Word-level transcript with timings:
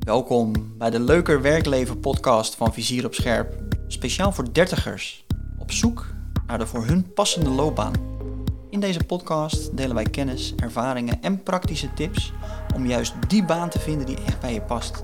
Welkom 0.00 0.52
bij 0.78 0.90
de 0.90 1.00
Leuker 1.00 1.42
Werkleven 1.42 2.00
podcast 2.00 2.54
van 2.54 2.72
Vizier 2.72 3.04
op 3.04 3.14
Scherp. 3.14 3.54
Speciaal 3.86 4.32
voor 4.32 4.52
dertigers. 4.52 5.24
Op 5.58 5.72
zoek 5.72 6.06
naar 6.46 6.58
de 6.58 6.66
voor 6.66 6.84
hun 6.84 7.12
passende 7.12 7.50
loopbaan. 7.50 7.92
In 8.70 8.80
deze 8.80 9.04
podcast 9.04 9.76
delen 9.76 9.94
wij 9.94 10.04
kennis, 10.04 10.54
ervaringen 10.56 11.22
en 11.22 11.42
praktische 11.42 11.92
tips 11.94 12.32
om 12.74 12.86
juist 12.86 13.14
die 13.28 13.44
baan 13.44 13.68
te 13.68 13.78
vinden 13.78 14.06
die 14.06 14.18
echt 14.26 14.40
bij 14.40 14.52
je 14.52 14.62
past. 14.62 15.02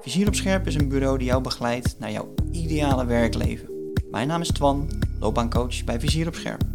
Vizier 0.00 0.26
op 0.26 0.34
Scherp 0.34 0.66
is 0.66 0.74
een 0.74 0.88
bureau 0.88 1.18
die 1.18 1.26
jou 1.26 1.42
begeleidt 1.42 1.96
naar 1.98 2.12
jouw 2.12 2.34
ideale 2.52 3.04
werkleven. 3.04 3.68
Mijn 4.10 4.28
naam 4.28 4.40
is 4.40 4.48
Twan, 4.52 4.88
loopbaancoach 5.18 5.84
bij 5.84 6.00
Vizier 6.00 6.26
op 6.26 6.34
Scherp. 6.34 6.69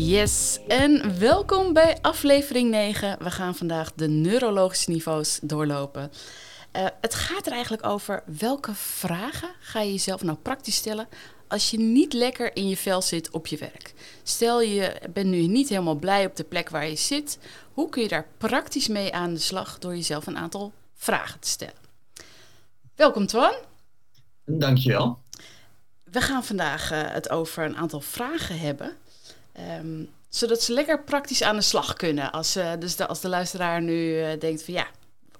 Yes, 0.00 0.58
en 0.68 1.18
welkom 1.18 1.72
bij 1.72 1.98
aflevering 2.00 2.70
9. 2.70 3.16
We 3.18 3.30
gaan 3.30 3.54
vandaag 3.54 3.92
de 3.94 4.08
neurologische 4.08 4.90
niveaus 4.90 5.38
doorlopen. 5.42 6.10
Uh, 6.76 6.86
het 7.00 7.14
gaat 7.14 7.46
er 7.46 7.52
eigenlijk 7.52 7.86
over 7.86 8.22
welke 8.38 8.74
vragen 8.74 9.48
ga 9.60 9.80
je 9.80 9.90
jezelf 9.90 10.22
nou 10.22 10.38
praktisch 10.38 10.76
stellen 10.76 11.08
als 11.48 11.70
je 11.70 11.78
niet 11.78 12.12
lekker 12.12 12.56
in 12.56 12.68
je 12.68 12.76
vel 12.76 13.02
zit 13.02 13.30
op 13.30 13.46
je 13.46 13.56
werk. 13.56 13.94
Stel 14.22 14.60
je 14.60 15.00
bent 15.12 15.26
nu 15.26 15.46
niet 15.46 15.68
helemaal 15.68 15.94
blij 15.94 16.26
op 16.26 16.36
de 16.36 16.44
plek 16.44 16.68
waar 16.68 16.88
je 16.88 16.96
zit. 16.96 17.38
Hoe 17.72 17.88
kun 17.88 18.02
je 18.02 18.08
daar 18.08 18.26
praktisch 18.36 18.88
mee 18.88 19.14
aan 19.14 19.34
de 19.34 19.40
slag 19.40 19.78
door 19.78 19.94
jezelf 19.94 20.26
een 20.26 20.38
aantal 20.38 20.72
vragen 20.94 21.40
te 21.40 21.48
stellen? 21.48 21.82
Welkom 22.94 23.26
Twan. 23.26 23.54
Dankjewel. 24.44 25.18
We 26.04 26.20
gaan 26.20 26.44
vandaag 26.44 26.92
uh, 26.92 27.00
het 27.04 27.30
over 27.30 27.64
een 27.64 27.76
aantal 27.76 28.00
vragen 28.00 28.58
hebben. 28.58 28.96
Um, 29.80 30.08
zodat 30.28 30.62
ze 30.62 30.72
lekker 30.72 31.04
praktisch 31.04 31.42
aan 31.42 31.56
de 31.56 31.62
slag 31.62 31.92
kunnen. 31.92 32.32
Als, 32.32 32.56
uh, 32.56 32.72
dus 32.78 32.98
als 32.98 33.20
de 33.20 33.28
luisteraar 33.28 33.82
nu 33.82 34.20
uh, 34.20 34.40
denkt 34.40 34.64
van 34.64 34.74
ja, 34.74 34.86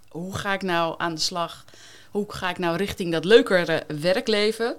hoe 0.08 0.36
ga 0.36 0.52
ik 0.54 0.62
nou 0.62 0.94
aan 0.98 1.14
de 1.14 1.20
slag? 1.20 1.64
Hoe 2.10 2.32
ga 2.32 2.50
ik 2.50 2.58
nou 2.58 2.76
richting 2.76 3.12
dat 3.12 3.24
leukere 3.24 3.84
werkleven? 4.00 4.76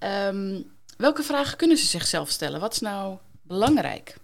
Um, 0.00 0.70
welke 0.96 1.22
vragen 1.22 1.56
kunnen 1.56 1.76
ze 1.76 1.86
zichzelf 1.86 2.28
stellen? 2.28 2.60
Wat 2.60 2.72
is 2.72 2.80
nou 2.80 3.18
belangrijk? 3.42 4.16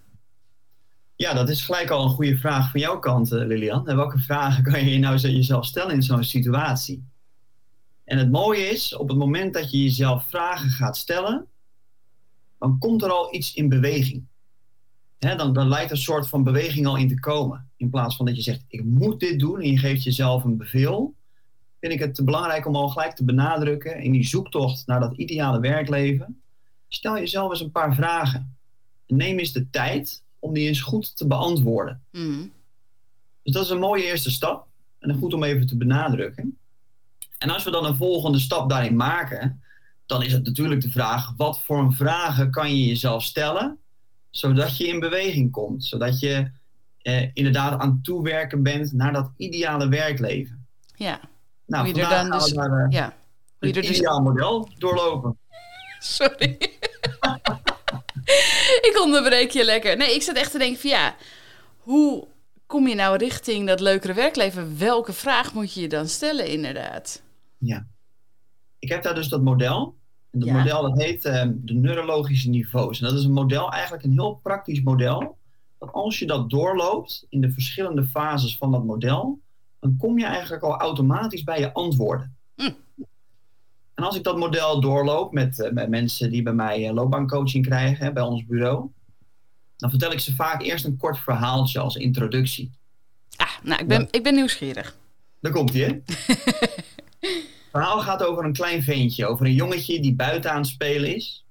Ja, 1.15 1.33
dat 1.33 1.49
is 1.49 1.61
gelijk 1.61 1.89
al 1.89 2.03
een 2.03 2.09
goede 2.09 2.37
vraag 2.37 2.71
van 2.71 2.79
jouw 2.79 2.99
kant, 2.99 3.31
uh, 3.31 3.45
Lilian. 3.45 3.87
En 3.87 3.95
welke 3.95 4.19
vragen 4.19 4.63
kan 4.63 4.85
je 4.85 4.99
nou 4.99 5.17
jezelf 5.17 5.65
stellen 5.65 5.93
in 5.93 6.03
zo'n 6.03 6.23
situatie? 6.23 7.07
En 8.03 8.17
het 8.17 8.31
mooie 8.31 8.69
is, 8.69 8.95
op 8.95 9.07
het 9.07 9.17
moment 9.17 9.53
dat 9.53 9.71
je 9.71 9.83
jezelf 9.83 10.23
vragen 10.29 10.69
gaat 10.69 10.97
stellen, 10.97 11.47
dan 12.59 12.79
komt 12.79 13.03
er 13.03 13.11
al 13.11 13.35
iets 13.35 13.53
in 13.53 13.69
beweging 13.69 14.27
hè, 15.19 15.35
dan, 15.35 15.53
dan 15.53 15.67
lijkt 15.67 15.91
een 15.91 15.97
soort 15.97 16.27
van 16.27 16.43
beweging 16.43 16.87
al 16.87 16.97
in 16.97 17.07
te 17.07 17.19
komen. 17.19 17.69
In 17.75 17.89
plaats 17.89 18.15
van 18.15 18.25
dat 18.25 18.35
je 18.35 18.41
zegt, 18.41 18.63
ik 18.67 18.83
moet 18.83 19.19
dit 19.19 19.39
doen 19.39 19.61
en 19.61 19.71
je 19.71 19.77
geeft 19.77 20.03
jezelf 20.03 20.43
een 20.43 20.57
bevel, 20.57 21.15
vind 21.79 21.93
ik 21.93 21.99
het 21.99 22.25
belangrijk 22.25 22.67
om 22.67 22.75
al 22.75 22.89
gelijk 22.89 23.15
te 23.15 23.23
benadrukken 23.23 24.01
in 24.01 24.11
die 24.11 24.27
zoektocht 24.27 24.87
naar 24.87 24.99
dat 24.99 25.17
ideale 25.17 25.59
werkleven. 25.59 26.41
Stel 26.87 27.17
jezelf 27.17 27.51
eens 27.51 27.61
een 27.61 27.71
paar 27.71 27.95
vragen. 27.95 28.57
En 29.07 29.15
neem 29.15 29.39
eens 29.39 29.51
de 29.51 29.69
tijd 29.69 30.23
om 30.39 30.53
die 30.53 30.67
eens 30.67 30.81
goed 30.81 31.15
te 31.17 31.27
beantwoorden. 31.27 32.01
Mm. 32.11 32.51
Dus 33.43 33.53
dat 33.53 33.63
is 33.63 33.69
een 33.69 33.79
mooie 33.79 34.03
eerste 34.03 34.31
stap. 34.31 34.67
En 34.99 35.15
goed 35.15 35.33
om 35.33 35.43
even 35.43 35.67
te 35.67 35.77
benadrukken. 35.77 36.57
En 37.37 37.49
als 37.49 37.63
we 37.63 37.71
dan 37.71 37.85
een 37.85 37.95
volgende 37.95 38.39
stap 38.39 38.69
daarin 38.69 38.95
maken, 38.95 39.61
dan 40.05 40.23
is 40.23 40.31
het 40.31 40.45
natuurlijk 40.45 40.81
de 40.81 40.91
vraag: 40.91 41.33
wat 41.37 41.61
voor 41.63 41.93
vragen 41.93 42.51
kan 42.51 42.75
je 42.75 42.87
jezelf 42.87 43.23
stellen 43.23 43.79
zodat 44.29 44.77
je 44.77 44.87
in 44.87 44.99
beweging 44.99 45.51
komt. 45.51 45.85
Zodat 45.85 46.19
je 46.19 46.51
eh, 47.01 47.27
inderdaad 47.33 47.79
aan 47.79 47.89
het 47.89 48.03
toewerken 48.03 48.63
bent 48.63 48.93
naar 48.93 49.13
dat 49.13 49.31
ideale 49.37 49.87
werkleven. 49.87 50.67
Ja. 50.95 51.19
Nou, 51.65 51.85
Hoe 51.85 51.95
je 51.95 52.01
er 52.01 52.09
dan 52.09 52.31
dus, 52.31 52.53
uh, 52.53 52.85
ja. 52.89 53.13
Hoe 53.59 53.67
je 53.67 53.73
er 53.73 53.81
dus... 53.81 53.97
ideaal 53.97 54.21
model 54.21 54.69
doorlopen. 54.77 55.37
Sorry. 55.99 56.57
ik 58.89 58.99
onderbreek 59.03 59.51
je 59.51 59.65
lekker. 59.65 59.97
Nee, 59.97 60.15
ik 60.15 60.21
zat 60.21 60.35
echt 60.35 60.51
te 60.51 60.57
denken 60.57 60.79
van 60.79 60.89
ja, 60.89 61.15
hoe 61.77 62.27
kom 62.65 62.87
je 62.87 62.95
nou 62.95 63.17
richting 63.17 63.67
dat 63.67 63.79
leukere 63.79 64.13
werkleven? 64.13 64.77
Welke 64.77 65.13
vraag 65.13 65.53
moet 65.53 65.73
je 65.73 65.81
je 65.81 65.87
dan 65.87 66.07
stellen 66.07 66.47
inderdaad? 66.47 67.21
Ja. 67.57 67.87
Ik 68.79 68.89
heb 68.89 69.03
daar 69.03 69.15
dus 69.15 69.27
dat 69.27 69.41
model. 69.41 69.95
Dat 70.31 70.49
model 70.49 70.81
dat 70.81 71.01
heet 71.01 71.25
uh, 71.25 71.43
de 71.55 71.73
neurologische 71.73 72.49
niveaus. 72.49 73.01
En 73.01 73.07
dat 73.07 73.17
is 73.17 73.23
een 73.23 73.31
model, 73.31 73.71
eigenlijk 73.71 74.03
een 74.03 74.11
heel 74.11 74.39
praktisch 74.43 74.81
model. 74.81 75.37
Dat 75.77 75.91
als 75.91 76.19
je 76.19 76.25
dat 76.25 76.49
doorloopt 76.49 77.25
in 77.29 77.41
de 77.41 77.51
verschillende 77.51 78.05
fases 78.05 78.57
van 78.57 78.71
dat 78.71 78.83
model, 78.83 79.39
dan 79.79 79.97
kom 79.97 80.19
je 80.19 80.25
eigenlijk 80.25 80.63
al 80.63 80.77
automatisch 80.77 81.43
bij 81.43 81.59
je 81.59 81.73
antwoorden. 81.73 82.35
Hm. 82.55 82.71
En 83.93 84.03
als 84.03 84.15
ik 84.15 84.23
dat 84.23 84.37
model 84.37 84.81
doorloop 84.81 85.33
met, 85.33 85.59
uh, 85.59 85.71
met 85.71 85.89
mensen 85.89 86.31
die 86.31 86.43
bij 86.43 86.53
mij 86.53 86.87
uh, 86.87 86.93
loopbaancoaching 86.93 87.65
krijgen, 87.65 88.05
hè, 88.05 88.13
bij 88.13 88.23
ons 88.23 88.45
bureau, 88.45 88.89
dan 89.77 89.89
vertel 89.89 90.11
ik 90.11 90.19
ze 90.19 90.35
vaak 90.35 90.61
eerst 90.61 90.85
een 90.85 90.97
kort 90.97 91.19
verhaaltje 91.19 91.79
als 91.79 91.95
introductie. 91.95 92.71
Ah, 93.35 93.63
nou, 93.63 93.81
ik 93.81 93.87
ben, 93.87 94.07
ik 94.11 94.23
ben 94.23 94.35
nieuwsgierig. 94.35 94.97
Daar 95.39 95.51
komt 95.51 95.73
hij, 95.73 95.81
hè? 95.81 95.99
Verhaal 97.71 97.99
gaat 97.99 98.23
over 98.23 98.45
een 98.45 98.53
klein 98.53 98.83
ventje, 98.83 99.25
over 99.25 99.45
een 99.45 99.53
jongetje 99.53 99.99
die 99.99 100.15
buiten 100.15 100.51
aan 100.51 100.57
het 100.57 100.67
spelen 100.67 101.15
is. 101.15 101.45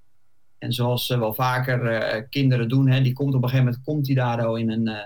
En 0.59 0.73
zoals 0.73 1.11
uh, 1.11 1.19
wel 1.19 1.35
vaker 1.35 2.03
uh, 2.17 2.23
kinderen 2.31 2.69
doen, 2.69 2.89
hè, 2.89 3.03
die 3.03 3.13
komt 3.13 3.35
op 3.35 3.43
een 3.43 3.49
gegeven 3.49 3.65
moment 3.65 3.85
komt 3.85 4.07
hij 4.07 4.17
daar 4.17 4.59
in 4.59 4.71
een, 4.71 4.89
uh, 4.89 4.99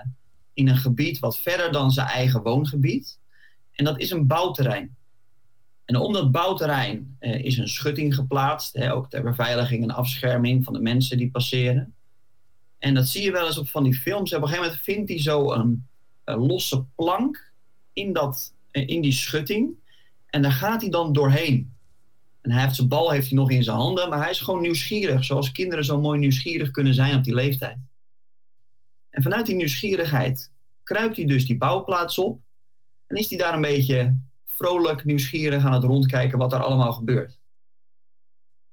in 0.53 0.67
een 0.67 0.77
gebied 0.77 1.19
wat 1.19 1.39
verder 1.39 1.71
dan 1.71 1.91
zijn 1.91 2.07
eigen 2.07 2.41
woongebied. 2.41 3.19
En 3.71 3.85
dat 3.85 3.99
is 3.99 4.11
een 4.11 4.27
bouwterrein. 4.27 4.95
En 5.85 5.95
om 5.95 6.13
dat 6.13 6.31
bouwterrein 6.31 7.17
is 7.19 7.57
een 7.57 7.67
schutting 7.67 8.15
geplaatst, 8.15 8.73
hè, 8.73 8.93
ook 8.93 9.09
ter 9.09 9.23
beveiliging 9.23 9.83
en 9.83 9.91
afscherming 9.91 10.63
van 10.63 10.73
de 10.73 10.79
mensen 10.79 11.17
die 11.17 11.31
passeren. 11.31 11.93
En 12.77 12.93
dat 12.93 13.07
zie 13.07 13.23
je 13.23 13.31
wel 13.31 13.45
eens 13.45 13.57
op 13.57 13.67
van 13.67 13.83
die 13.83 13.93
films. 13.93 14.33
Op 14.33 14.41
een 14.41 14.47
gegeven 14.47 14.65
moment 14.65 14.83
vindt 14.83 15.09
hij 15.09 15.19
zo 15.19 15.51
een, 15.51 15.87
een 16.23 16.37
losse 16.37 16.85
plank 16.95 17.51
in, 17.93 18.13
dat, 18.13 18.53
in 18.71 19.01
die 19.01 19.11
schutting. 19.11 19.75
En 20.33 20.41
daar 20.41 20.51
gaat 20.51 20.81
hij 20.81 20.89
dan 20.89 21.13
doorheen. 21.13 21.75
En 22.41 22.51
hij 22.51 22.61
heeft 22.61 22.75
zijn 22.75 22.87
bal 22.87 23.11
heeft 23.11 23.27
hij 23.27 23.37
nog 23.37 23.51
in 23.51 23.63
zijn 23.63 23.77
handen, 23.77 24.09
maar 24.09 24.21
hij 24.21 24.29
is 24.29 24.39
gewoon 24.39 24.61
nieuwsgierig. 24.61 25.23
Zoals 25.23 25.51
kinderen 25.51 25.85
zo 25.85 25.99
mooi 25.99 26.19
nieuwsgierig 26.19 26.71
kunnen 26.71 26.93
zijn 26.93 27.15
op 27.15 27.23
die 27.23 27.33
leeftijd. 27.33 27.77
En 29.09 29.23
vanuit 29.23 29.45
die 29.45 29.55
nieuwsgierigheid 29.55 30.51
kruipt 30.83 31.15
hij 31.15 31.25
dus 31.25 31.45
die 31.45 31.57
bouwplaats 31.57 32.17
op. 32.17 32.41
En 33.07 33.15
is 33.15 33.29
hij 33.29 33.37
daar 33.37 33.53
een 33.53 33.61
beetje 33.61 34.17
vrolijk, 34.45 35.03
nieuwsgierig 35.05 35.65
aan 35.65 35.73
het 35.73 35.83
rondkijken 35.83 36.37
wat 36.37 36.53
er 36.53 36.63
allemaal 36.63 36.93
gebeurt. 36.93 37.39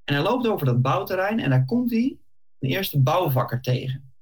En 0.05 0.15
hij 0.15 0.23
loopt 0.23 0.47
over 0.47 0.67
dat 0.67 0.83
bouwterrein 0.83 1.41
en 1.41 1.51
daar 1.51 1.65
komt 1.65 1.91
hij 1.91 2.17
een 2.59 2.71
eerste 2.71 3.01
bouwvakker 3.01 3.61
tegen. 3.61 4.13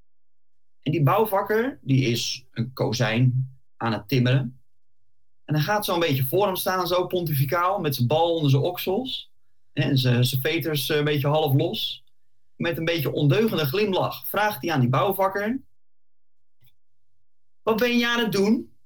En 0.83 0.93
die 0.93 1.03
bouwvakker 1.03 1.79
die 1.83 2.05
is 2.05 2.47
een 2.51 2.73
kozijn 2.73 3.57
aan 3.77 3.93
het 3.93 4.09
timmeren. 4.09 4.58
En 5.49 5.55
hij 5.55 5.63
gaat 5.63 5.85
zo 5.85 5.95
een 5.95 6.01
beetje 6.01 6.27
voor 6.27 6.47
hem 6.47 6.57
staan, 6.57 6.87
zo 6.87 7.07
pontificaal, 7.07 7.81
met 7.81 7.95
zijn 7.95 8.07
bal 8.07 8.35
onder 8.35 8.51
zijn 8.51 8.63
oksels. 8.63 9.31
En 9.73 9.99
zijn, 9.99 10.25
veters 10.25 10.89
een 10.89 11.05
beetje 11.05 11.29
half 11.29 11.55
los. 11.55 12.05
Met 12.57 12.79
een 12.79 12.85
beetje 12.85 13.13
ondeugende 13.13 13.67
glimlach 13.67 14.29
vraagt 14.29 14.63
hij 14.63 14.73
aan 14.73 14.81
die 14.81 14.89
bouwvakker: 14.89 15.61
Wat 17.63 17.77
ben 17.77 17.99
je 17.99 18.09
aan 18.09 18.21
het 18.21 18.33
doen? 18.33 18.77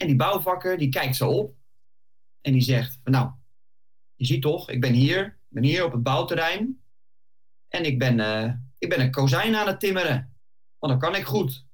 En 0.00 0.06
die 0.06 0.16
bouwvakker 0.16 0.78
die 0.78 0.88
kijkt 0.88 1.16
zo 1.16 1.30
op 1.30 1.54
en 2.40 2.52
die 2.52 2.62
zegt: 2.62 2.98
Nou, 3.04 3.30
je 4.14 4.24
ziet 4.24 4.42
toch, 4.42 4.70
ik 4.70 4.80
ben 4.80 4.92
hier, 4.92 5.24
ik 5.26 5.48
ben 5.48 5.62
hier 5.62 5.84
op 5.84 5.92
het 5.92 6.02
bouwterrein. 6.02 6.82
En 7.68 7.84
ik 7.84 7.98
ben, 7.98 8.18
uh, 8.18 8.52
ik 8.78 8.88
ben 8.88 9.00
een 9.00 9.10
kozijn 9.10 9.56
aan 9.56 9.66
het 9.66 9.80
timmeren. 9.80 10.36
Want 10.78 10.92
dat 10.92 11.02
kan 11.02 11.20
ik 11.20 11.26
goed. 11.26 11.64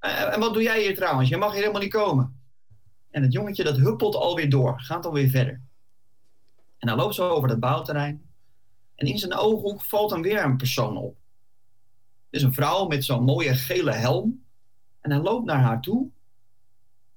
Uh, 0.00 0.34
en 0.34 0.40
wat 0.40 0.54
doe 0.54 0.62
jij 0.62 0.82
hier 0.82 0.94
trouwens? 0.94 1.28
Je 1.28 1.36
mag 1.36 1.50
hier 1.50 1.60
helemaal 1.60 1.82
niet 1.82 1.92
komen. 1.92 2.39
En 3.10 3.22
het 3.22 3.32
jongetje 3.32 3.64
dat 3.64 3.76
huppelt 3.76 4.14
alweer 4.14 4.50
door, 4.50 4.80
gaat 4.80 5.06
alweer 5.06 5.30
verder. 5.30 5.60
En 6.78 6.88
hij 6.88 6.96
loopt 6.96 7.14
zo 7.14 7.28
over 7.28 7.48
het 7.48 7.60
bouwterrein. 7.60 8.28
En 8.94 9.06
in 9.06 9.18
zijn 9.18 9.34
ooghoek 9.34 9.82
valt 9.82 10.10
dan 10.10 10.22
weer 10.22 10.44
een 10.44 10.56
persoon 10.56 10.96
op. 10.96 11.16
Het 12.30 12.40
is 12.40 12.42
een 12.42 12.54
vrouw 12.54 12.86
met 12.86 13.04
zo'n 13.04 13.24
mooie 13.24 13.54
gele 13.54 13.92
helm. 13.92 14.44
En 15.00 15.10
hij 15.10 15.20
loopt 15.20 15.46
naar 15.46 15.60
haar 15.60 15.80
toe. 15.80 16.10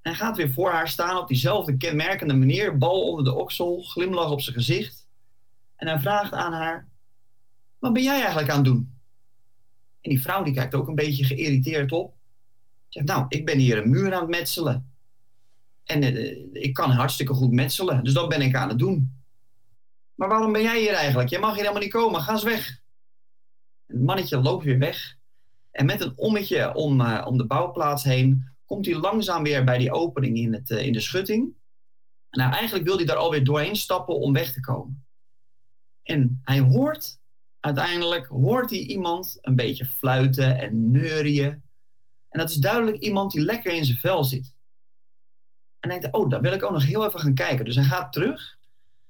En 0.01 0.15
gaat 0.15 0.37
weer 0.37 0.51
voor 0.51 0.71
haar 0.71 0.87
staan 0.87 1.17
op 1.17 1.27
diezelfde 1.27 1.77
kenmerkende 1.77 2.33
manier. 2.33 2.77
Bal 2.77 3.09
onder 3.09 3.23
de 3.23 3.33
oksel, 3.33 3.81
glimlach 3.81 4.31
op 4.31 4.41
zijn 4.41 4.55
gezicht. 4.55 5.07
En 5.75 5.87
hij 5.87 5.99
vraagt 5.99 6.33
aan 6.33 6.53
haar: 6.53 6.89
Wat 7.79 7.93
ben 7.93 8.03
jij 8.03 8.19
eigenlijk 8.19 8.49
aan 8.49 8.55
het 8.55 8.65
doen? 8.65 8.97
En 10.01 10.09
die 10.09 10.21
vrouw 10.21 10.43
die 10.43 10.53
kijkt 10.53 10.75
ook 10.75 10.87
een 10.87 10.95
beetje 10.95 11.23
geïrriteerd 11.23 11.91
op. 11.91 12.15
Zegt: 12.89 13.07
Nou, 13.07 13.25
ik 13.29 13.45
ben 13.45 13.57
hier 13.57 13.77
een 13.77 13.89
muur 13.89 14.13
aan 14.13 14.21
het 14.21 14.29
metselen. 14.29 14.92
En 15.83 16.03
uh, 16.03 16.47
ik 16.51 16.73
kan 16.73 16.91
hartstikke 16.91 17.33
goed 17.33 17.51
metselen, 17.51 18.03
dus 18.03 18.13
dat 18.13 18.29
ben 18.29 18.41
ik 18.41 18.55
aan 18.55 18.69
het 18.69 18.79
doen. 18.79 19.21
Maar 20.15 20.27
waarom 20.27 20.51
ben 20.51 20.61
jij 20.61 20.79
hier 20.79 20.93
eigenlijk? 20.93 21.29
Jij 21.29 21.39
mag 21.39 21.49
hier 21.49 21.59
helemaal 21.59 21.81
niet 21.81 21.91
komen, 21.91 22.21
ga 22.21 22.31
eens 22.31 22.43
weg. 22.43 22.81
En 23.85 23.95
het 23.95 24.05
mannetje 24.05 24.41
loopt 24.41 24.63
weer 24.63 24.79
weg. 24.79 25.15
En 25.71 25.85
met 25.85 26.01
een 26.01 26.17
ommetje 26.17 26.73
om, 26.73 27.01
uh, 27.01 27.25
om 27.27 27.37
de 27.37 27.45
bouwplaats 27.45 28.03
heen 28.03 28.51
komt 28.65 28.85
hij 28.85 28.95
langzaam 28.95 29.43
weer 29.43 29.63
bij 29.63 29.77
die 29.77 29.91
opening 29.91 30.37
in, 30.37 30.53
het, 30.53 30.69
in 30.69 30.93
de 30.93 30.99
schutting. 30.99 31.53
Nou, 32.29 32.51
eigenlijk 32.51 32.85
wil 32.85 32.95
hij 32.95 33.05
daar 33.05 33.15
alweer 33.15 33.43
doorheen 33.43 33.75
stappen 33.75 34.19
om 34.19 34.33
weg 34.33 34.53
te 34.53 34.59
komen. 34.59 35.05
En 36.03 36.39
hij 36.43 36.59
hoort, 36.59 37.19
uiteindelijk 37.59 38.27
hoort 38.27 38.69
hij 38.69 38.79
iemand 38.79 39.37
een 39.41 39.55
beetje 39.55 39.85
fluiten 39.85 40.59
en 40.59 40.91
neurien. 40.91 41.63
En 42.29 42.39
dat 42.39 42.49
is 42.49 42.55
duidelijk 42.55 42.97
iemand 42.97 43.31
die 43.31 43.41
lekker 43.41 43.73
in 43.73 43.85
zijn 43.85 43.97
vel 43.97 44.23
zit. 44.23 44.55
En 45.83 45.89
hij 45.89 45.99
denkt, 45.99 46.15
oh, 46.15 46.29
daar 46.29 46.41
wil 46.41 46.53
ik 46.53 46.63
ook 46.63 46.71
nog 46.71 46.85
heel 46.85 47.05
even 47.05 47.19
gaan 47.19 47.33
kijken. 47.33 47.65
Dus 47.65 47.75
hij 47.75 47.83
gaat 47.83 48.13
terug 48.13 48.57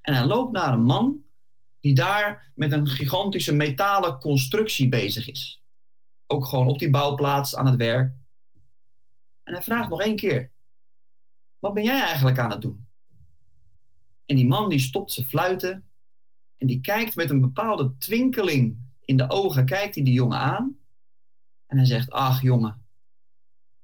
en 0.01 0.13
hij 0.13 0.25
loopt 0.25 0.51
naar 0.51 0.73
een 0.73 0.83
man 0.83 1.23
die 1.79 1.95
daar 1.95 2.51
met 2.55 2.71
een 2.71 2.87
gigantische 2.87 3.53
metalen 3.53 4.19
constructie 4.19 4.89
bezig 4.89 5.29
is. 5.29 5.63
Ook 6.27 6.45
gewoon 6.45 6.67
op 6.67 6.79
die 6.79 6.89
bouwplaats 6.89 7.55
aan 7.55 7.65
het 7.65 7.75
werk. 7.75 8.13
En 9.43 9.53
hij 9.53 9.61
vraagt 9.61 9.89
nog 9.89 10.01
één 10.01 10.15
keer, 10.15 10.51
wat 11.59 11.73
ben 11.73 11.83
jij 11.83 12.01
eigenlijk 12.01 12.39
aan 12.39 12.51
het 12.51 12.61
doen? 12.61 12.87
En 14.25 14.35
die 14.35 14.47
man 14.47 14.69
die 14.69 14.79
stopt 14.79 15.11
zijn 15.11 15.27
fluiten 15.27 15.89
en 16.57 16.67
die 16.67 16.81
kijkt 16.81 17.15
met 17.15 17.29
een 17.29 17.41
bepaalde 17.41 17.97
twinkeling 17.97 18.77
in 19.01 19.17
de 19.17 19.29
ogen, 19.29 19.65
kijkt 19.65 19.95
hij 19.95 20.03
die 20.03 20.13
jongen 20.13 20.39
aan. 20.39 20.77
En 21.65 21.77
hij 21.77 21.85
zegt, 21.85 22.11
ach 22.11 22.41
jongen, 22.41 22.85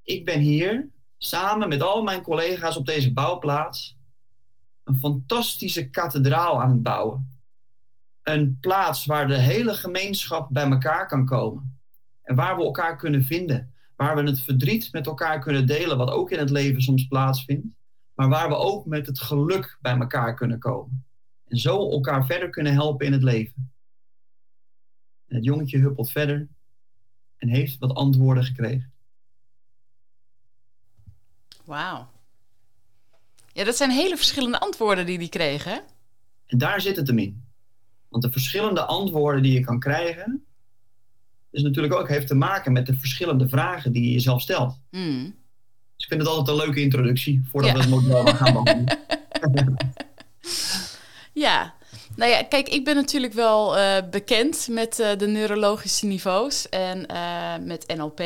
ik 0.04 0.26
ben 0.26 0.40
hier 0.40 0.90
samen 1.20 1.70
met 1.70 1.82
al 1.82 2.04
mijn 2.04 2.22
collega's 2.22 2.76
op 2.76 2.86
deze 2.86 3.14
bouwplaats 3.14 3.98
een 4.84 4.98
fantastische 5.00 5.90
kathedraal 5.90 6.62
aan 6.62 6.70
het 6.72 6.84
bouwen. 6.84 7.40
Een 8.24 8.58
plaats 8.60 9.06
waar 9.06 9.28
de 9.28 9.38
hele 9.38 9.74
gemeenschap 9.74 10.50
bij 10.52 10.70
elkaar 10.70 11.08
kan 11.08 11.26
komen. 11.26 11.80
En 12.22 12.36
waar 12.36 12.56
we 12.56 12.64
elkaar 12.64 12.98
kunnen 12.98 13.24
vinden. 13.24 13.74
Waar 13.96 14.16
we 14.16 14.24
het 14.24 14.42
verdriet 14.42 14.92
met 14.92 15.06
elkaar 15.06 15.40
kunnen 15.40 15.68
delen, 15.68 15.98
wat 15.98 16.10
ook 16.10 16.32
in 16.32 16.40
het 16.40 16.50
leven 16.50 16.82
soms 16.82 17.08
plaatsvindt. 17.08 17.68
Maar 18.14 18.30
waar 18.30 18.50
we 18.50 18.56
ook 18.56 18.86
met 18.86 19.06
het 19.06 19.20
geluk 19.20 19.78
bij 19.82 19.98
elkaar 19.98 20.36
kunnen 20.36 20.60
komen. 20.60 21.06
En 21.48 21.58
zo 21.58 21.92
elkaar 21.92 22.26
verder 22.26 22.50
kunnen 22.50 22.74
helpen 22.74 23.06
in 23.06 23.12
het 23.12 23.24
leven. 23.24 23.72
En 25.28 25.36
het 25.36 25.46
jongetje 25.46 25.78
huppelt 25.78 26.12
verder 26.12 26.48
en 27.38 27.48
heeft 27.48 27.78
wat 27.78 27.94
antwoorden 27.94 28.44
gekregen. 28.44 28.94
Wauw. 31.70 32.08
Ja, 33.54 33.64
dat 33.64 33.76
zijn 33.76 33.92
hele 33.92 34.18
verschillende 34.18 34.60
antwoorden 34.60 35.06
die 35.06 35.18
die 35.18 35.30
kregen. 35.30 35.72
Hè? 35.72 35.80
En 36.46 36.58
daar 36.58 36.82
zit 36.82 36.96
het 36.96 37.08
hem 37.08 37.20
in. 37.20 37.44
Want 38.08 38.24
de 38.24 38.32
verschillende 38.32 38.86
antwoorden 38.86 39.42
die 39.42 39.54
je 39.54 39.60
kan 39.60 39.80
krijgen, 39.80 40.46
is 41.52 41.62
natuurlijk 41.62 41.94
ook 41.94 42.08
heeft 42.08 42.28
te 42.28 42.36
maken 42.36 42.72
met 42.72 42.86
de 42.86 42.96
verschillende 42.96 43.50
vragen 43.50 43.92
die 43.92 44.04
je 44.04 44.12
jezelf 44.12 44.42
stelt. 44.42 44.80
Hmm. 44.90 45.24
Dus 45.96 46.06
ik 46.06 46.08
vind 46.08 46.22
het 46.22 46.30
altijd 46.30 46.48
een 46.48 46.66
leuke 46.66 46.82
introductie 46.82 47.44
voordat 47.52 47.72
we 47.72 47.80
het 47.80 47.90
model 47.90 48.26
gaan 48.26 48.54
behandelen. 48.54 49.00
ja, 51.46 51.74
nou 52.16 52.32
ja, 52.32 52.44
kijk, 52.44 52.70
ik 52.70 52.84
ben 52.84 52.96
natuurlijk 52.96 53.34
wel 53.34 53.78
uh, 53.78 53.98
bekend 54.12 54.68
met 54.72 55.00
uh, 55.00 55.18
de 55.18 55.28
neurologische 55.28 56.06
niveaus 56.06 56.70
en 56.70 57.06
uh, 57.12 57.58
met 57.62 57.94
NLP. 57.98 58.22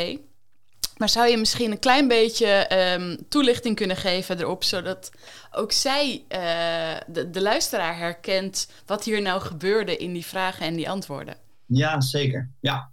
Maar 0.98 1.10
zou 1.10 1.28
je 1.28 1.38
misschien 1.38 1.72
een 1.72 1.80
klein 1.80 2.07
beetje 2.07 2.69
um, 3.00 3.18
toelichting 3.30 3.75
kunnen 3.75 3.98
geven 3.98 4.40
erop, 4.40 4.63
zodat 4.63 5.12
ook 5.51 5.72
zij, 5.72 6.24
de, 7.07 7.30
de 7.30 7.42
luisteraar, 7.42 7.98
herkent 7.98 8.72
wat 8.86 9.04
hier 9.04 9.22
nou 9.22 9.42
gebeurde 9.42 9.98
in 9.98 10.13
die 10.13 10.25
vragen 10.25 10.66
en 10.66 10.75
die 10.75 10.90
antwoorden? 10.90 11.36
Ja, 11.66 12.01
zeker. 12.01 12.50
Ja, 12.60 12.90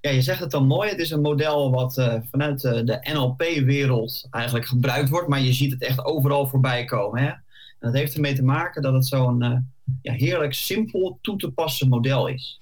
ja, 0.00 0.10
je 0.10 0.22
zegt 0.22 0.40
het 0.40 0.50
dan 0.50 0.66
mooi. 0.66 0.90
Het 0.90 0.98
is 0.98 1.10
een 1.10 1.20
model 1.20 1.70
wat 1.70 1.98
uh, 1.98 2.14
vanuit 2.30 2.60
de 2.60 3.10
NLP-wereld 3.12 4.26
eigenlijk 4.30 4.66
gebruikt 4.66 5.08
wordt, 5.08 5.28
maar 5.28 5.40
je 5.40 5.52
ziet 5.52 5.72
het 5.72 5.82
echt 5.82 6.04
overal 6.04 6.46
voorbij 6.46 6.84
komen. 6.84 7.22
Hè? 7.22 7.28
En 7.28 7.40
dat 7.78 7.94
heeft 7.94 8.14
ermee 8.14 8.34
te 8.34 8.44
maken 8.44 8.82
dat 8.82 8.92
het 8.92 9.06
zo'n 9.06 9.66
ja, 10.02 10.12
heerlijk 10.12 10.54
simpel 10.54 11.18
toe 11.20 11.36
te 11.36 11.50
passen 11.50 11.88
model 11.88 12.26
is. 12.26 12.60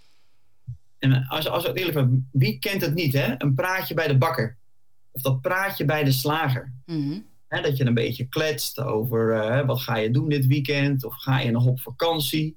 En 0.99 1.27
als, 1.27 1.49
als 1.49 1.73
eerlijk 1.73 2.09
wie 2.33 2.59
kent 2.59 2.81
het 2.81 2.95
niet, 2.95 3.13
hè? 3.13 3.35
Een 3.39 3.55
praatje 3.55 3.95
bij 3.95 4.07
de 4.07 4.19
bakker. 4.19 4.57
Of 5.13 5.23
dat 5.23 5.41
praatje 5.41 5.85
bij 5.85 6.05
de 6.05 6.13
slager. 6.13 6.73
Mm 6.87 7.03
-hmm. 7.03 7.27
hè, 7.49 7.63
dat 7.63 7.77
je 7.77 7.85
een 7.85 7.95
beetje 7.95 8.29
kletst 8.29 8.81
over 8.81 9.35
uh, 9.35 9.67
wat 9.67 9.81
ga 9.81 9.97
je 9.97 10.11
doen 10.11 10.29
dit 10.29 10.47
weekend, 10.47 11.05
of 11.05 11.15
ga 11.15 11.41
je 11.41 11.51
nog 11.51 11.67
op 11.67 11.81
vakantie. 11.81 12.57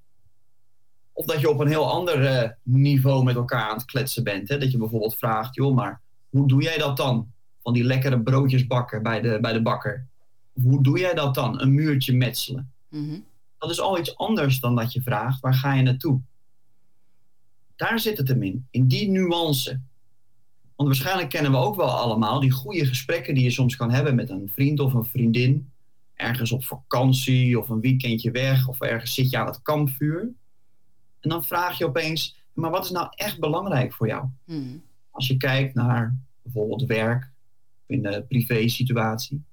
Of 1.14 1.26
dat 1.26 1.40
je 1.40 1.50
op 1.50 1.60
een 1.60 1.68
heel 1.68 1.92
ander 1.92 2.44
uh, 2.44 2.50
niveau 2.64 3.24
met 3.24 3.36
elkaar 3.36 3.70
aan 3.70 3.76
het 3.76 3.86
kletsen 3.86 4.24
bent. 4.24 4.50
Hè? 4.50 4.58
Dat 4.58 4.72
je 4.72 4.78
bijvoorbeeld 4.78 5.16
vraagt, 5.16 5.56
joh, 5.56 5.76
maar 5.76 6.02
hoe 6.30 6.48
doe 6.48 6.62
jij 6.62 6.78
dat 6.78 6.98
dan? 6.98 7.32
Van 7.62 7.74
die 7.74 7.84
lekkere 7.84 8.22
broodjes 8.22 8.68
bakken 8.68 9.04
bij 9.04 9.22
de, 9.22 9.40
bij 9.42 9.54
de 9.54 9.62
bakker. 9.62 10.08
Of 10.54 10.64
hoe 10.64 10.84
doe 10.84 11.00
jij 11.00 11.14
dat 11.14 11.36
dan? 11.36 11.62
Een 11.62 11.74
muurtje 11.74 12.14
metselen. 12.14 12.72
Mm 12.90 13.08
-hmm. 13.08 13.26
Dat 13.58 13.70
is 13.70 13.80
al 13.80 14.00
iets 14.00 14.18
anders 14.18 14.60
dan 14.60 14.76
dat 14.76 14.94
je 14.94 15.02
vraagt, 15.02 15.40
waar 15.40 15.54
ga 15.54 15.74
je 15.74 15.82
naartoe? 15.82 16.22
Daar 17.76 18.00
zit 18.00 18.18
het 18.18 18.28
hem 18.28 18.44
in, 18.44 18.68
in 18.72 18.88
die 18.88 19.10
nuance. 19.10 19.80
Want 20.75 20.90
waarschijnlijk 20.90 21.30
kennen 21.30 21.52
we 21.52 21.58
ook 21.58 21.75
wel 21.75 21.90
allemaal 21.90 22.40
die 22.40 22.52
goede 22.52 22.86
gesprekken 22.86 23.34
die 23.34 23.44
je 23.44 23.50
soms 23.50 23.75
kan 23.75 23.92
hebben 23.92 24.16
met 24.16 24.30
een 24.30 24.52
vriend 24.54 24.80
of 24.80 24.94
een 24.94 25.06
vriendin. 25.06 25.72
Ergens 26.16 26.52
op 26.52 26.64
vakantie 26.64 27.60
of 27.60 27.70
een 27.70 27.81
weekendje 27.81 28.31
weg 28.31 28.68
of 28.68 28.80
ergens 28.80 29.14
zit 29.14 29.30
je 29.30 29.38
aan 29.38 29.46
het 29.46 29.62
kampvuur. 29.62 30.22
En 31.20 31.30
dan 31.30 31.44
vraag 31.44 31.78
je 31.78 31.86
opeens, 31.86 32.36
maar 32.54 32.72
wat 32.72 32.86
is 32.86 32.92
nou 32.92 33.08
echt 33.16 33.40
belangrijk 33.40 33.94
voor 33.94 34.08
jou? 34.08 34.25
Hmm. 34.46 34.84
Als 35.12 35.28
je 35.28 35.38
kijkt 35.38 35.74
naar 35.74 36.16
bijvoorbeeld 36.42 36.84
werk, 36.86 37.31
in 37.86 38.02
de 38.02 38.25
privé 38.28 38.68
situatie. 38.68 39.44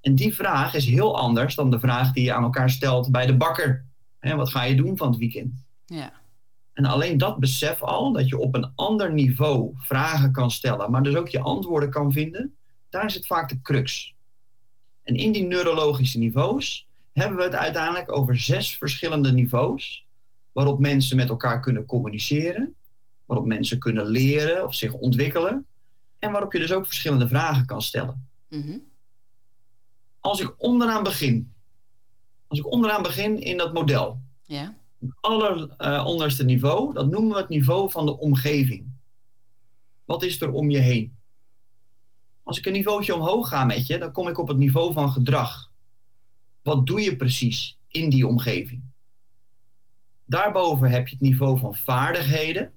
En 0.00 0.14
die 0.14 0.34
vraag 0.34 0.74
is 0.74 0.86
heel 0.86 1.18
anders 1.18 1.54
dan 1.54 1.70
de 1.70 1.80
vraag 1.80 2.12
die 2.12 2.24
je 2.24 2.32
aan 2.32 2.42
elkaar 2.42 2.70
stelt 2.70 3.10
bij 3.10 3.26
de 3.26 3.36
bakker. 3.36 3.84
Wat 4.20 4.50
ga 4.50 4.62
je 4.62 4.74
doen 4.74 4.96
van 4.96 5.08
het 5.08 5.18
weekend? 5.18 5.64
Ja. 5.86 6.12
En 6.72 6.84
alleen 6.84 7.18
dat 7.18 7.38
besef 7.38 7.82
al, 7.82 8.12
dat 8.12 8.28
je 8.28 8.38
op 8.38 8.54
een 8.54 8.72
ander 8.74 9.12
niveau 9.12 9.72
vragen 9.76 10.32
kan 10.32 10.50
stellen, 10.50 10.90
maar 10.90 11.02
dus 11.02 11.14
ook 11.16 11.28
je 11.28 11.40
antwoorden 11.40 11.90
kan 11.90 12.12
vinden, 12.12 12.54
daar 12.88 13.10
zit 13.10 13.26
vaak 13.26 13.48
de 13.48 13.60
crux. 13.62 14.14
En 15.02 15.14
in 15.14 15.32
die 15.32 15.44
neurologische 15.44 16.18
niveaus 16.18 16.86
hebben 17.12 17.36
we 17.36 17.44
het 17.44 17.54
uiteindelijk 17.54 18.16
over 18.16 18.38
zes 18.38 18.76
verschillende 18.76 19.32
niveaus 19.32 20.06
waarop 20.52 20.78
mensen 20.78 21.16
met 21.16 21.28
elkaar 21.28 21.60
kunnen 21.60 21.86
communiceren, 21.86 22.74
waarop 23.24 23.46
mensen 23.46 23.78
kunnen 23.78 24.06
leren 24.06 24.64
of 24.64 24.74
zich 24.74 24.92
ontwikkelen 24.92 25.66
en 26.18 26.32
waarop 26.32 26.52
je 26.52 26.58
dus 26.58 26.72
ook 26.72 26.86
verschillende 26.86 27.28
vragen 27.28 27.66
kan 27.66 27.82
stellen. 27.82 28.28
Mm 28.48 28.62
-hmm. 28.62 28.82
Als 30.20 30.40
ik 30.40 30.54
onderaan 30.56 31.02
begin, 31.02 31.52
als 32.46 32.58
ik 32.58 32.72
onderaan 32.72 33.02
begin 33.02 33.40
in 33.40 33.56
dat 33.56 33.72
model, 33.72 34.20
ja. 34.46 34.74
Het 35.02 35.14
alleronderste 35.20 36.42
uh, 36.42 36.48
niveau, 36.48 36.94
dat 36.94 37.10
noemen 37.10 37.32
we 37.32 37.38
het 37.40 37.48
niveau 37.48 37.90
van 37.90 38.06
de 38.06 38.18
omgeving. 38.18 38.86
Wat 40.04 40.22
is 40.22 40.40
er 40.40 40.52
om 40.52 40.70
je 40.70 40.78
heen? 40.78 41.16
Als 42.42 42.58
ik 42.58 42.66
een 42.66 42.72
niveautje 42.72 43.14
omhoog 43.14 43.48
ga 43.48 43.64
met 43.64 43.86
je, 43.86 43.98
dan 43.98 44.12
kom 44.12 44.28
ik 44.28 44.38
op 44.38 44.48
het 44.48 44.56
niveau 44.56 44.92
van 44.92 45.10
gedrag. 45.10 45.70
Wat 46.62 46.86
doe 46.86 47.00
je 47.00 47.16
precies 47.16 47.78
in 47.88 48.10
die 48.10 48.26
omgeving? 48.26 48.82
Daarboven 50.24 50.90
heb 50.90 51.08
je 51.08 51.14
het 51.14 51.24
niveau 51.24 51.58
van 51.58 51.74
vaardigheden. 51.74 52.72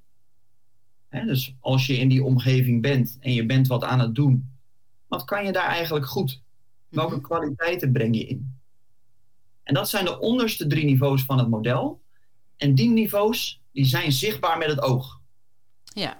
He, 1.08 1.26
dus 1.26 1.56
als 1.60 1.86
je 1.86 1.98
in 1.98 2.10
die 2.10 2.24
omgeving 2.24 2.82
bent 2.82 3.18
en 3.20 3.34
je 3.34 3.46
bent 3.46 3.68
wat 3.68 3.84
aan 3.84 4.00
het 4.00 4.16
doen, 4.16 4.50
wat 5.08 5.24
kan 5.24 5.46
je 5.46 5.52
daar 5.52 5.68
eigenlijk 5.68 6.06
goed? 6.06 6.42
Welke 6.90 7.22
kwaliteiten 7.22 7.92
breng 7.92 8.16
je 8.16 8.26
in? 8.26 8.60
En 9.64 9.74
dat 9.74 9.90
zijn 9.90 10.06
de 10.06 10.20
onderste 10.20 10.68
drie 10.68 10.86
niveaus 10.86 11.24
van 11.24 11.38
het 11.38 11.50
model. 11.50 12.02
En 12.58 12.76
die 12.76 12.90
niveaus 12.90 13.62
die 13.72 13.86
zijn 13.86 14.12
zichtbaar 14.12 14.58
met 14.58 14.68
het 14.68 14.82
oog. 14.82 15.20
Ja. 15.84 16.18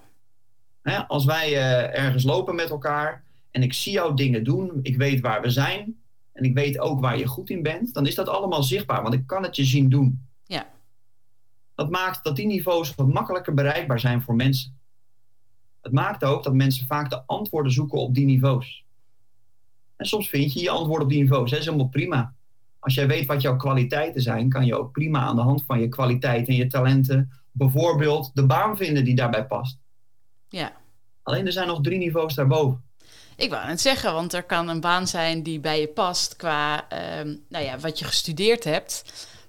He, 0.82 1.08
als 1.08 1.26
wij 1.26 1.52
uh, 1.52 1.98
ergens 1.98 2.24
lopen 2.24 2.56
met 2.56 2.70
elkaar 2.70 3.24
en 3.52 3.64
ik 3.64 3.74
zie 3.74 3.92
jou 3.92 4.16
dingen 4.16 4.44
doen, 4.44 4.80
ik 4.82 4.98
weet 4.98 5.20
waar 5.20 5.42
we 5.42 5.50
zijn 5.50 6.00
en 6.34 6.44
ik 6.44 6.54
weet 6.54 6.80
ook 6.80 7.00
waar 7.00 7.18
je 7.18 7.28
goed 7.28 7.50
in 7.50 7.64
bent, 7.64 7.94
dan 7.94 8.06
is 8.08 8.16
dat 8.16 8.28
allemaal 8.28 8.64
zichtbaar, 8.64 9.02
want 9.02 9.14
ik 9.14 9.28
kan 9.28 9.44
het 9.44 9.56
je 9.56 9.66
zien 9.66 9.90
doen. 9.90 10.28
Ja. 10.46 10.70
Dat 11.76 11.90
maakt 11.90 12.24
dat 12.24 12.36
die 12.36 12.46
niveaus 12.46 12.96
wat 12.96 13.08
makkelijker 13.08 13.54
bereikbaar 13.54 14.00
zijn 14.00 14.22
voor 14.22 14.36
mensen. 14.36 14.78
Het 15.82 15.92
maakt 15.92 16.24
ook 16.24 16.44
dat 16.44 16.54
mensen 16.54 16.86
vaak 16.86 17.10
de 17.10 17.24
antwoorden 17.26 17.72
zoeken 17.72 18.00
op 18.00 18.14
die 18.14 18.26
niveaus. 18.26 18.84
En 19.96 20.06
soms 20.06 20.30
vind 20.30 20.54
je 20.54 20.62
je 20.62 20.70
antwoord 20.70 21.04
op 21.04 21.10
die 21.10 21.22
niveaus. 21.22 21.50
Dat 21.50 21.60
is 21.60 21.66
helemaal 21.66 21.88
prima. 21.88 22.35
Als 22.86 22.94
jij 22.94 23.08
weet 23.08 23.26
wat 23.26 23.42
jouw 23.42 23.56
kwaliteiten 23.56 24.22
zijn, 24.22 24.50
kan 24.50 24.66
je 24.66 24.78
ook 24.78 24.92
prima 24.92 25.20
aan 25.20 25.36
de 25.36 25.42
hand 25.42 25.64
van 25.66 25.80
je 25.80 25.90
kwaliteiten 25.90 26.54
en 26.54 26.60
je 26.60 26.68
talenten 26.68 27.32
bijvoorbeeld 27.52 28.32
de 28.34 28.46
baan 28.46 28.78
vinden 28.78 29.04
die 29.04 29.16
daarbij 29.16 29.46
past. 29.46 29.78
Ja. 30.50 30.72
Alleen 31.24 31.46
er 31.46 31.52
zijn 31.52 31.68
nog 31.68 31.82
drie 31.82 31.98
niveaus 31.98 32.34
daarboven. 32.34 32.84
Ik 33.36 33.50
wou 33.50 33.68
het 33.68 33.82
zeggen, 33.82 34.14
want 34.14 34.34
er 34.34 34.44
kan 34.44 34.68
een 34.68 34.80
baan 34.80 35.08
zijn 35.08 35.44
die 35.44 35.60
bij 35.60 35.80
je 35.80 35.88
past 35.88 36.36
qua 36.36 36.86
um, 37.20 37.44
nou 37.50 37.66
ja, 37.66 37.80
wat 37.80 38.00
je 38.00 38.06
gestudeerd 38.06 38.64
hebt. 38.64 39.04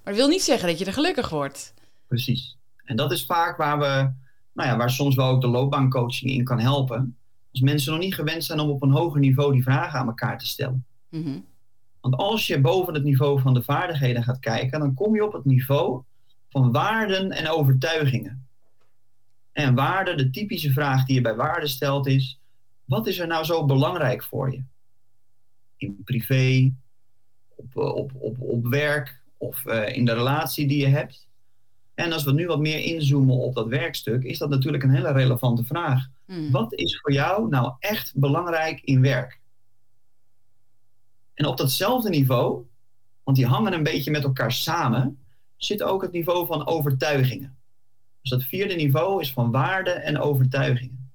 Maar 0.05 0.13
dat 0.13 0.23
wil 0.23 0.33
niet 0.33 0.43
zeggen 0.43 0.69
dat 0.69 0.79
je 0.79 0.85
er 0.85 0.93
gelukkig 0.93 1.29
wordt. 1.29 1.75
Precies. 2.07 2.57
En 2.85 2.97
dat 2.97 3.13
is 3.13 3.27
vaak 3.27 3.57
waar 3.57 3.79
we, 3.79 4.13
nou 4.53 4.69
ja, 4.69 4.77
waar 4.77 4.91
soms 4.91 5.15
wel 5.15 5.29
ook 5.29 5.41
de 5.41 5.49
loopbaancoaching 5.49 6.31
in 6.31 6.45
kan 6.45 6.61
helpen. 6.61 7.17
Als 7.53 7.61
mensen 7.61 7.93
nog 7.93 8.01
niet 8.01 8.15
gewend 8.15 8.45
zijn 8.45 8.61
om 8.61 8.71
op 8.71 8.83
een 8.83 8.91
hoger 8.91 9.21
niveau 9.21 9.53
die 9.53 9.63
vragen 9.63 9.99
aan 9.99 10.07
elkaar 10.07 10.39
te 10.39 10.47
stellen. 10.47 10.87
Mhm. 11.09 11.39
Want 12.07 12.19
als 12.19 12.47
je 12.47 12.61
boven 12.61 12.95
het 12.95 13.03
niveau 13.03 13.41
van 13.41 13.55
de 13.55 13.63
vaardigheden 13.63 14.23
gaat 14.23 14.39
kijken, 14.39 14.81
dan 14.81 14.95
kom 14.95 15.15
je 15.15 15.25
op 15.25 15.33
het 15.33 15.45
niveau 15.45 16.03
van 16.49 16.73
waarden 16.73 17.31
en 17.31 17.49
overtuigingen. 17.49 18.47
En 19.53 19.75
waarde, 19.75 20.15
de 20.15 20.31
typische 20.31 20.73
vraag 20.73 21.07
die 21.07 21.15
je 21.15 21.21
bij 21.21 21.35
waarde 21.35 21.67
stelt 21.67 22.07
is: 22.07 22.39
wat 22.85 23.07
is 23.07 23.19
er 23.19 23.27
nou 23.27 23.45
zo 23.45 23.65
belangrijk 23.65 24.23
voor 24.23 24.53
je? 24.53 24.63
In 25.77 26.01
privé, 26.05 26.73
op, 27.55 27.77
eh, 27.77 27.95
op, 27.95 28.13
op, 28.15 28.41
op 28.41 28.67
werk 28.67 29.21
of 29.37 29.65
uh, 29.65 29.97
in 29.97 30.05
de 30.05 30.15
relatie 30.15 30.67
die 30.67 30.81
je 30.81 30.89
hebt. 30.89 31.29
En 31.95 32.13
als 32.13 32.25
we 32.25 32.33
nu 32.33 32.47
wat 32.47 32.61
meer 32.61 32.81
inzoomen 32.81 33.37
op 33.37 33.55
dat 33.55 33.69
werkstuk, 33.69 34.23
is 34.23 34.39
dat 34.39 34.49
natuurlijk 34.49 34.83
een 34.83 34.95
hele 34.95 35.13
relevante 35.13 35.65
vraag. 35.65 36.07
Mhm. 36.27 36.51
Wat 36.51 36.75
is 36.75 37.01
voor 37.01 37.13
jou 37.13 37.49
nou 37.49 37.75
echt 37.79 38.13
belangrijk 38.17 38.81
in 38.81 39.01
werk? 39.01 39.41
En 41.37 41.47
op 41.47 41.57
datzelfde 41.57 42.09
niveau, 42.09 42.67
want 43.23 43.37
die 43.37 43.47
hangen 43.47 43.73
een 43.73 43.83
beetje 43.83 44.11
met 44.11 44.25
elkaar 44.25 44.53
samen, 44.53 45.19
zit 45.57 45.83
ook 45.83 46.03
het 46.03 46.13
niveau 46.13 46.47
van 46.47 46.67
overtuigingen. 46.67 47.59
Dus 48.21 48.31
dat 48.31 48.45
vierde 48.45 48.75
niveau 48.75 49.21
is 49.21 49.33
van 49.33 49.51
waarden 49.51 50.03
en 50.03 50.19
overtuigingen. 50.19 51.13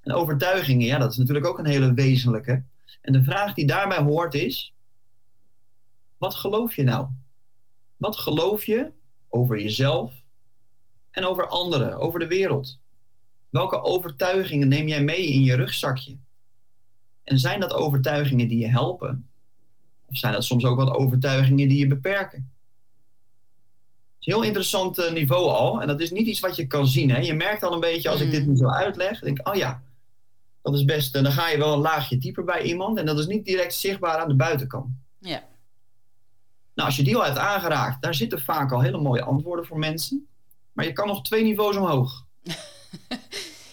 En 0.00 0.12
overtuigingen, 0.12 0.86
ja, 0.86 0.98
dat 0.98 1.10
is 1.10 1.16
natuurlijk 1.16 1.46
ook 1.46 1.58
een 1.58 1.66
hele 1.66 1.94
wezenlijke. 1.94 2.62
En 3.00 3.12
de 3.12 3.22
vraag 3.24 3.54
die 3.54 3.66
daarbij 3.66 4.02
hoort 4.02 4.34
is: 4.34 4.74
wat 6.16 6.34
geloof 6.34 6.76
je 6.76 6.82
nou? 6.82 7.08
Wat 7.96 8.16
geloof 8.16 8.64
je 8.64 8.92
over 9.28 9.60
jezelf 9.60 10.12
en 11.10 11.24
over 11.24 11.46
anderen, 11.46 11.98
over 11.98 12.18
de 12.18 12.26
wereld? 12.26 12.78
Welke 13.48 13.82
overtuigingen 13.82 14.68
neem 14.68 14.88
jij 14.88 15.02
mee 15.02 15.26
in 15.26 15.42
je 15.42 15.54
rugzakje? 15.54 16.16
En 17.24 17.38
zijn 17.38 17.60
dat 17.60 17.72
overtuigingen 17.72 18.48
die 18.48 18.58
je 18.58 18.68
helpen? 18.68 19.29
Of 20.10 20.16
zijn 20.16 20.32
dat 20.32 20.44
soms 20.44 20.64
ook 20.64 20.76
wat 20.76 20.90
overtuigingen 20.90 21.68
die 21.68 21.78
je 21.78 21.86
beperken? 21.86 22.38
Het 22.38 24.18
is 24.18 24.26
een 24.26 24.32
heel 24.32 24.42
interessant 24.42 24.98
eh, 24.98 25.12
niveau 25.12 25.48
al. 25.48 25.80
En 25.80 25.86
dat 25.86 26.00
is 26.00 26.10
niet 26.10 26.26
iets 26.26 26.40
wat 26.40 26.56
je 26.56 26.66
kan 26.66 26.86
zien. 26.86 27.10
Hè? 27.10 27.18
Je 27.18 27.34
merkt 27.34 27.62
al 27.62 27.72
een 27.72 27.80
beetje 27.80 28.08
als 28.08 28.20
ik 28.20 28.30
dit 28.30 28.46
nu 28.46 28.56
zo 28.56 28.68
uitleg. 28.68 29.20
denk 29.20 29.48
oh 29.48 29.54
ja, 29.54 29.82
dat 30.62 30.74
is 30.74 30.84
best. 30.84 31.14
En 31.14 31.22
dan 31.22 31.32
ga 31.32 31.48
je 31.48 31.58
wel 31.58 31.72
een 31.72 31.80
laagje 31.80 32.18
dieper 32.18 32.44
bij 32.44 32.62
iemand. 32.62 32.98
En 32.98 33.06
dat 33.06 33.18
is 33.18 33.26
niet 33.26 33.44
direct 33.44 33.74
zichtbaar 33.74 34.18
aan 34.18 34.28
de 34.28 34.34
buitenkant. 34.34 34.86
Ja. 35.18 35.42
Nou, 36.74 36.88
als 36.88 36.96
je 36.96 37.02
die 37.02 37.16
al 37.16 37.24
hebt 37.24 37.38
aangeraakt, 37.38 38.02
daar 38.02 38.14
zitten 38.14 38.40
vaak 38.40 38.72
al 38.72 38.80
hele 38.80 39.00
mooie 39.00 39.22
antwoorden 39.22 39.66
voor 39.66 39.78
mensen. 39.78 40.28
Maar 40.72 40.84
je 40.84 40.92
kan 40.92 41.06
nog 41.06 41.22
twee 41.22 41.42
niveaus 41.42 41.76
omhoog. 41.76 42.24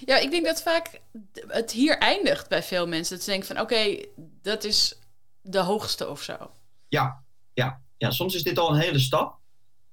Ja, 0.08 0.18
ik 0.18 0.32
denk 0.32 0.46
dat 0.46 0.62
vaak 0.62 1.02
het 1.48 1.72
hier 1.72 1.98
eindigt 1.98 2.50
bij 2.50 2.64
veel 2.64 2.88
mensen. 2.88 3.16
Dat 3.16 3.24
ze 3.24 3.30
denken 3.30 3.48
van, 3.48 3.60
oké, 3.60 4.06
dat 4.42 4.64
is 4.64 5.00
de 5.50 5.60
hoogste 5.60 6.08
of 6.10 6.22
zo. 6.22 6.52
Ja, 6.88 7.24
ja, 7.54 7.82
ja, 7.98 8.12
soms 8.12 8.36
is 8.36 8.44
dit 8.44 8.60
al 8.60 8.74
een 8.74 8.80
hele 8.82 9.00
stap. 9.00 9.38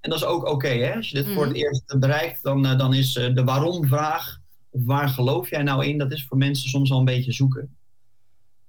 En 0.00 0.10
dat 0.10 0.18
is 0.18 0.24
ook 0.24 0.44
oké. 0.48 0.68
hè? 0.68 0.94
Als 0.96 1.10
je 1.10 1.22
dit 1.22 1.32
voor 1.34 1.42
het 1.44 1.52
Mhm. 1.52 1.60
eerst 1.64 1.98
bereikt, 1.98 2.42
dan, 2.42 2.66
eh, 2.66 2.78
dan 2.78 2.94
is 2.94 3.16
eh, 3.16 3.34
de 3.34 3.44
waarom-vraag, 3.44 4.40
of 4.70 4.80
waar 4.84 5.08
geloof 5.08 5.50
jij 5.50 5.62
nou 5.62 5.84
in, 5.86 5.98
dat 5.98 6.12
is 6.12 6.26
voor 6.26 6.36
mensen 6.36 6.68
soms 6.68 6.90
al 6.90 6.98
een 6.98 7.04
beetje 7.04 7.32
zoeken. 7.32 7.76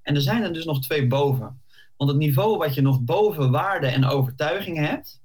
En 0.02 0.16
er 0.16 0.22
zijn 0.22 0.44
er 0.44 0.54
dus 0.54 0.66
nog 0.66 0.82
twee 0.82 1.08
boven. 1.08 1.62
Want 1.98 2.10
het 2.10 2.20
niveau 2.20 2.58
wat 2.58 2.74
je 2.74 2.82
nog 2.82 3.02
boven 3.02 3.52
waarden 3.52 3.94
en 3.94 4.06
overtuigingen 4.06 4.84
hebt, 4.84 5.22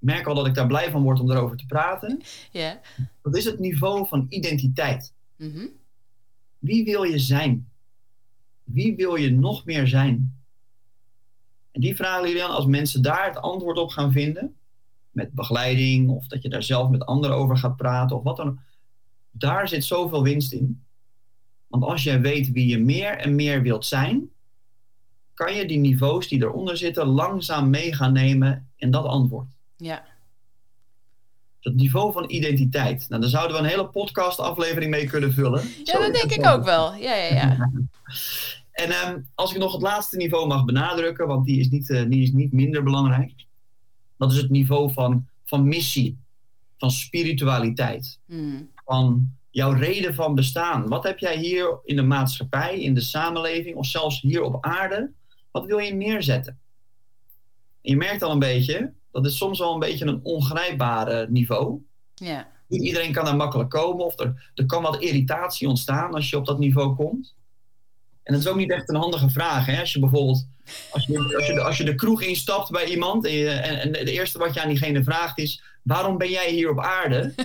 ik 0.00 0.06
merk 0.06 0.26
al 0.26 0.34
dat 0.34 0.46
ik 0.46 0.54
daar 0.54 0.66
blij 0.66 0.90
van 0.90 1.02
word 1.02 1.20
om 1.20 1.30
erover 1.30 1.56
te 1.56 1.66
praten, 1.66 2.22
Ja. 2.52 2.80
dat 3.22 3.36
is 3.36 3.44
het 3.44 3.58
niveau 3.58 4.06
van 4.06 4.26
identiteit. 4.28 5.12
Mhm. 5.36 5.66
Wie 6.58 6.84
wil 6.84 7.02
je 7.02 7.18
zijn? 7.18 7.68
Wie 8.64 8.96
wil 8.96 9.14
je 9.14 9.30
nog 9.30 9.64
meer 9.64 9.86
zijn? 9.88 10.39
En 11.72 11.80
die 11.80 11.96
vragen 11.96 12.26
jullie 12.26 12.42
dan, 12.42 12.50
als 12.50 12.66
mensen 12.66 13.02
daar 13.02 13.26
het 13.26 13.36
antwoord 13.36 13.78
op 13.78 13.90
gaan 13.90 14.12
vinden, 14.12 14.54
met 15.10 15.32
begeleiding 15.32 16.10
of 16.10 16.26
dat 16.26 16.42
je 16.42 16.48
daar 16.48 16.62
zelf 16.62 16.88
met 16.88 17.06
anderen 17.06 17.36
over 17.36 17.56
gaat 17.56 17.76
praten 17.76 18.16
of 18.16 18.22
wat 18.22 18.36
dan 18.36 18.48
ook, 18.48 18.58
daar 19.30 19.68
zit 19.68 19.84
zoveel 19.84 20.22
winst 20.22 20.52
in. 20.52 20.84
Want 21.66 21.84
als 21.84 22.02
jij 22.02 22.20
weet 22.20 22.52
wie 22.52 22.66
je 22.66 22.78
meer 22.78 23.16
en 23.16 23.34
meer 23.34 23.62
wilt 23.62 23.86
zijn, 23.86 24.30
kan 25.34 25.54
je 25.54 25.66
die 25.66 25.78
niveaus 25.78 26.28
die 26.28 26.42
eronder 26.42 26.76
zitten 26.76 27.06
langzaam 27.06 27.70
mee 27.70 27.94
gaan 27.94 28.12
nemen 28.12 28.68
in 28.76 28.90
dat 28.90 29.04
antwoord. 29.04 29.48
Ja. 29.76 30.04
Het 31.60 31.74
niveau 31.74 32.12
van 32.12 32.30
identiteit. 32.30 33.06
Nou, 33.08 33.20
daar 33.20 33.30
zouden 33.30 33.56
we 33.56 33.62
een 33.62 33.68
hele 33.68 33.88
podcastaflevering 33.88 34.90
mee 34.90 35.06
kunnen 35.06 35.32
vullen. 35.32 35.62
Ja, 35.84 35.92
Zo 35.92 35.98
dat 35.98 36.14
denk 36.14 36.32
ik 36.32 36.46
ook 36.46 36.64
wel. 36.64 36.94
Ja, 36.94 37.14
ja, 37.14 37.34
ja. 37.34 37.70
En 38.80 38.90
ehm, 38.90 39.20
als 39.34 39.52
ik 39.52 39.58
nog 39.58 39.72
het 39.72 39.82
laatste 39.82 40.16
niveau 40.16 40.46
mag 40.46 40.64
benadrukken, 40.64 41.26
want 41.26 41.46
die 41.46 41.60
is 41.60 41.68
niet, 41.68 41.90
eh, 41.90 42.04
die 42.08 42.22
is 42.22 42.32
niet 42.32 42.52
minder 42.52 42.82
belangrijk. 42.82 43.32
Dat 44.16 44.32
is 44.32 44.38
het 44.38 44.50
niveau 44.50 44.92
van, 44.92 45.26
van 45.44 45.68
missie, 45.68 46.18
van 46.78 46.90
spiritualiteit, 46.90 48.18
Mhm. 48.26 48.62
van 48.84 49.30
jouw 49.50 49.72
reden 49.72 50.14
van 50.14 50.34
bestaan. 50.34 50.88
Wat 50.88 51.04
heb 51.04 51.18
jij 51.18 51.36
hier 51.38 51.78
in 51.84 51.96
de 51.96 52.02
maatschappij, 52.02 52.80
in 52.80 52.94
de 52.94 53.00
samenleving 53.00 53.76
of 53.76 53.86
zelfs 53.86 54.20
hier 54.20 54.42
op 54.42 54.64
aarde? 54.64 55.10
Wat 55.50 55.66
wil 55.66 55.78
je 55.78 55.92
neerzetten? 55.94 56.58
En 57.82 57.90
je 57.90 57.96
merkt 57.96 58.22
al 58.22 58.30
een 58.32 58.38
beetje, 58.38 58.92
dat 59.10 59.26
is 59.26 59.36
soms 59.36 59.58
wel 59.58 59.72
een 59.72 59.78
beetje 59.78 60.06
een 60.06 60.20
ongrijpbare 60.22 61.26
niveau. 61.30 61.78
Niet 62.68 62.82
iedereen 62.82 63.12
kan 63.12 63.24
daar 63.24 63.36
makkelijk 63.36 63.70
komen. 63.70 64.04
Of 64.04 64.18
er, 64.20 64.50
er 64.54 64.66
kan 64.66 64.82
wat 64.82 65.00
irritatie 65.02 65.68
ontstaan 65.68 66.14
als 66.14 66.30
je 66.30 66.36
op 66.36 66.46
dat 66.46 66.58
niveau 66.58 66.94
komt. 66.94 67.34
En 68.30 68.36
dat 68.36 68.44
is 68.44 68.50
ook 68.50 68.58
niet 68.58 68.70
echt 68.70 68.88
een 68.88 68.96
handige 68.96 69.28
vraag. 69.28 69.66
Hè? 69.66 69.80
Als 69.80 69.92
je 69.92 69.98
bijvoorbeeld 70.00 70.46
als 70.90 71.06
je, 71.06 71.34
als 71.36 71.46
je, 71.46 71.54
de, 71.54 71.60
als 71.60 71.76
je 71.76 71.84
de 71.84 71.94
kroeg 71.94 72.22
instapt 72.22 72.70
bij 72.70 72.84
iemand 72.84 73.26
en, 73.26 73.32
je, 73.32 73.50
en, 73.50 73.94
en 73.94 74.04
de 74.04 74.12
eerste 74.12 74.38
wat 74.38 74.54
je 74.54 74.62
aan 74.62 74.68
diegene 74.68 75.02
vraagt 75.02 75.38
is: 75.38 75.62
waarom 75.82 76.18
ben 76.18 76.30
jij 76.30 76.50
hier 76.50 76.70
op 76.70 76.80
aarde? 76.80 77.32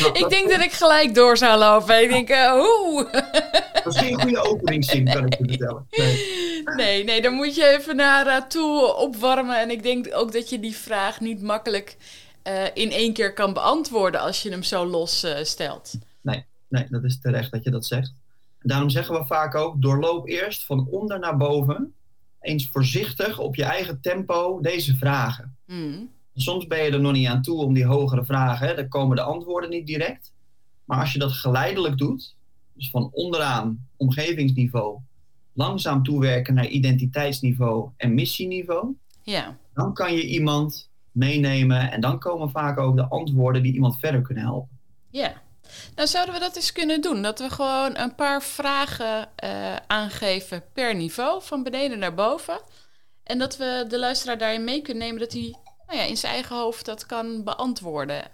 Nou, 0.00 0.18
Ik 0.18 0.28
denk 0.28 0.50
dat 0.50 0.60
ik 0.60 0.72
gelijk 0.72 1.14
door 1.14 1.36
zou 1.36 1.58
lopen. 1.58 2.02
Ik 2.02 2.08
denk, 2.08 2.28
eh, 2.28 2.50
hoe? 2.50 3.08
Dat 3.84 3.94
is 3.94 4.00
geen 4.00 4.20
goede 4.20 4.40
openingszin, 4.40 5.04
kan 5.04 5.26
ik 5.26 5.38
je 5.38 5.44
vertellen. 5.48 5.86
Nee. 5.90 6.64
Nee, 6.76 7.04
nee, 7.04 7.22
dan 7.22 7.32
moet 7.32 7.54
je 7.54 7.66
even 7.66 7.96
naar 7.96 8.26
eh, 8.26 8.42
toe 8.42 8.94
opwarmen. 8.94 9.60
En 9.60 9.70
ik 9.70 9.82
denk 9.82 10.08
ook 10.12 10.32
dat 10.32 10.50
je 10.50 10.60
die 10.60 10.76
vraag 10.76 11.20
niet 11.20 11.42
makkelijk 11.42 11.96
eh, 12.42 12.64
in 12.74 12.90
één 12.90 13.12
keer 13.12 13.32
kan 13.32 13.52
beantwoorden 13.52 14.20
als 14.20 14.42
je 14.42 14.50
hem 14.50 14.62
zo 14.62 14.86
los 14.86 15.26
stelt. 15.42 15.92
nee, 16.68 16.86
dat 16.90 17.04
is 17.04 17.20
terecht 17.20 17.50
dat 17.50 17.64
je 17.64 17.70
dat 17.70 17.86
zegt. 17.86 18.12
Daarom 18.68 18.90
zeggen 18.90 19.14
we 19.14 19.26
vaak 19.26 19.54
ook: 19.54 19.82
doorloop 19.82 20.26
eerst 20.26 20.64
van 20.64 20.86
onder 20.90 21.18
naar 21.18 21.36
boven. 21.36 21.92
Eens 22.40 22.68
voorzichtig 22.68 23.38
op 23.38 23.54
je 23.54 23.64
eigen 23.64 24.00
tempo 24.00 24.60
deze 24.60 24.96
vragen. 24.96 25.56
Hmm. 25.66 26.10
Soms 26.34 26.66
ben 26.66 26.84
je 26.84 26.90
er 26.90 27.00
nog 27.00 27.12
niet 27.12 27.26
aan 27.26 27.42
toe 27.42 27.60
om 27.60 27.74
die 27.74 27.84
hogere 27.84 28.24
vragen. 28.24 28.66
Hè? 28.66 28.74
Dan 28.74 28.88
komen 28.88 29.16
de 29.16 29.22
antwoorden 29.22 29.70
niet 29.70 29.86
direct. 29.86 30.32
Maar 30.84 31.00
als 31.00 31.12
je 31.12 31.18
dat 31.18 31.32
geleidelijk 31.32 31.98
doet, 31.98 32.36
dus 32.72 32.90
van 32.90 33.10
onderaan 33.12 33.86
omgevingsniveau, 33.96 34.98
langzaam 35.52 36.02
toewerken 36.02 36.54
naar 36.54 36.66
identiteitsniveau 36.66 37.90
en 37.96 38.14
missieniveau, 38.14 38.96
dan 39.74 39.94
kan 39.94 40.14
je 40.14 40.26
iemand 40.26 40.90
meenemen 41.12 41.92
en 41.92 42.00
dan 42.00 42.18
komen 42.18 42.50
vaak 42.50 42.78
ook 42.78 42.96
de 42.96 43.08
antwoorden 43.08 43.62
die 43.62 43.72
iemand 43.72 43.98
verder 43.98 44.22
kunnen 44.22 44.44
helpen. 44.44 44.78
ja. 45.10 45.46
Nou, 45.94 46.08
zouden 46.08 46.34
we 46.34 46.40
dat 46.40 46.56
eens 46.56 46.72
kunnen 46.72 47.00
doen? 47.00 47.22
Dat 47.22 47.38
we 47.38 47.50
gewoon 47.50 47.96
een 47.98 48.14
paar 48.14 48.42
vragen 48.42 49.28
eh, 49.36 49.76
aangeven 49.76 50.64
per 50.72 50.94
niveau, 50.94 51.42
van 51.42 51.62
beneden 51.62 51.98
naar 51.98 52.14
boven. 52.14 52.60
En 53.22 53.38
dat 53.38 53.56
we 53.56 53.84
de 53.88 53.98
luisteraar 53.98 54.38
daarin 54.38 54.64
mee 54.64 54.82
kunnen 54.82 55.02
nemen 55.02 55.20
dat 55.20 55.32
hij 55.32 55.54
nou 55.86 55.98
ja, 55.98 56.04
in 56.04 56.16
zijn 56.16 56.32
eigen 56.32 56.56
hoofd 56.56 56.84
dat 56.84 57.06
kan 57.06 57.44
beantwoorden. 57.44 58.30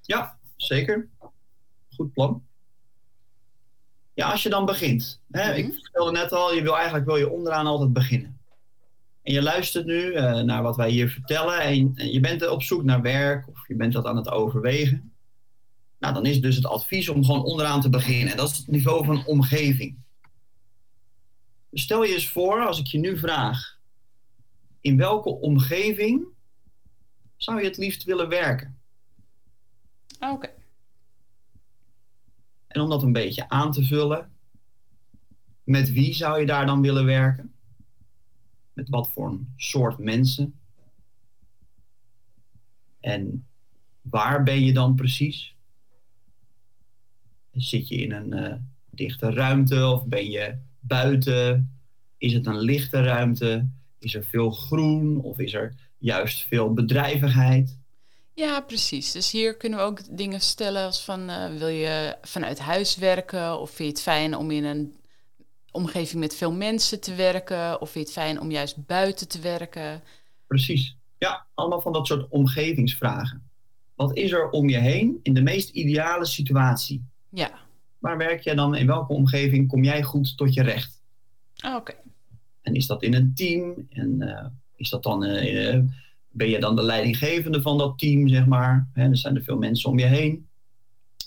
Ja, 0.00 0.38
zeker. 0.56 1.08
Goed 1.96 2.12
plan. 2.12 2.42
Ja, 4.14 4.30
als 4.30 4.42
je 4.42 4.48
dan 4.48 4.64
begint. 4.64 5.20
Hè, 5.30 5.48
Mhm. 5.48 5.58
Ik 5.58 5.74
vertelde 5.82 6.10
net 6.12 6.32
al, 6.32 6.54
je 6.54 6.62
wil 6.62 6.76
eigenlijk 6.76 7.06
wil 7.06 7.16
je 7.16 7.30
onderaan 7.30 7.66
altijd 7.66 7.92
beginnen. 7.92 8.38
En 9.22 9.32
je 9.32 9.42
luistert 9.42 9.86
nu 9.86 10.12
eh, 10.12 10.40
naar 10.40 10.62
wat 10.62 10.76
wij 10.76 10.90
hier 10.90 11.08
vertellen 11.08 11.60
en, 11.60 11.92
en 11.94 12.12
je 12.12 12.20
bent 12.20 12.48
op 12.48 12.62
zoek 12.62 12.82
naar 12.82 13.02
werk 13.02 13.48
of 13.48 13.68
je 13.68 13.76
bent 13.76 13.92
dat 13.92 14.04
aan 14.04 14.16
het 14.16 14.30
overwegen. 14.30 15.13
Nou, 16.04 16.16
dan 16.16 16.26
is 16.26 16.40
dus 16.40 16.56
het 16.56 16.66
advies 16.66 17.08
om 17.08 17.24
gewoon 17.24 17.44
onderaan 17.44 17.80
te 17.80 17.88
beginnen. 17.88 18.30
En 18.30 18.36
dat 18.36 18.50
is 18.50 18.56
het 18.56 18.66
niveau 18.66 19.04
van 19.04 19.26
omgeving. 19.26 19.98
Dus 21.70 21.82
stel 21.82 22.04
je 22.04 22.14
eens 22.14 22.28
voor, 22.28 22.66
als 22.66 22.78
ik 22.78 22.86
je 22.86 22.98
nu 22.98 23.18
vraag, 23.18 23.78
in 24.80 24.96
welke 24.96 25.28
omgeving 25.28 26.24
zou 27.36 27.60
je 27.60 27.66
het 27.66 27.76
liefst 27.76 28.04
willen 28.04 28.28
werken? 28.28 28.78
Ah, 30.18 30.32
Oké. 30.32 30.50
En 32.66 32.80
om 32.80 32.88
dat 32.88 33.02
een 33.02 33.12
beetje 33.12 33.48
aan 33.48 33.72
te 33.72 33.84
vullen, 33.84 34.32
met 35.62 35.92
wie 35.92 36.14
zou 36.14 36.40
je 36.40 36.46
daar 36.46 36.66
dan 36.66 36.80
willen 36.80 37.04
werken? 37.04 37.54
Met 38.72 38.88
wat 38.88 39.08
voor 39.08 39.28
een 39.28 39.52
soort 39.56 39.98
mensen? 39.98 40.60
En 43.00 43.46
waar 44.02 44.42
ben 44.42 44.64
je 44.64 44.72
dan 44.72 44.94
precies? 44.94 45.53
Zit 47.54 47.88
je 47.88 47.94
in 47.94 48.12
een, 48.12 48.32
eh, 48.32 48.54
dichte 48.90 49.30
ruimte 49.30 49.86
of 49.86 50.04
ben 50.06 50.30
je 50.30 50.54
buiten? 50.80 51.78
Is 52.18 52.32
het 52.32 52.46
een 52.46 52.58
lichte 52.58 53.02
ruimte? 53.02 53.68
Is 53.98 54.14
er 54.14 54.24
veel 54.24 54.50
groen 54.50 55.20
of 55.20 55.38
is 55.38 55.54
er 55.54 55.74
juist 55.98 56.46
veel 56.46 56.72
bedrijvigheid? 56.72 57.78
Ja, 58.34 58.60
precies. 58.60 59.12
Dus 59.12 59.30
hier 59.30 59.56
kunnen 59.56 59.78
we 59.78 59.84
ook 59.84 60.16
dingen 60.16 60.40
stellen 60.40 60.84
als 60.84 61.04
van 61.04 61.30
uh, 61.30 61.56
wil 61.56 61.68
je 61.68 62.16
vanuit 62.22 62.58
huis 62.58 62.96
werken 62.96 63.60
of 63.60 63.70
vind 63.70 63.88
je 63.88 63.94
het 63.94 64.02
fijn 64.02 64.36
om 64.36 64.50
in 64.50 64.64
een 64.64 64.94
omgeving 65.70 66.20
met 66.20 66.36
veel 66.36 66.52
mensen 66.52 67.00
te 67.00 67.14
werken 67.14 67.80
of 67.80 67.90
vind 67.90 68.08
je 68.08 68.12
het 68.14 68.24
fijn 68.24 68.40
om 68.40 68.50
juist 68.50 68.86
buiten 68.86 69.28
te 69.28 69.40
werken? 69.40 70.02
Precies. 70.46 70.96
Ja, 71.18 71.46
allemaal 71.54 71.80
van 71.80 71.92
dat 71.92 72.06
soort 72.06 72.28
omgevingsvragen. 72.28 73.48
Wat 73.94 74.16
is 74.16 74.32
er 74.32 74.50
om 74.50 74.68
je 74.68 74.78
heen 74.78 75.18
in 75.22 75.34
de 75.34 75.42
meest 75.42 75.70
ideale 75.70 76.26
situatie? 76.26 77.04
Ja. 77.34 77.50
Waar 77.98 78.16
werk 78.16 78.40
jij 78.40 78.54
dan? 78.54 78.74
In 78.74 78.86
welke 78.86 79.12
omgeving 79.12 79.68
kom 79.68 79.84
jij 79.84 80.02
goed 80.02 80.36
tot 80.36 80.54
je 80.54 80.62
recht? 80.62 81.02
Ah, 81.56 81.76
oké. 81.76 81.94
En 82.62 82.74
is 82.74 82.86
dat 82.86 83.02
in 83.02 83.14
een 83.14 83.34
team? 83.34 83.86
En 83.90 84.16
uh, 84.18 84.46
is 84.76 84.90
dat 84.90 85.02
dan, 85.02 85.24
uh, 85.24 85.80
ben 86.30 86.48
je 86.48 86.60
dan 86.60 86.76
de 86.76 86.82
leidinggevende 86.82 87.62
van 87.62 87.78
dat 87.78 87.98
team, 87.98 88.28
zeg 88.28 88.46
maar? 88.46 88.88
Hè, 88.92 89.08
er 89.08 89.16
zijn 89.16 89.36
er 89.36 89.42
veel 89.42 89.58
mensen 89.58 89.90
om 89.90 89.98
je 89.98 90.04
heen. 90.04 90.48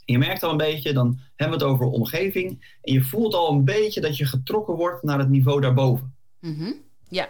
En 0.06 0.14
je 0.14 0.18
merkt 0.18 0.44
al 0.44 0.52
een 0.52 0.58
beetje, 0.58 0.94
dan 0.94 1.20
hebben 1.36 1.58
we 1.58 1.64
het 1.64 1.74
over 1.74 1.86
omgeving. 1.86 2.78
En 2.82 2.94
je 2.94 3.04
voelt 3.04 3.34
al 3.34 3.52
een 3.52 3.66
beetje 3.66 4.02
dat 4.02 4.18
je 4.18 4.26
getrokken 4.26 4.76
wordt 4.76 5.04
naar 5.04 5.20
het 5.20 5.30
niveau 5.30 5.62
daarboven. 5.62 6.16
Mm 6.40 6.76
Ja. 7.10 7.30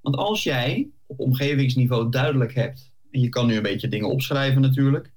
Want 0.00 0.16
als 0.16 0.42
jij 0.42 0.88
op 1.06 1.20
omgevingsniveau 1.20 2.10
duidelijk 2.10 2.54
hebt, 2.54 2.92
en 3.10 3.20
je 3.20 3.28
kan 3.28 3.46
nu 3.46 3.56
een 3.56 3.62
beetje 3.62 3.88
dingen 3.88 4.08
opschrijven 4.08 4.60
natuurlijk. 4.60 5.11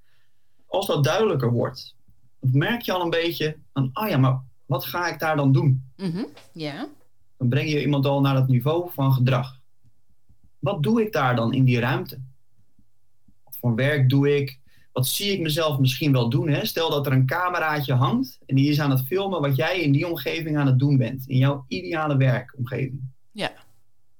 Als 0.67 0.85
dat 0.87 1.03
duidelijker 1.03 1.51
wordt, 1.51 1.95
merk 2.39 2.81
je 2.81 2.91
al 2.91 3.01
een 3.01 3.09
beetje 3.09 3.57
van, 3.73 3.89
oh 3.93 4.07
ja, 4.09 4.17
maar 4.17 4.41
wat 4.65 4.85
ga 4.85 5.07
ik 5.07 5.19
daar 5.19 5.35
dan 5.35 5.51
doen? 5.51 5.83
Mm 5.97 6.27
Ja. 6.53 6.87
Dan 7.37 7.49
breng 7.49 7.69
je 7.69 7.81
iemand 7.81 8.05
al 8.05 8.21
naar 8.21 8.35
het 8.35 8.47
niveau 8.47 8.91
van 8.91 9.13
gedrag. 9.13 9.59
Wat 10.59 10.83
doe 10.83 11.01
ik 11.01 11.11
daar 11.11 11.35
dan 11.35 11.53
in 11.53 11.63
die 11.63 11.79
ruimte? 11.79 12.19
Wat 13.43 13.57
voor 13.59 13.75
werk 13.75 14.09
doe 14.09 14.35
ik? 14.35 14.59
Wat 14.91 15.07
zie 15.07 15.31
ik 15.31 15.39
mezelf 15.39 15.79
misschien 15.79 16.11
wel 16.11 16.29
doen? 16.29 16.49
Hè? 16.49 16.65
Stel 16.65 16.89
dat 16.89 17.05
er 17.05 17.11
een 17.11 17.25
cameraatje 17.25 17.93
hangt 17.93 18.39
en 18.45 18.55
die 18.55 18.69
is 18.69 18.79
aan 18.79 18.89
het 18.89 19.05
filmen 19.05 19.41
wat 19.41 19.55
jij 19.55 19.81
in 19.81 19.91
die 19.91 20.07
omgeving 20.07 20.57
aan 20.57 20.67
het 20.67 20.79
doen 20.79 20.97
bent. 20.97 21.27
In 21.27 21.37
jouw 21.37 21.65
ideale 21.67 22.17
werkomgeving. 22.17 23.01
Ja. 23.31 23.51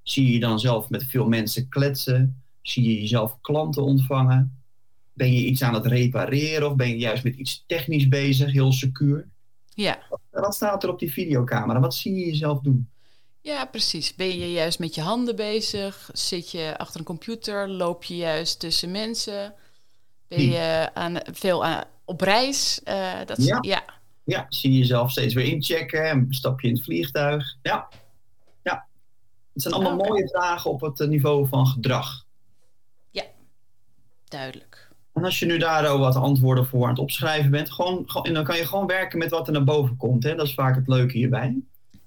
Zie 0.04 0.34
je 0.34 0.40
dan 0.40 0.60
zelf 0.60 0.90
met 0.90 1.04
veel 1.04 1.28
mensen 1.28 1.70
kletsen? 1.70 2.44
Zie 2.62 2.84
je 2.84 3.02
jezelf 3.02 3.38
klanten 3.42 3.84
ontvangen? 3.84 4.65
Ben 5.16 5.34
je 5.34 5.46
iets 5.46 5.64
aan 5.64 5.74
het 5.74 5.86
repareren 5.86 6.70
of 6.70 6.76
ben 6.76 6.90
je 6.90 6.98
juist 6.98 7.24
met 7.24 7.36
iets 7.36 7.64
technisch 7.68 8.08
bezig, 8.08 8.52
heel 8.52 8.72
secuur? 8.72 9.28
Ja. 9.74 10.00
Wat 10.32 10.56
staat 10.56 10.84
er 10.84 10.90
op 10.90 11.00
die 11.00 11.12
videocamera? 11.12 11.80
Wat 11.80 11.96
zie 11.96 12.16
je 12.16 12.26
jezelf 12.26 12.60
doen? 12.60 12.90
Ja, 13.42 13.66
precies. 13.66 14.16
Ben 14.16 14.40
je 14.40 14.52
juist 14.52 14.80
met 14.80 14.96
je 14.96 15.02
handen 15.02 15.36
bezig? 15.36 16.10
Zit 16.14 16.52
je 16.52 16.78
achter 16.78 17.00
een 17.00 17.06
computer? 17.06 17.70
Loop 17.70 18.04
je 18.04 18.16
juist 18.16 18.60
tussen 18.60 18.92
mensen? 18.92 19.54
Ben 20.28 20.42
je 20.42 20.90
aan, 20.94 21.18
veel 21.34 21.66
aan, 21.66 21.84
op 22.06 22.22
reis? 22.22 22.82
Uh, 22.86 23.14
dat 23.26 23.46
ja. 23.46 23.58
ja. 23.62 23.84
Ja, 24.24 24.46
zie 24.50 24.72
je 24.72 24.78
jezelf 24.78 25.12
steeds 25.12 25.34
weer 25.34 25.46
inchecken 25.46 26.10
en 26.10 26.28
stap 26.30 26.62
je 26.62 26.68
in 26.68 26.74
het 26.74 26.84
vliegtuig? 26.84 27.58
Ja. 27.62 27.90
ja. 28.64 28.88
Het 29.54 29.62
zijn 29.62 29.74
allemaal 29.74 29.96
mooie 29.96 30.30
vragen 30.30 30.72
op 30.72 30.82
het 30.82 31.10
niveau 31.10 31.48
van 31.48 31.68
gedrag. 31.68 32.26
Duidelijk. 34.36 34.75
En 35.16 35.24
als 35.24 35.40
je 35.40 35.46
nu 35.46 35.58
daar 35.58 35.88
ook 35.90 36.00
wat 36.00 36.16
antwoorden 36.16 36.66
voor 36.66 36.84
aan 36.84 36.90
het 36.90 37.00
opschrijven 37.00 37.52
bent, 37.52 37.72
gewoon, 37.72 38.10
dan 38.24 38.44
kan 38.44 38.58
je 38.58 38.66
gewoon 38.66 38.88
werken 38.88 39.18
met 39.20 39.30
wat 39.30 39.48
er 39.48 39.54
naar 39.54 39.64
boven 39.64 39.98
komt. 39.98 40.24
Hè? 40.24 40.36
Dat 40.36 40.46
is 40.46 40.54
vaak 40.54 40.76
het 40.76 40.88
leuke 40.88 41.18
hierbij. 41.18 41.56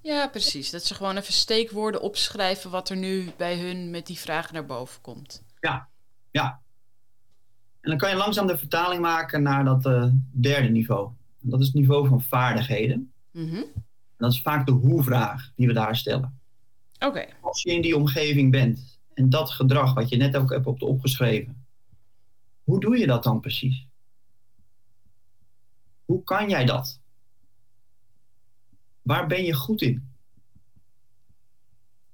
Ja, 0.02 0.28
precies. 0.28 0.70
Dat 0.70 0.84
ze 0.84 0.94
gewoon 0.94 1.16
even 1.16 1.32
steekwoorden 1.32 2.00
opschrijven 2.00 2.70
wat 2.70 2.88
er 2.88 2.96
nu 2.96 3.30
bij 3.36 3.58
hun 3.58 3.90
met 3.90 4.06
die 4.06 4.18
vragen 4.18 4.54
naar 4.54 4.66
boven 4.66 5.00
komt. 5.00 5.42
En 7.80 7.90
dan 7.90 7.96
kan 7.98 8.10
je 8.10 8.16
langzaam 8.16 8.46
de 8.46 8.58
vertaling 8.58 9.00
maken 9.00 9.42
naar 9.42 9.64
dat 9.64 9.86
eh, 9.86 10.04
derde 10.30 10.68
niveau. 10.68 11.10
Dat 11.40 11.60
is 11.60 11.66
het 11.66 11.74
niveau 11.74 12.08
van 12.08 12.22
vaardigheden. 12.22 13.12
Mhm. 13.30 13.56
En 13.56 13.72
dat 14.16 14.32
is 14.32 14.42
vaak 14.42 14.66
de 14.66 14.72
hoe-vraag 14.72 15.50
die 15.56 15.66
we 15.66 15.72
daar 15.72 15.96
stellen. 15.96 16.40
Oké. 16.98 17.24
Als 17.40 17.62
je 17.62 17.70
in 17.70 17.82
die 17.82 17.96
omgeving 17.96 18.50
bent 18.50 18.98
en 19.14 19.30
dat 19.30 19.50
gedrag 19.50 19.94
wat 19.94 20.08
je 20.08 20.16
net 20.16 20.36
ook 20.36 20.50
hebt 20.50 20.66
op- 20.66 20.82
opgeschreven, 20.82 21.66
hoe 22.68 22.80
doe 22.80 22.98
je 22.98 23.06
dat 23.06 23.22
dan 23.22 23.40
precies? 23.40 23.86
Hoe 26.04 26.22
kan 26.24 26.48
jij 26.48 26.64
dat? 26.64 27.00
Waar 29.02 29.26
ben 29.26 29.44
je 29.44 29.54
goed 29.54 29.82
in? 29.82 30.10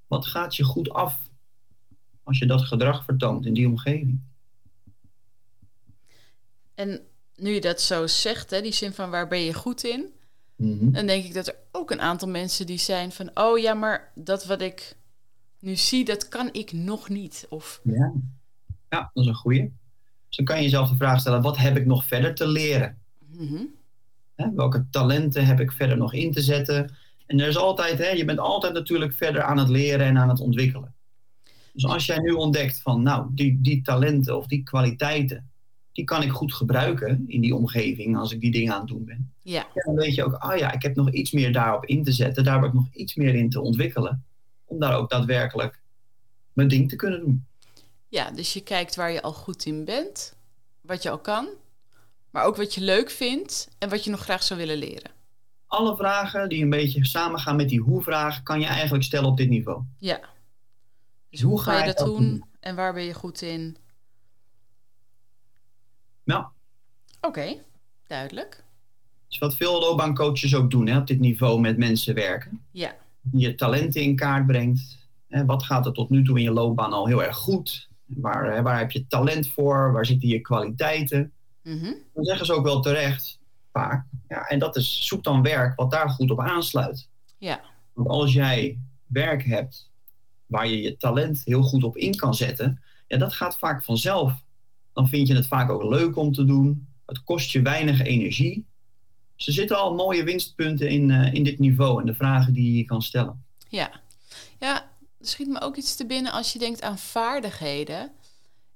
Wat 0.06 0.26
gaat 0.26 0.56
je 0.56 0.64
goed 0.64 0.90
af 0.90 1.28
als 2.22 2.38
je 2.38 2.46
dat 2.46 2.62
gedrag 2.62 3.04
vertoont 3.04 3.46
in 3.46 3.54
die 3.54 3.66
omgeving? 3.68 4.20
En 6.74 7.00
nu 7.36 7.50
je 7.50 7.60
dat 7.60 7.80
zo 7.80 8.06
zegt, 8.06 8.50
hè, 8.50 8.60
die 8.62 8.72
zin 8.72 8.92
van 8.92 9.10
waar 9.10 9.28
ben 9.28 9.40
je 9.40 9.54
goed 9.54 9.84
in, 9.84 10.12
Mhm. 10.56 10.90
dan 10.90 11.06
denk 11.06 11.24
ik 11.24 11.34
dat 11.34 11.46
er 11.46 11.56
ook 11.72 11.90
een 11.90 12.00
aantal 12.00 12.28
mensen 12.28 12.66
die 12.66 12.78
zijn 12.78 13.12
van, 13.12 13.30
oh 13.34 13.58
ja, 13.58 13.74
maar 13.74 14.12
dat 14.14 14.44
wat 14.44 14.60
ik 14.60 14.96
nu 15.58 15.76
zie, 15.76 16.04
dat 16.04 16.28
kan 16.28 16.52
ik 16.52 16.72
nog 16.72 17.08
niet. 17.08 17.46
Of 17.48 17.80
Ja. 17.84 18.12
ja, 18.88 19.10
dat 19.14 19.24
is 19.24 19.26
een 19.26 19.34
goeie. 19.34 19.72
Dan 20.36 20.44
kan 20.44 20.56
je 20.56 20.62
jezelf 20.62 20.88
de 20.88 20.96
vraag 20.96 21.20
stellen, 21.20 21.42
wat 21.42 21.56
heb 21.56 21.76
ik 21.76 21.86
nog 21.86 22.04
verder 22.04 22.34
te 22.34 22.46
leren? 22.46 22.98
Mhm. 23.32 23.62
Hè, 24.34 24.52
welke 24.54 24.86
talenten 24.90 25.46
heb 25.46 25.60
ik 25.60 25.72
verder 25.72 25.96
nog 25.96 26.12
in 26.12 26.32
te 26.32 26.40
zetten? 26.40 26.90
En 27.26 27.40
er 27.40 27.48
is 27.48 27.56
altijd, 27.56 27.98
hè, 27.98 28.08
je 28.08 28.24
bent 28.24 28.38
altijd 28.38 28.72
natuurlijk 28.72 29.12
verder 29.12 29.42
aan 29.42 29.58
het 29.58 29.68
leren 29.68 30.06
en 30.06 30.18
aan 30.18 30.28
het 30.28 30.40
ontwikkelen. 30.40 30.94
Dus 31.72 31.86
als 31.86 32.06
jij 32.06 32.18
nu 32.18 32.30
ontdekt 32.30 32.80
van, 32.82 33.02
nou, 33.02 33.26
die, 33.30 33.58
die 33.60 33.82
talenten 33.82 34.36
of 34.36 34.46
die 34.46 34.62
kwaliteiten, 34.62 35.50
die 35.92 36.04
kan 36.04 36.22
ik 36.22 36.30
goed 36.30 36.54
gebruiken 36.54 37.24
in 37.26 37.40
die 37.40 37.54
omgeving 37.54 38.16
als 38.16 38.32
ik 38.32 38.40
die 38.40 38.50
dingen 38.50 38.72
aan 38.72 38.80
het 38.80 38.88
doen 38.88 39.04
ben. 39.04 39.32
ja, 39.42 39.66
Ja, 39.74 39.82
dan 39.82 39.94
weet 39.94 40.14
je 40.14 40.24
ook, 40.24 40.34
ah 40.34 40.58
ja, 40.58 40.72
ik 40.72 40.82
heb 40.82 40.96
nog 40.96 41.10
iets 41.10 41.32
meer 41.32 41.52
daarop 41.52 41.84
in 41.84 42.04
te 42.04 42.12
zetten, 42.12 42.44
daar 42.44 42.54
heb 42.54 42.64
ik 42.64 42.72
nog 42.72 42.86
iets 42.92 43.14
meer 43.14 43.34
in 43.34 43.50
te 43.50 43.60
ontwikkelen. 43.60 44.24
Om 44.64 44.78
daar 44.78 44.96
ook 44.96 45.10
daadwerkelijk 45.10 45.82
mijn 46.52 46.68
ding 46.68 46.88
te 46.88 46.96
kunnen 46.96 47.20
doen. 47.20 47.44
Ja, 48.14 48.30
dus 48.30 48.52
je 48.52 48.62
kijkt 48.62 48.94
waar 48.96 49.10
je 49.10 49.22
al 49.22 49.32
goed 49.32 49.64
in 49.64 49.84
bent, 49.84 50.36
wat 50.80 51.02
je 51.02 51.10
al 51.10 51.18
kan, 51.18 51.48
maar 52.30 52.44
ook 52.44 52.56
wat 52.56 52.74
je 52.74 52.80
leuk 52.80 53.10
vindt 53.10 53.68
en 53.78 53.88
wat 53.88 54.04
je 54.04 54.10
nog 54.10 54.20
graag 54.20 54.42
zou 54.42 54.60
willen 54.60 54.76
leren. 54.76 55.10
Alle 55.66 55.96
vragen 55.96 56.48
die 56.48 56.62
een 56.62 56.70
beetje 56.70 57.06
samengaan 57.06 57.56
met 57.56 57.68
die 57.68 57.80
hoe-vraag, 57.80 58.42
kan 58.42 58.60
je 58.60 58.66
eigenlijk 58.66 59.04
stellen 59.04 59.28
op 59.28 59.36
dit 59.36 59.48
niveau. 59.48 59.82
Ja. 59.98 60.20
Dus 61.30 61.40
hoe 61.40 61.60
ga 61.60 61.78
je 61.78 61.92
dat 61.92 62.06
doen 62.06 62.16
doen? 62.16 62.44
en 62.60 62.74
waar 62.76 62.92
ben 62.92 63.04
je 63.04 63.14
goed 63.14 63.42
in? 63.42 63.76
Nou, 66.24 66.44
Oké, 67.20 67.62
duidelijk. 68.06 68.64
is 69.28 69.38
wat 69.38 69.56
veel 69.56 69.80
loopbaancoaches 69.80 70.54
ook 70.54 70.70
doen 70.70 70.86
hè, 70.86 70.98
op 70.98 71.06
dit 71.06 71.20
niveau 71.20 71.60
met 71.60 71.78
mensen 71.78 72.14
werken. 72.14 72.64
Ja, 72.70 72.96
Je 73.32 73.54
talenten 73.54 74.02
in 74.02 74.16
kaart 74.16 74.46
brengt. 74.46 74.98
Hè, 75.28 75.44
wat 75.44 75.62
gaat 75.62 75.86
er 75.86 75.92
tot 75.92 76.10
nu 76.10 76.24
toe 76.24 76.36
in 76.38 76.44
je 76.44 76.50
loopbaan 76.50 76.92
al 76.92 77.06
heel 77.06 77.22
erg 77.22 77.36
goed? 77.36 77.92
Waar, 78.16 78.52
hè, 78.52 78.62
waar 78.62 78.78
heb 78.78 78.90
je 78.90 79.06
talent 79.06 79.48
voor? 79.48 79.92
Waar 79.92 80.06
zitten 80.06 80.28
je 80.28 80.40
kwaliteiten? 80.40 81.32
Mhm. 81.62 81.92
Dan 82.14 82.24
zeggen 82.24 82.46
ze 82.46 82.52
ook 82.52 82.64
wel 82.64 82.80
terecht, 82.80 83.38
vaak. 83.72 84.06
Ja, 84.28 84.46
en 84.48 84.58
dat 84.58 84.76
is, 84.76 85.06
zoek 85.06 85.24
dan 85.24 85.42
werk 85.42 85.76
wat 85.76 85.90
daar 85.90 86.10
goed 86.10 86.30
op 86.30 86.40
aansluit. 86.40 87.08
ja, 87.38 87.60
Want 87.92 88.08
als 88.08 88.32
jij 88.32 88.78
werk 89.06 89.44
hebt 89.44 89.90
waar 90.46 90.68
je 90.68 90.82
je 90.82 90.96
talent 90.96 91.42
heel 91.44 91.62
goed 91.62 91.84
op 91.84 91.96
in 91.96 92.16
kan 92.16 92.34
zetten, 92.34 92.82
ja, 93.06 93.16
dat 93.18 93.32
gaat 93.32 93.58
vaak 93.58 93.84
vanzelf. 93.84 94.42
Dan 94.92 95.08
vind 95.08 95.28
je 95.28 95.34
het 95.34 95.46
vaak 95.46 95.70
ook 95.70 95.82
leuk 95.82 96.16
om 96.16 96.32
te 96.32 96.44
doen. 96.44 96.86
Het 97.06 97.24
kost 97.24 97.50
je 97.50 97.62
weinig 97.62 98.00
energie. 98.00 98.66
Dus 99.36 99.46
er 99.46 99.52
zitten 99.52 99.78
al 99.78 99.94
mooie 99.94 100.24
winstpunten 100.24 100.88
in, 100.88 101.10
eh, 101.10 101.34
in 101.34 101.42
dit 101.44 101.58
niveau 101.58 102.00
en 102.00 102.06
de 102.06 102.14
vragen 102.14 102.52
die 102.52 102.76
je 102.76 102.84
kan 102.84 103.02
stellen. 103.02 103.44
ja. 103.68 104.02
Ja, 104.60 104.90
schiet 105.28 105.48
me 105.48 105.60
ook 105.60 105.76
iets 105.76 105.96
te 105.96 106.06
binnen 106.06 106.32
als 106.32 106.52
je 106.52 106.58
denkt 106.58 106.82
aan 106.82 106.98
vaardigheden. 106.98 108.10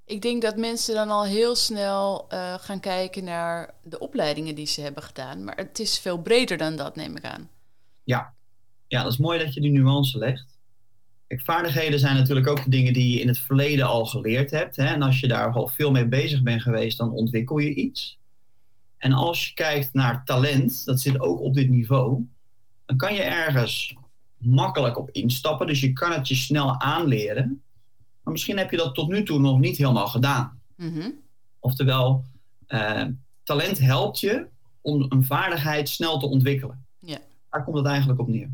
Ik 0.05 0.21
denk 0.21 0.41
dat 0.41 0.57
mensen 0.57 0.95
dan 0.95 1.09
al 1.09 1.23
heel 1.23 1.55
snel 1.55 2.25
eh, 2.29 2.53
gaan 2.53 2.79
kijken 2.79 3.23
naar 3.23 3.73
de 3.83 3.99
opleidingen 3.99 4.55
die 4.55 4.65
ze 4.65 4.81
hebben 4.81 5.03
gedaan. 5.03 5.43
Maar 5.43 5.55
het 5.57 5.79
is 5.79 5.99
veel 5.99 6.21
breder 6.21 6.57
dan 6.57 6.75
dat, 6.75 6.95
neem 6.95 7.15
ik 7.15 7.23
aan. 7.23 7.49
Ja, 8.87 9.03
dat 9.03 9.11
is 9.11 9.17
mooi 9.17 9.39
dat 9.39 9.53
je 9.53 9.61
die 9.61 9.71
nuance 9.71 10.17
legt. 10.17 10.57
Vaardigheden 11.27 11.99
zijn 11.99 12.15
natuurlijk 12.15 12.47
ook 12.47 12.71
dingen 12.71 12.93
die 12.93 13.13
je 13.13 13.21
in 13.21 13.27
het 13.27 13.39
verleden 13.39 13.85
al 13.85 14.05
geleerd 14.05 14.51
hebt. 14.51 14.75
Hè? 14.75 14.85
En 14.85 15.01
als 15.01 15.19
je 15.19 15.27
daar 15.27 15.53
al 15.53 15.67
veel 15.67 15.91
mee 15.91 16.07
bezig 16.07 16.41
bent 16.41 16.61
geweest, 16.61 16.97
dan 16.97 17.11
ontwikkel 17.11 17.57
je 17.57 17.73
iets. 17.73 18.19
En 18.97 19.13
als 19.13 19.47
je 19.47 19.53
kijkt 19.53 19.93
naar 19.93 20.25
talent, 20.25 20.85
dat 20.85 20.99
zit 20.99 21.19
ook 21.19 21.39
op 21.39 21.53
dit 21.53 21.69
niveau, 21.69 22.27
dan 22.85 22.97
kan 22.97 23.13
je 23.13 23.21
ergens 23.21 23.95
makkelijk 24.39 24.97
op 24.97 25.09
instappen. 25.11 25.67
Dus 25.67 25.79
je 25.79 25.93
kan 25.93 26.11
het 26.11 26.27
je 26.27 26.35
snel 26.35 26.79
aanleren. 26.79 27.61
Maar 28.23 28.33
misschien 28.33 28.57
heb 28.57 28.71
je 28.71 28.77
dat 28.77 28.95
tot 28.95 29.07
nu 29.07 29.23
toe 29.23 29.39
nog 29.39 29.59
niet 29.59 29.77
helemaal 29.77 30.07
gedaan. 30.07 30.61
Mhm. 30.75 31.09
Oftewel, 31.59 32.25
eh, 32.67 33.05
talent 33.43 33.79
helpt 33.79 34.19
je 34.19 34.47
om 34.81 35.05
een 35.09 35.25
vaardigheid 35.25 35.89
snel 35.89 36.19
te 36.19 36.25
ontwikkelen. 36.25 36.85
Daar 37.49 37.63
komt 37.63 37.77
het 37.77 37.85
eigenlijk 37.85 38.19
op 38.19 38.27
neer. 38.27 38.49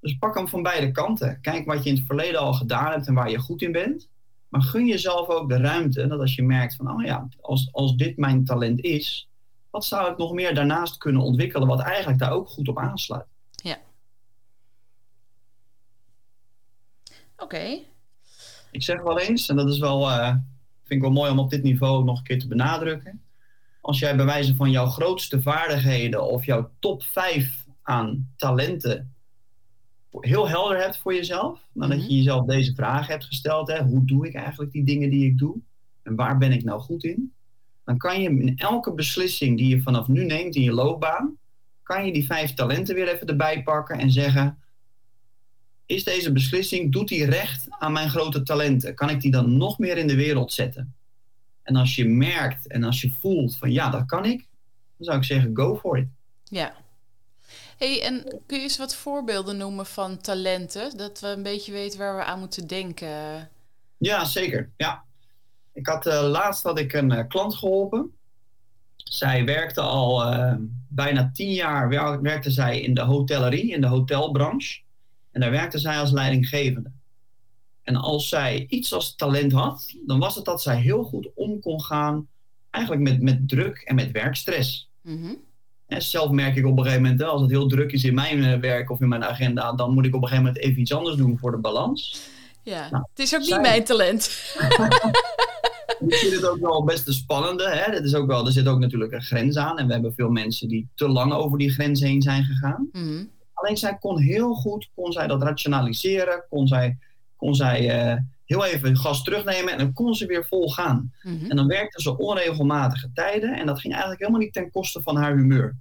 Dus 0.00 0.18
pak 0.18 0.36
hem 0.36 0.48
van 0.48 0.62
beide 0.62 0.90
kanten. 0.90 1.38
Kijk 1.40 1.66
wat 1.66 1.84
je 1.84 1.90
in 1.90 1.96
het 1.96 2.06
verleden 2.06 2.40
al 2.40 2.52
gedaan 2.52 2.90
hebt 2.90 3.06
en 3.06 3.14
waar 3.14 3.30
je 3.30 3.38
goed 3.38 3.62
in 3.62 3.72
bent. 3.72 4.08
Maar 4.48 4.62
gun 4.62 4.86
jezelf 4.86 5.28
ook 5.28 5.48
de 5.48 5.56
ruimte 5.56 6.06
dat 6.06 6.20
als 6.20 6.34
je 6.34 6.42
merkt 6.42 6.74
van, 6.74 6.90
oh 6.90 7.04
ja, 7.04 7.28
als, 7.40 7.68
als 7.72 7.96
dit 7.96 8.16
mijn 8.16 8.44
talent 8.44 8.80
is, 8.80 9.28
wat 9.70 9.84
zou 9.84 10.10
ik 10.10 10.18
nog 10.18 10.32
meer 10.32 10.54
daarnaast 10.54 10.96
kunnen 10.98 11.22
ontwikkelen 11.22 11.68
wat 11.68 11.80
eigenlijk 11.80 12.18
daar 12.18 12.32
ook 12.32 12.48
goed 12.48 12.68
op 12.68 12.78
aansluit. 12.78 13.26
Oké. 17.36 17.78
Ik 18.70 18.82
zeg 18.82 19.02
wel 19.02 19.20
eens, 19.20 19.48
en 19.48 19.56
dat 19.56 19.68
is 19.68 19.78
wel, 19.78 20.10
uh, 20.10 20.28
vind 20.28 20.44
ik 20.88 21.00
wel 21.00 21.10
mooi 21.10 21.30
om 21.30 21.38
op 21.38 21.50
dit 21.50 21.62
niveau 21.62 22.04
nog 22.04 22.18
een 22.18 22.24
keer 22.24 22.38
te 22.38 22.48
benadrukken. 22.48 23.22
Als 23.80 23.98
jij 23.98 24.16
bij 24.16 24.24
wijze 24.24 24.54
van 24.54 24.70
jouw 24.70 24.86
grootste 24.86 25.42
vaardigheden 25.42 26.22
of 26.22 26.44
jouw 26.44 26.70
top 26.78 27.02
5 27.02 27.66
aan 27.82 28.32
talenten 28.36 29.14
heel 30.20 30.48
helder 30.48 30.78
hebt 30.78 30.98
voor 30.98 31.14
jezelf, 31.14 31.66
nadat 31.72 32.06
je 32.08 32.16
jezelf 32.16 32.46
deze 32.46 32.74
vraag 32.74 33.06
hebt 33.06 33.24
gesteld, 33.24 33.68
hè, 33.68 33.82
hoe 33.82 34.04
doe 34.04 34.26
ik 34.26 34.34
eigenlijk 34.34 34.72
die 34.72 34.84
dingen 34.84 35.10
die 35.10 35.26
ik 35.26 35.38
doe 35.38 35.56
en 36.02 36.14
waar 36.14 36.38
ben 36.38 36.52
ik 36.52 36.64
nou 36.64 36.80
goed 36.80 37.04
in, 37.04 37.32
dan 37.84 37.98
kan 37.98 38.20
je 38.20 38.28
in 38.28 38.58
elke 38.58 38.94
beslissing 38.94 39.58
die 39.58 39.68
je 39.68 39.82
vanaf 39.82 40.08
nu 40.08 40.24
neemt 40.24 40.54
in 40.54 40.62
je 40.62 40.72
loopbaan, 40.72 41.36
kan 41.82 42.06
je 42.06 42.12
die 42.12 42.26
vijf 42.26 42.54
talenten 42.54 42.94
weer 42.94 43.08
even 43.08 43.26
erbij 43.26 43.62
pakken 43.62 43.98
en 43.98 44.10
zeggen, 44.10 44.58
is 45.86 46.04
deze 46.04 46.32
beslissing, 46.32 46.92
doet 46.92 47.08
die 47.08 47.24
recht 47.24 47.66
aan 47.68 47.92
mijn 47.92 48.10
grote 48.10 48.42
talenten? 48.42 48.94
Kan 48.94 49.10
ik 49.10 49.20
die 49.20 49.30
dan 49.30 49.56
nog 49.56 49.78
meer 49.78 49.96
in 49.96 50.06
de 50.06 50.16
wereld 50.16 50.52
zetten? 50.52 50.94
En 51.62 51.76
als 51.76 51.94
je 51.94 52.08
merkt 52.08 52.66
en 52.66 52.84
als 52.84 53.00
je 53.00 53.10
voelt 53.10 53.56
van 53.56 53.72
ja, 53.72 53.90
dat 53.90 54.06
kan 54.06 54.24
ik, 54.24 54.46
dan 54.96 55.06
zou 55.06 55.18
ik 55.18 55.24
zeggen, 55.24 55.56
go 55.56 55.76
for 55.76 55.98
it. 55.98 56.06
Ja, 56.44 56.74
Hey, 57.76 58.02
en 58.02 58.40
kun 58.46 58.56
je 58.56 58.62
eens 58.62 58.78
wat 58.78 58.94
voorbeelden 58.94 59.56
noemen 59.56 59.86
van 59.86 60.20
talenten? 60.20 60.96
Dat 60.96 61.20
we 61.20 61.26
een 61.26 61.42
beetje 61.42 61.72
weten 61.72 61.98
waar 61.98 62.16
we 62.16 62.24
aan 62.24 62.38
moeten 62.38 62.66
denken. 62.66 63.48
Ja, 63.96 64.24
zeker. 64.24 64.70
Ja. 64.76 65.04
Ik 65.72 65.86
had 65.86 66.06
uh, 66.06 66.28
laatst 66.28 66.62
had 66.62 66.78
ik 66.78 66.92
een 66.92 67.12
uh, 67.12 67.20
klant 67.28 67.54
geholpen. 67.54 68.10
Zij 68.96 69.44
werkte 69.44 69.80
al 69.80 70.32
uh, 70.32 70.54
bijna 70.88 71.30
tien 71.34 71.52
jaar 71.52 71.88
werkte 72.22 72.50
zij 72.50 72.80
in 72.80 72.94
de 72.94 73.00
hotellerie, 73.02 73.72
in 73.72 73.80
de 73.80 73.86
hotelbranche. 73.86 74.80
En 75.36 75.42
daar 75.42 75.50
werkte 75.50 75.78
zij 75.78 75.98
als 75.98 76.10
leidinggevende. 76.10 76.90
En 77.82 77.96
als 77.96 78.28
zij 78.28 78.66
iets 78.68 78.92
als 78.92 79.16
talent 79.16 79.52
had, 79.52 79.94
dan 80.06 80.18
was 80.18 80.34
het 80.34 80.44
dat 80.44 80.62
zij 80.62 80.80
heel 80.80 81.02
goed 81.02 81.28
om 81.34 81.60
kon 81.60 81.82
gaan 81.82 82.28
eigenlijk 82.70 83.04
met, 83.04 83.22
met 83.22 83.48
druk 83.48 83.78
en 83.78 83.94
met 83.94 84.10
werkstress. 84.10 84.90
Mm 85.02 85.44
en 85.86 86.02
zelf 86.02 86.30
merk 86.30 86.56
ik 86.56 86.66
op 86.66 86.76
een 86.76 86.82
gegeven 86.82 87.02
moment, 87.02 87.22
als 87.22 87.40
het 87.40 87.50
heel 87.50 87.68
druk 87.68 87.92
is 87.92 88.04
in 88.04 88.14
mijn 88.14 88.44
eh, 88.44 88.60
werk 88.60 88.90
of 88.90 89.00
in 89.00 89.08
mijn 89.08 89.24
agenda, 89.24 89.72
dan 89.72 89.94
moet 89.94 90.04
ik 90.06 90.14
op 90.14 90.22
een 90.22 90.28
gegeven 90.28 90.44
moment 90.46 90.64
even 90.64 90.80
iets 90.80 90.92
anders 90.92 91.16
doen 91.16 91.38
voor 91.38 91.50
de 91.50 91.56
balans. 91.56 92.20
Ja, 92.62 92.90
nou, 92.90 93.04
het 93.10 93.18
is 93.18 93.34
ook 93.34 93.40
niet 93.40 93.60
mijn 93.60 93.84
talent. 93.84 94.24
ik 96.06 96.14
vind 96.14 96.32
het 96.32 96.46
ook 96.46 96.58
wel 96.58 96.84
best 96.84 97.06
een 97.06 97.12
spannende. 97.12 97.68
Hè? 97.68 97.92
Dat 97.92 98.04
is 98.04 98.14
ook 98.14 98.26
wel, 98.26 98.46
er 98.46 98.52
zit 98.52 98.68
ook 98.68 98.78
natuurlijk 98.78 99.12
een 99.12 99.22
grens 99.22 99.56
aan. 99.56 99.78
En 99.78 99.86
we 99.86 99.92
hebben 99.92 100.14
veel 100.14 100.30
mensen 100.30 100.68
die 100.68 100.88
te 100.94 101.08
lang 101.08 101.32
over 101.32 101.58
die 101.58 101.70
grens 101.70 102.00
heen 102.00 102.22
zijn 102.22 102.44
gegaan. 102.44 102.88
Mhm. 102.92 103.24
Alleen 103.66 103.78
zij 103.78 103.98
kon 103.98 104.18
heel 104.18 104.54
goed, 104.54 104.90
kon 104.94 105.12
zij 105.12 105.26
dat 105.26 105.42
rationaliseren, 105.42 106.44
kon 106.48 106.68
zij, 106.68 106.98
kon 107.36 107.54
zij 107.54 108.10
uh, 108.12 108.20
heel 108.44 108.64
even 108.64 108.96
gas 108.96 109.22
terugnemen 109.22 109.72
en 109.72 109.78
dan 109.78 109.92
kon 109.92 110.14
ze 110.14 110.26
weer 110.26 110.46
vol 110.46 110.70
gaan. 110.70 111.12
Mhm. 111.22 111.50
En 111.50 111.56
dan 111.56 111.66
werkte 111.66 112.02
ze 112.02 112.18
onregelmatige 112.18 113.10
tijden 113.14 113.58
en 113.58 113.66
dat 113.66 113.80
ging 113.80 113.92
eigenlijk 113.92 114.20
helemaal 114.22 114.42
niet 114.42 114.52
ten 114.52 114.70
koste 114.70 115.02
van 115.02 115.16
haar 115.16 115.36
humeur. 115.36 115.76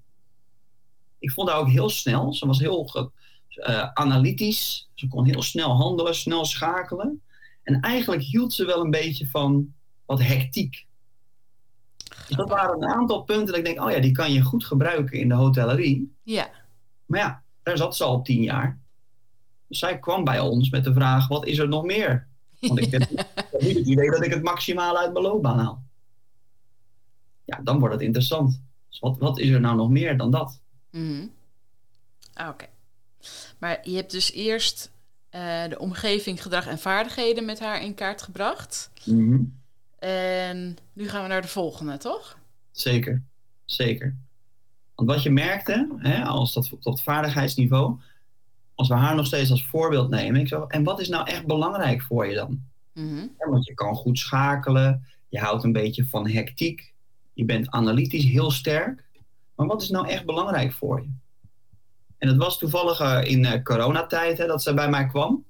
Ik 1.19 1.31
vond 1.31 1.49
haar 1.49 1.57
ook 1.57 1.69
heel 1.69 1.89
snel. 1.89 2.33
Ze 2.33 2.47
was 2.47 2.59
heel 2.59 2.89
uh, 3.49 3.89
analytisch. 3.93 4.89
Ze 4.93 5.07
kon 5.07 5.25
heel 5.25 5.41
snel 5.41 5.71
handelen, 5.71 6.15
snel 6.15 6.45
schakelen. 6.45 7.21
En 7.63 7.79
eigenlijk 7.79 8.21
hield 8.21 8.53
ze 8.53 8.65
wel 8.65 8.83
een 8.83 8.91
beetje 8.91 9.27
van 9.27 9.73
wat 10.05 10.21
hectiek. 10.21 10.85
Dus 12.27 12.37
dat 12.37 12.49
waren 12.49 12.81
een 12.81 12.93
aantal 12.93 13.23
punten 13.23 13.45
dat 13.45 13.57
ik 13.57 13.65
denk, 13.65 13.81
oh 13.81 13.91
ja, 13.91 13.99
die 13.99 14.11
kan 14.11 14.33
je 14.33 14.41
goed 14.41 14.65
gebruiken 14.65 15.19
in 15.19 15.27
de 15.27 15.35
hotellerie. 15.35 16.13
Ja. 16.23 16.49
Maar 17.05 17.19
ja, 17.19 17.43
daar 17.65 17.77
zat 17.77 17.95
ze 17.95 18.03
al 18.03 18.21
tien 18.21 18.41
jaar. 18.41 18.79
Dus 19.67 19.79
zij 19.79 19.99
kwam 19.99 20.23
bij 20.23 20.39
ons 20.39 20.69
met 20.69 20.83
de 20.83 20.93
vraag, 20.93 21.27
wat 21.27 21.45
is 21.45 21.57
er 21.57 21.67
nog 21.67 21.83
meer? 21.83 22.27
Want 22.59 22.79
ik 22.79 22.91
heb 22.91 23.09
niet 23.59 23.77
het 23.77 23.87
idee 23.87 24.11
dat 24.11 24.23
ik 24.23 24.33
het 24.33 24.43
maximaal 24.43 24.97
uit 24.97 25.13
mijn 25.13 25.25
loopbaan 25.25 25.59
haal. 25.59 25.83
Ja, 27.45 27.59
dan 27.63 27.79
wordt 27.79 27.93
het 27.93 28.03
interessant. 28.03 28.61
Dus 28.89 28.99
wat, 28.99 29.17
wat 29.17 29.39
is 29.39 29.49
er 29.49 29.59
nou 29.59 29.75
nog 29.75 29.89
meer 29.89 30.17
dan 30.17 30.31
dat? 30.31 30.59
Mm 30.91 31.31
Oké. 32.49 32.65
Maar 33.57 33.89
je 33.89 33.95
hebt 33.95 34.11
dus 34.11 34.31
eerst 34.31 34.91
uh, 35.31 35.67
de 35.69 35.79
omgeving, 35.79 36.41
gedrag 36.41 36.67
en 36.67 36.79
vaardigheden 36.79 37.45
met 37.45 37.59
haar 37.59 37.81
in 37.81 37.93
kaart 37.93 38.21
gebracht. 38.21 38.91
Mhm. 39.05 39.43
En 39.99 40.77
nu 40.93 41.09
gaan 41.09 41.21
we 41.21 41.27
naar 41.27 41.41
de 41.41 41.47
volgende, 41.47 41.97
toch? 41.97 42.37
Zeker, 42.71 43.23
zeker. 43.65 44.15
Want 44.95 45.09
wat 45.09 45.23
je 45.23 45.29
merkte, 45.29 45.95
hè, 45.97 46.23
als 46.23 46.53
dat 46.53 46.71
op 46.71 46.83
het 46.83 47.01
vaardigheidsniveau, 47.01 47.99
als 48.75 48.87
we 48.87 48.93
haar 48.93 49.15
nog 49.15 49.25
steeds 49.25 49.51
als 49.51 49.65
voorbeeld 49.65 50.09
nemen, 50.09 50.41
ik 50.41 50.47
zo, 50.47 50.65
en 50.67 50.83
wat 50.83 50.99
is 50.99 51.09
nou 51.09 51.27
echt 51.27 51.45
belangrijk 51.45 52.01
voor 52.01 52.27
je 52.27 52.35
dan? 52.35 52.61
Mm 52.93 53.33
want 53.37 53.65
je 53.65 53.73
kan 53.73 53.95
goed 53.95 54.19
schakelen, 54.19 55.05
je 55.29 55.39
houdt 55.39 55.63
een 55.63 55.71
beetje 55.71 56.05
van 56.05 56.29
hectiek, 56.29 56.93
je 57.33 57.45
bent 57.45 57.71
analytisch 57.71 58.23
heel 58.23 58.51
sterk. 58.51 59.03
Maar 59.55 59.67
wat 59.67 59.81
is 59.81 59.89
nou 59.89 60.07
echt 60.07 60.25
belangrijk 60.25 60.71
voor 60.71 61.01
je? 61.01 61.09
En 62.17 62.27
het 62.27 62.37
was 62.37 62.57
toevallig 62.57 63.01
uh, 63.01 63.21
in 63.23 63.43
uh, 63.43 63.63
coronatijd 63.63 64.37
hè, 64.37 64.47
dat 64.47 64.63
ze 64.63 64.73
bij 64.73 64.89
mij 64.89 65.05
kwam. 65.05 65.45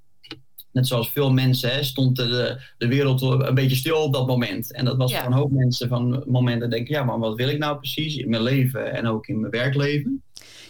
Net 0.75 0.87
zoals 0.87 1.11
veel 1.11 1.31
mensen 1.31 1.71
hè, 1.71 1.83
stond 1.83 2.15
de, 2.15 2.61
de 2.77 2.87
wereld 2.87 3.21
een 3.21 3.55
beetje 3.55 3.75
stil 3.75 3.97
op 3.97 4.13
dat 4.13 4.27
moment. 4.27 4.73
En 4.73 4.85
dat 4.85 4.97
was 4.97 5.15
voor 5.15 5.25
een 5.25 5.33
hoop 5.33 5.51
mensen 5.51 5.87
van 5.87 6.23
momenten 6.25 6.69
denken, 6.69 6.93
ja, 6.93 7.03
maar 7.03 7.19
wat 7.19 7.35
wil 7.35 7.47
ik 7.47 7.57
nou 7.57 7.77
precies 7.77 8.15
in 8.15 8.29
mijn 8.29 8.41
leven 8.41 8.93
en 8.93 9.07
ook 9.07 9.27
in 9.27 9.39
mijn 9.39 9.51
werkleven? 9.51 10.23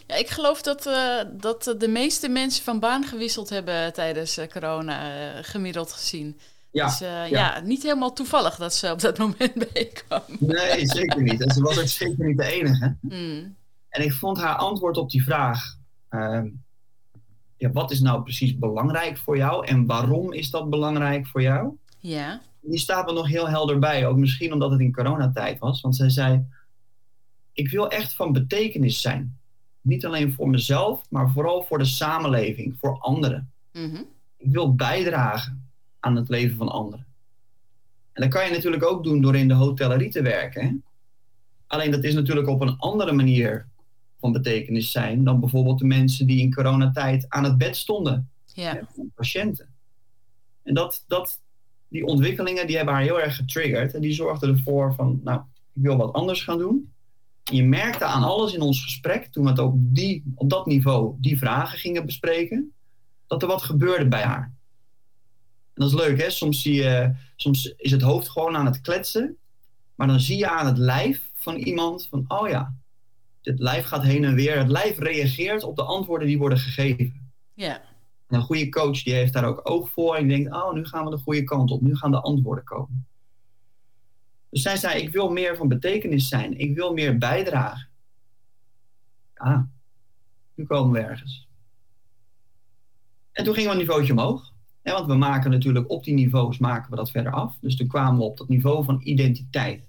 Ja, 0.08 0.16
ik 0.16 0.30
geloof 0.30 0.62
dat, 0.62 0.88
uh, 0.88 1.22
dat 1.42 1.76
de 1.78 1.88
meeste 1.88 2.30
mensen 2.30 2.64
van 2.64 2.80
baan 2.80 3.04
gewisseld 3.04 3.50
hebben 3.50 3.94
tijdens 3.94 4.40
corona, 4.54 5.32
gemiddeld 5.42 5.92
gezien. 5.92 6.38
Ja, 6.72 6.86
dus 6.86 7.00
ja. 7.00 7.24
ja. 7.24 7.60
niet 7.60 7.84
helemaal 7.84 8.14
toevallig 8.14 8.56
dat 8.56 8.74
ze 8.74 8.92
op 8.92 9.00
dat 9.00 9.18
moment 9.26 9.54
bij 9.74 9.90
kwam. 9.94 10.22
Nee, 10.40 10.88
zeker 10.88 11.22
niet. 11.22 11.42
En 11.42 11.54
ze 11.54 11.62
was 11.62 11.80
ook 11.80 11.88
zeker 11.88 12.26
niet 12.26 12.38
de 12.38 12.46
enige. 12.46 12.96
Mm. 13.02 13.56
En 13.90 14.04
ik 14.04 14.14
vond 14.14 14.38
haar 14.38 14.56
antwoord 14.56 14.98
op 14.98 15.10
die 15.10 15.24
vraag: 15.24 15.78
uh, 16.10 16.42
ja, 17.66 17.72
wat 17.72 17.92
is 17.92 18.00
nou 18.00 18.24
precies 18.24 18.58
belangrijk 18.58 19.18
voor 19.18 19.38
jou 19.38 19.66
en 19.66 19.86
waarom 19.86 20.34
is 20.34 20.50
dat 20.50 20.70
belangrijk 20.70 21.28
voor 21.28 21.42
jou? 21.42 21.78
Ja. 22.00 22.42
Die 22.62 22.80
staat 22.80 23.06
me 23.06 23.14
nog 23.14 23.28
heel 23.28 23.50
helder 23.50 23.80
bij, 23.80 24.08
ook 24.08 24.18
misschien 24.18 24.54
omdat 24.54 24.72
het 24.72 24.80
in 24.80 24.94
coronatijd 24.94 25.60
was. 25.60 25.82
Want 25.82 25.96
zij 25.96 26.10
zei: 26.10 26.46
Ik 27.54 27.70
wil 27.70 27.90
echt 27.90 28.14
van 28.14 28.32
betekenis 28.32 29.02
zijn. 29.02 29.38
Niet 29.82 30.06
alleen 30.06 30.34
voor 30.34 30.50
mezelf, 30.50 31.06
maar 31.10 31.32
vooral 31.32 31.64
voor 31.64 31.78
de 31.78 31.86
samenleving, 31.86 32.78
voor 32.80 33.00
anderen. 33.00 33.52
Mm 33.72 34.06
Ik 34.38 34.52
wil 34.52 34.76
bijdragen 34.76 35.70
aan 36.00 36.16
het 36.16 36.30
leven 36.30 36.58
van 36.58 36.70
anderen. 36.70 37.06
En 38.14 38.22
dat 38.22 38.32
kan 38.32 38.46
je 38.46 38.52
natuurlijk 38.52 38.84
ook 38.84 39.04
doen 39.04 39.22
door 39.22 39.36
in 39.36 39.48
de 39.48 39.54
hotellerie 39.54 40.10
te 40.10 40.22
werken. 40.22 40.66
Hè? 40.66 40.72
Alleen 41.68 41.92
dat 41.92 42.04
is 42.04 42.14
natuurlijk 42.14 42.48
op 42.48 42.62
een 42.62 42.78
andere 42.78 43.12
manier 43.12 43.68
van 44.26 44.42
betekenis 44.42 44.92
zijn 44.92 45.24
dan 45.24 45.40
bijvoorbeeld 45.40 45.80
de 45.80 45.86
mensen 45.86 46.28
die 46.28 46.42
in 46.42 46.54
coronatijd 46.54 47.26
aan 47.30 47.44
het 47.44 47.58
bed 47.58 47.78
stonden. 47.78 48.30
Ja. 48.54 48.88
Patiënten. 49.16 49.68
En 50.64 50.74
dat, 50.74 51.04
dat, 51.08 51.42
die 51.88 52.06
ontwikkelingen 52.06 52.68
die 52.68 52.76
hebben 52.76 52.94
haar 52.94 53.04
heel 53.04 53.22
erg 53.22 53.36
getriggerd. 53.36 53.94
En 53.94 54.02
die 54.02 54.14
zorgden 54.14 54.50
ervoor 54.50 54.94
van, 54.94 55.20
nou, 55.24 55.42
ik 55.74 55.82
wil 55.82 55.98
wat 55.98 56.14
anders 56.14 56.44
gaan 56.44 56.58
doen. 56.58 56.94
En 57.44 57.56
je 57.56 57.64
merkte 57.64 58.06
aan 58.06 58.24
alles 58.24 58.54
in 58.54 58.62
ons 58.62 58.84
gesprek, 58.84 59.26
toen 59.26 59.44
we 59.44 59.50
het 59.50 59.60
op, 59.60 59.74
die, 59.78 60.24
op 60.36 60.50
dat 60.50 60.66
niveau 60.66 61.16
die 61.20 61.38
vragen 61.38 61.80
gingen 61.80 62.06
bespreken, 62.06 62.74
dat 63.28 63.42
er 63.42 63.48
wat 63.48 63.62
gebeurde 63.62 64.08
bij 64.08 64.24
haar. 64.24 64.54
En 65.74 65.82
dat 65.82 65.88
is 65.88 65.96
leuk, 65.96 66.22
hè? 66.22 66.30
Soms, 66.30 66.62
zie 66.62 66.74
je, 66.74 67.16
soms 67.36 67.74
is 67.78 67.92
het 67.92 68.02
hoofd 68.02 68.30
gewoon 68.30 68.56
aan 68.56 68.66
het 68.66 68.82
kletsen. 68.82 69.38
Maar 69.96 70.08
dan 70.08 70.20
zie 70.20 70.38
je 70.38 70.50
aan 70.50 70.66
het 70.66 70.78
lijf 70.78 71.30
van 71.34 71.56
iemand 71.56 72.08
van, 72.10 72.26
oh 72.28 72.50
ja, 72.50 72.74
dit 73.46 73.60
lijf 73.60 73.86
gaat 73.86 74.04
heen 74.04 74.24
en 74.24 74.36
weer. 74.36 74.58
Het 74.58 74.68
lijf 74.68 74.98
reageert 74.98 75.64
op 75.64 75.76
de 75.76 75.84
antwoorden 75.84 76.28
die 76.28 76.38
worden 76.38 76.58
gegeven. 76.58 77.32
Ja. 77.54 77.82
En 78.28 78.38
een 78.38 78.42
goede 78.42 78.70
coach 78.70 79.04
die 79.04 79.14
heeft 79.14 79.34
daar 79.34 79.46
ook 79.46 79.70
oog 79.70 79.90
voor 79.90 80.16
en 80.16 80.28
denkt, 80.28 80.54
oh, 80.54 80.74
nu 80.74 80.86
gaan 80.86 81.06
we 81.06 81.12
de 81.12 81.18
goede 81.18 81.44
kant 81.44 81.72
op. 81.72 81.82
Nu 81.82 81.96
gaan 81.96 82.12
de 82.12 82.22
antwoorden 82.22 82.64
komen. 82.64 83.08
Dus 84.50 84.62
zij 84.62 84.78
zei, 84.78 85.02
ik 85.02 85.10
wil 85.10 85.30
meer 85.30 85.56
van 85.56 85.68
betekenis 85.68 86.28
zijn. 86.28 86.60
Ik 86.60 86.76
wil 86.76 86.94
meer 86.94 87.18
bijdragen. 87.18 87.90
Ah, 89.34 89.62
nu 90.56 90.66
komen 90.66 90.92
we 90.92 91.08
ergens. 91.08 91.48
En 93.32 93.44
toen 93.44 93.54
gingen 93.54 93.70
we 93.70 93.76
een 93.76 93.82
niveautje 93.82 94.12
omhoog 94.12 94.54
want 94.94 95.08
we 95.08 95.16
maken 95.16 95.52
natuurlijk 95.52 95.90
op 95.90 96.04
die 96.04 96.14
niveaus 96.14 96.58
maken 96.58 96.90
we 96.90 96.96
dat 96.96 97.12
verder 97.12 97.32
af. 97.32 97.58
Dus 97.62 97.76
toen 97.76 97.88
kwamen 97.88 98.18
we 98.20 98.26
op 98.26 98.38
dat 98.38 98.50
niveau 98.50 98.84
van 98.84 99.02
identiteit. 99.04 99.84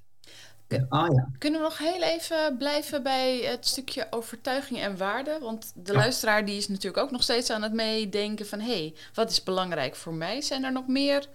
Ah 0.88 1.12
ja. 1.14 1.28
Kunnen 1.38 1.60
we 1.60 1.66
nog 1.66 1.78
heel 1.78 2.02
even 2.02 2.56
blijven 2.56 3.02
bij 3.02 3.38
het 3.38 3.66
stukje 3.66 4.06
overtuiging 4.10 4.80
en 4.80 4.96
waarde? 4.96 5.38
Want 5.40 5.72
de 5.74 5.92
luisteraar 5.92 6.44
die 6.44 6.56
is 6.56 6.68
natuurlijk 6.68 7.02
ook 7.02 7.10
nog 7.10 7.22
steeds 7.22 7.50
aan 7.50 7.62
het 7.62 7.72
meedenken 7.72 8.46
van... 8.46 8.60
hé, 8.60 8.66
hey, 8.66 8.94
wat 9.14 9.30
is 9.30 9.42
belangrijk 9.42 9.96
voor 9.96 10.14
mij? 10.14 10.40
Zijn 10.40 10.64
er 10.64 10.72
nog 10.72 10.86
meer 10.86 11.26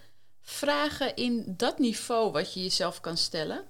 vragen 0.41 1.15
in 1.15 1.53
dat 1.57 1.79
niveau 1.79 2.31
wat 2.31 2.53
je 2.53 2.61
jezelf 2.61 2.99
kan 2.99 3.17
stellen? 3.17 3.63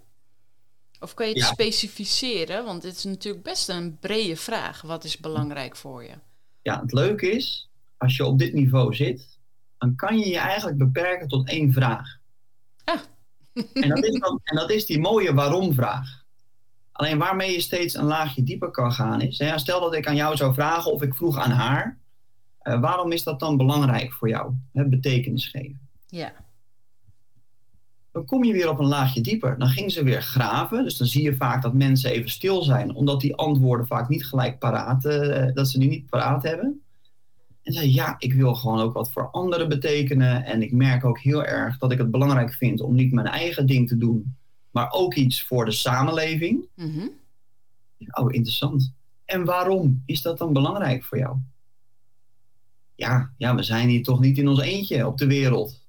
Of 1.00 1.14
kan 1.14 1.28
je 1.28 1.34
het 1.34 1.44
specificeren? 1.44 2.66
Want 2.66 2.84
het 2.84 2.96
is 2.96 3.04
natuurlijk 3.04 3.44
best 3.44 3.70
een 3.70 3.98
brede 4.00 4.36
vraag. 4.36 4.82
Wat 4.82 5.04
is 5.04 5.18
belangrijk 5.18 5.76
voor 5.76 6.04
je? 6.04 6.14
Ja, 6.62 6.82
het 6.82 6.94
leuke 6.94 7.32
is, 7.32 7.70
als 7.98 8.16
je 8.16 8.26
op 8.26 8.40
dit 8.40 8.54
niveau 8.54 8.96
zit, 8.96 9.40
dan 9.78 9.96
kan 9.96 10.20
je 10.20 10.28
je 10.28 10.38
eigenlijk 10.38 10.78
beperken 10.78 11.28
tot 11.28 11.50
één 11.50 11.74
vraag. 11.74 12.18
Ah. 12.84 13.00
En 13.54 13.90
dat 13.90 14.04
is, 14.04 14.20
dan, 14.20 14.40
en 14.44 14.56
dat 14.56 14.72
is 14.72 14.86
die 14.86 15.00
mooie 15.00 15.34
waarom-vraag. 15.34 16.24
Alleen 16.92 17.18
waarmee 17.18 17.52
je 17.52 17.62
steeds 17.62 17.94
een 17.94 18.06
laagje 18.06 18.44
dieper 18.44 18.72
kan 18.72 18.92
gaan 18.92 19.22
is, 19.22 19.38
hè, 19.38 19.60
stel 19.60 19.80
dat 19.80 19.96
ik 19.96 20.08
aan 20.08 20.16
jou 20.16 20.36
zou 20.36 20.54
vragen 20.54 20.92
of 20.92 21.02
ik 21.02 21.16
vroeg 21.16 21.38
aan 21.38 21.52
haar, 21.52 22.00
uh, 22.64 22.80
waarom 22.80 23.12
is 23.12 23.24
dat 23.24 23.40
dan 23.40 23.58
belangrijk 23.58 24.14
voor 24.14 24.30
jou? 24.30 24.54
Hè, 24.74 24.86
betekenis 24.86 25.48
geven. 25.48 25.80
Ja. 26.08 26.34
Dan 28.12 28.26
kom 28.26 28.44
je 28.44 28.54
weer 28.54 28.70
op 28.70 28.80
een 28.80 28.86
laagje 28.86 29.22
dieper. 29.22 29.60
Dan 29.60 29.68
ging 29.68 29.92
ze 29.92 30.04
weer 30.04 30.22
graven. 30.22 30.84
Dus 30.84 30.98
dan 30.98 31.08
zie 31.08 31.24
je 31.24 31.36
vaak 31.36 31.62
dat 31.62 31.74
mensen 31.74 32.12
even 32.12 32.30
stil 32.30 32.64
zijn, 32.64 32.96
omdat 32.96 33.22
die 33.22 33.36
antwoorden 33.36 33.88
vaak 33.88 34.10
niet 34.10 34.26
gelijk 34.26 34.60
paraat, 34.60 35.06
uh, 35.06 35.54
dat 35.54 35.70
ze 35.70 35.80
die 35.80 35.90
niet 35.90 36.10
paraat 36.10 36.44
hebben. 36.44 36.82
En 37.64 37.74
zei, 37.74 37.94
ja, 37.94 38.16
ik 38.18 38.34
wil 38.34 38.56
gewoon 38.56 38.80
ook 38.80 38.94
wat 38.94 39.12
voor 39.12 39.30
anderen 39.30 39.70
betekenen. 39.70 40.46
En 40.46 40.62
ik 40.62 40.72
merk 40.72 41.06
ook 41.06 41.20
heel 41.20 41.46
erg 41.46 41.78
dat 41.78 41.92
ik 41.92 41.98
het 41.98 42.12
belangrijk 42.12 42.54
vind 42.54 42.82
om 42.82 42.96
niet 42.96 43.12
mijn 43.12 43.28
eigen 43.28 43.66
ding 43.66 43.88
te 43.88 43.98
doen, 43.98 44.36
maar 44.72 44.92
ook 44.92 45.16
iets 45.16 45.44
voor 45.44 45.66
de 45.66 45.72
samenleving. 45.72 46.66
Mm 46.76 47.20
Oh, 48.10 48.34
interessant. 48.34 48.94
En 49.26 49.46
waarom 49.46 50.04
is 50.06 50.22
dat 50.22 50.38
dan 50.38 50.54
belangrijk 50.54 51.04
voor 51.04 51.18
jou? 51.18 51.38
Ja, 52.96 53.32
ja, 53.38 53.56
we 53.56 53.64
zijn 53.64 53.90
hier 53.90 54.04
toch 54.04 54.20
niet 54.20 54.38
in 54.38 54.48
ons 54.48 54.62
eentje 54.62 55.08
op 55.08 55.18
de 55.18 55.28
wereld. 55.28 55.82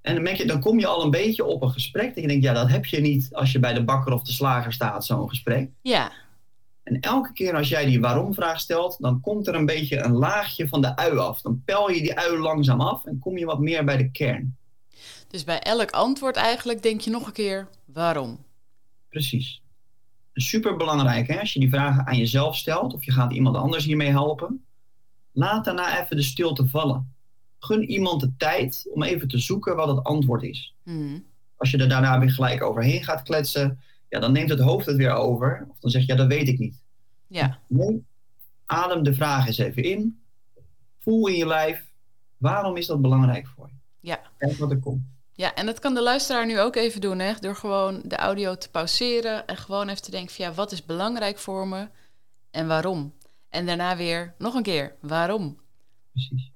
En 0.00 0.14
dan, 0.14 0.22
merk 0.22 0.36
je, 0.36 0.46
dan 0.46 0.60
kom 0.60 0.78
je 0.78 0.86
al 0.86 1.04
een 1.04 1.10
beetje 1.10 1.44
op 1.44 1.62
een 1.62 1.70
gesprek. 1.70 2.14
Dat 2.14 2.22
je 2.22 2.28
denkt, 2.28 2.44
ja, 2.44 2.52
dat 2.52 2.68
heb 2.68 2.86
je 2.86 3.00
niet 3.00 3.28
als 3.32 3.52
je 3.52 3.58
bij 3.58 3.74
de 3.74 3.84
bakker 3.84 4.12
of 4.12 4.22
de 4.22 4.32
slager 4.32 4.72
staat, 4.72 5.04
zo'n 5.04 5.28
gesprek. 5.28 5.70
Ja. 5.82 6.12
En 6.90 7.00
elke 7.00 7.32
keer 7.32 7.56
als 7.56 7.68
jij 7.68 7.84
die 7.84 8.00
waarom-vraag 8.00 8.60
stelt, 8.60 8.96
dan 9.00 9.20
komt 9.20 9.46
er 9.46 9.54
een 9.54 9.66
beetje 9.66 9.98
een 9.98 10.12
laagje 10.12 10.68
van 10.68 10.80
de 10.80 10.96
ui 10.96 11.18
af. 11.18 11.40
Dan 11.40 11.62
pel 11.64 11.90
je 11.90 12.00
die 12.00 12.18
ui 12.18 12.38
langzaam 12.38 12.80
af 12.80 13.04
en 13.04 13.18
kom 13.18 13.38
je 13.38 13.44
wat 13.44 13.58
meer 13.58 13.84
bij 13.84 13.96
de 13.96 14.10
kern. 14.10 14.56
Dus 15.28 15.44
bij 15.44 15.60
elk 15.60 15.90
antwoord 15.90 16.36
eigenlijk 16.36 16.82
denk 16.82 17.00
je 17.00 17.10
nog 17.10 17.26
een 17.26 17.32
keer 17.32 17.68
waarom. 17.84 18.38
Precies. 19.08 19.62
Super 20.34 20.76
belangrijk 20.76 21.28
hè, 21.28 21.40
als 21.40 21.52
je 21.52 21.60
die 21.60 21.68
vragen 21.68 22.06
aan 22.06 22.16
jezelf 22.16 22.56
stelt 22.56 22.94
of 22.94 23.04
je 23.04 23.12
gaat 23.12 23.32
iemand 23.32 23.56
anders 23.56 23.84
hiermee 23.84 24.10
helpen. 24.10 24.64
Laat 25.32 25.64
daarna 25.64 26.02
even 26.02 26.16
de 26.16 26.22
stilte 26.22 26.66
vallen. 26.66 27.14
Gun 27.58 27.90
iemand 27.90 28.20
de 28.20 28.32
tijd 28.36 28.86
om 28.94 29.02
even 29.02 29.28
te 29.28 29.38
zoeken 29.38 29.76
wat 29.76 29.88
het 29.88 30.04
antwoord 30.04 30.42
is. 30.42 30.74
Mhm. 30.84 31.18
Als 31.56 31.70
je 31.70 31.78
er 31.78 31.88
daarna 31.88 32.18
weer 32.18 32.30
gelijk 32.30 32.62
overheen 32.62 33.04
gaat 33.04 33.22
kletsen, 33.22 33.78
ja, 34.10 34.18
dan 34.18 34.32
neemt 34.32 34.50
het 34.50 34.60
hoofd 34.60 34.86
het 34.86 34.96
weer 34.96 35.12
over. 35.12 35.66
Of 35.70 35.78
dan 35.78 35.90
zeg 35.90 36.02
je, 36.02 36.12
ja, 36.12 36.16
dat 36.16 36.26
weet 36.26 36.48
ik 36.48 36.58
niet. 36.58 36.82
Ja. 37.26 37.58
Nee, 37.66 38.04
adem 38.66 39.02
de 39.02 39.14
vraag 39.14 39.46
eens 39.46 39.58
even 39.58 39.82
in. 39.82 40.22
Voel 40.98 41.26
in 41.26 41.36
je 41.36 41.46
lijf, 41.46 41.86
waarom 42.36 42.76
is 42.76 42.86
dat 42.86 43.00
belangrijk 43.00 43.46
voor 43.46 43.68
je? 43.68 44.08
Ja. 44.08 44.20
Kijk 44.38 44.56
wat 44.56 44.70
er 44.70 44.78
komt. 44.78 45.02
Ja, 45.32 45.54
en 45.54 45.66
dat 45.66 45.78
kan 45.78 45.94
de 45.94 46.02
luisteraar 46.02 46.46
nu 46.46 46.60
ook 46.60 46.76
even 46.76 47.00
doen, 47.00 47.18
hè? 47.18 47.32
door 47.40 47.56
gewoon 47.56 48.00
de 48.04 48.16
audio 48.16 48.56
te 48.56 48.70
pauzeren 48.70 49.46
en 49.46 49.56
gewoon 49.56 49.88
even 49.88 50.02
te 50.02 50.10
denken 50.10 50.34
van 50.34 50.44
ja, 50.44 50.52
wat 50.52 50.72
is 50.72 50.84
belangrijk 50.84 51.38
voor 51.38 51.68
me 51.68 51.88
en 52.50 52.66
waarom? 52.66 53.12
En 53.48 53.66
daarna 53.66 53.96
weer 53.96 54.34
nog 54.38 54.54
een 54.54 54.62
keer, 54.62 54.94
waarom? 55.00 55.58
Precies. 56.12 56.50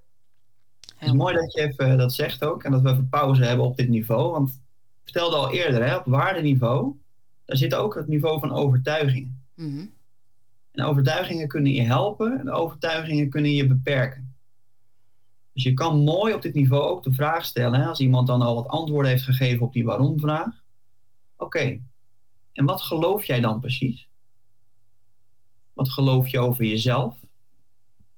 Het 0.97 1.09
is 1.09 1.13
mooi 1.13 1.35
dat 1.35 1.53
je 1.53 1.61
even 1.61 1.99
dat 1.99 2.13
zegt 2.13 2.45
ook 2.45 2.65
en 2.65 2.71
dat 2.71 2.81
we 2.81 2.91
even 2.91 3.09
pauze 3.09 3.45
hebben 3.45 3.67
op 3.67 3.77
dit 3.77 3.89
niveau. 3.89 4.31
Want 4.31 4.49
ik 4.49 5.01
vertelde 5.03 5.37
al 5.37 5.53
eerder, 5.53 5.87
hè, 5.87 5.97
op 5.97 6.07
waardeniveau, 6.07 6.95
daar 7.45 7.57
zit 7.57 7.75
ook 7.75 7.95
het 7.95 8.09
niveau 8.09 8.41
van 8.41 8.53
overtuigingen. 8.53 9.43
Mhm. 9.55 9.87
En 10.73 10.85
overtuigingen 10.85 11.49
kunnen 11.49 11.73
je 11.73 11.83
helpen 11.83 12.39
en 12.41 12.51
overtuigingen 12.51 13.31
kunnen 13.31 13.53
je 13.53 13.67
beperken. 13.67 14.35
Dus 15.53 15.63
je 15.63 15.75
kan 15.75 15.99
mooi 15.99 16.35
op 16.35 16.43
dit 16.43 16.55
niveau 16.55 16.83
ook 16.83 17.03
de 17.03 17.13
vraag 17.13 17.45
stellen, 17.45 17.81
hè, 17.81 17.87
als 17.87 18.01
iemand 18.01 18.27
dan 18.27 18.43
al 18.43 18.55
wat 18.55 18.69
antwoorden 18.69 19.11
heeft 19.11 19.25
gegeven 19.25 19.67
op 19.67 19.73
die 19.73 19.85
waarom-vraag. 19.85 20.63
Oké, 21.37 21.81
en 22.53 22.65
wat 22.65 22.83
geloof 22.83 23.25
jij 23.25 23.41
dan 23.41 23.61
precies? 23.61 24.09
Wat 25.73 25.91
geloof 25.91 26.29
je 26.29 26.39
over 26.39 26.65
jezelf? 26.65 27.17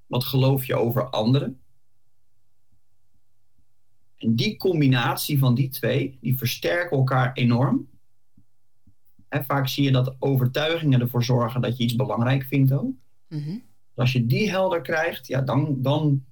Wat 0.06 0.24
geloof 0.24 0.64
je 0.64 0.74
over 0.74 1.10
anderen? 1.10 1.60
En 4.16 4.36
die 4.36 4.56
combinatie 4.56 5.38
van 5.38 5.54
die 5.54 5.68
twee, 5.68 6.18
die 6.20 6.36
versterken 6.36 6.96
elkaar 6.96 7.32
enorm. 7.32 7.88
He, 9.36 9.44
vaak 9.44 9.68
zie 9.68 9.84
je 9.84 9.92
dat 9.92 10.16
overtuigingen 10.18 11.00
ervoor 11.00 11.24
zorgen 11.24 11.60
dat 11.60 11.76
je 11.76 11.84
iets 11.84 11.96
belangrijk 11.96 12.44
vindt 12.44 12.72
ook. 12.72 12.94
Mhm. 13.28 13.58
Als 13.94 14.12
je 14.12 14.26
die 14.26 14.50
helder 14.50 14.80
krijgt, 14.80 15.26
ja, 15.26 15.40
dan, 15.40 15.82
dan 15.82 16.24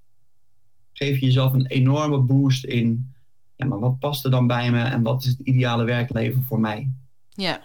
geef 0.93 1.19
je 1.19 1.27
jezelf 1.27 1.53
een 1.53 1.67
enorme 1.67 2.19
boost 2.19 2.65
in. 2.65 3.15
Ja, 3.57 3.67
maar 3.67 3.79
wat 3.79 3.99
past 3.99 4.25
er 4.25 4.31
dan 4.31 4.47
bij 4.47 4.71
me 4.71 4.83
en 4.83 5.03
wat 5.03 5.23
is 5.25 5.29
het 5.29 5.39
ideale 5.39 5.85
werkleven 5.85 6.45
voor 6.45 6.61
mij? 6.61 6.91
Ja. 7.29 7.61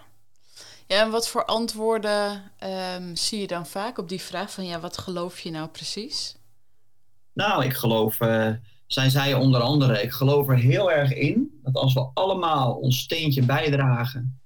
Ja, 0.86 1.02
en 1.04 1.10
wat 1.10 1.28
voor 1.28 1.44
antwoorden 1.44 2.42
ehm, 2.58 3.14
zie 3.14 3.40
je 3.40 3.46
dan 3.46 3.66
vaak 3.66 3.98
op 3.98 4.08
die 4.08 4.20
vraag 4.20 4.52
van 4.52 4.64
ja, 4.64 4.80
wat 4.80 4.98
geloof 4.98 5.40
je 5.40 5.50
nou 5.50 5.68
precies? 5.68 6.36
Nou, 7.32 7.64
ik 7.64 7.72
geloof, 7.72 8.20
uh, 8.20 8.52
zij 8.86 9.10
zei 9.10 9.34
onder 9.34 9.60
andere, 9.60 10.02
ik 10.02 10.10
geloof 10.10 10.48
er 10.48 10.58
heel 10.58 10.90
erg 10.90 11.14
in 11.14 11.60
dat 11.62 11.74
als 11.74 11.94
we 11.94 12.10
allemaal 12.14 12.74
ons 12.74 12.98
steentje 12.98 13.42
bijdragen 13.42 14.39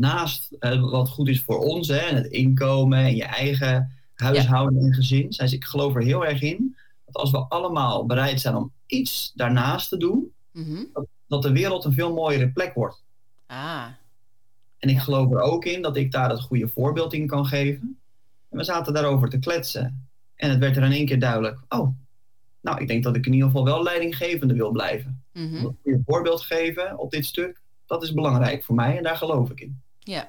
naast 0.00 0.48
uh, 0.60 0.90
wat 0.90 1.08
goed 1.08 1.28
is 1.28 1.40
voor 1.42 1.58
ons, 1.58 1.88
hè, 1.88 1.98
het 2.14 2.26
inkomen 2.26 2.98
en 2.98 3.16
je 3.16 3.24
eigen 3.24 3.92
huishouden 4.14 4.82
en 4.82 4.94
gezin, 4.94 5.32
zei 5.32 5.48
ze, 5.48 5.54
ik 5.54 5.64
geloof 5.64 5.94
er 5.94 6.02
heel 6.02 6.26
erg 6.26 6.42
in 6.42 6.76
dat 7.04 7.14
als 7.14 7.30
we 7.30 7.38
allemaal 7.38 8.06
bereid 8.06 8.40
zijn 8.40 8.54
om 8.54 8.72
iets 8.86 9.32
daarnaast 9.34 9.88
te 9.88 9.96
doen, 9.96 10.32
Mhm. 10.52 10.84
dat, 10.92 11.06
dat 11.26 11.42
de 11.42 11.52
wereld 11.52 11.84
een 11.84 11.92
veel 11.92 12.12
mooiere 12.14 12.48
plek 12.50 12.74
wordt. 12.74 13.02
Ah, 13.46 13.84
En 14.78 14.88
ik 14.88 14.94
Ja. 14.96 15.00
geloof 15.02 15.30
er 15.32 15.40
ook 15.40 15.64
in 15.64 15.82
dat 15.82 15.96
ik 15.96 16.12
daar 16.12 16.30
het 16.30 16.40
goede 16.40 16.68
voorbeeld 16.68 17.12
in 17.12 17.26
kan 17.26 17.46
geven. 17.46 17.98
En 18.48 18.58
we 18.58 18.64
zaten 18.64 18.94
daarover 18.94 19.28
te 19.28 19.38
kletsen. 19.38 20.08
En 20.34 20.50
het 20.50 20.58
werd 20.58 20.76
er 20.76 20.82
in 20.84 20.92
één 20.92 21.06
keer 21.06 21.18
duidelijk. 21.20 21.58
Oh, 21.68 21.88
nou, 22.60 22.80
ik 22.80 22.88
denk 22.88 23.02
dat 23.04 23.16
ik 23.16 23.26
in 23.26 23.32
ieder 23.32 23.48
geval 23.48 23.64
wel 23.64 23.82
leidinggevende 23.82 24.54
wil 24.54 24.70
blijven. 24.70 25.22
mhm. 25.32 25.54
Een 25.54 25.76
goede 25.82 26.02
voorbeeld 26.06 26.40
geven 26.42 26.98
op 26.98 27.10
dit 27.10 27.24
stuk, 27.26 27.60
dat 27.86 28.02
is 28.02 28.12
belangrijk 28.12 28.64
voor 28.64 28.74
mij 28.74 28.96
en 28.96 29.02
daar 29.02 29.16
geloof 29.16 29.50
ik 29.50 29.60
in. 29.60 29.80
Ja. 30.00 30.28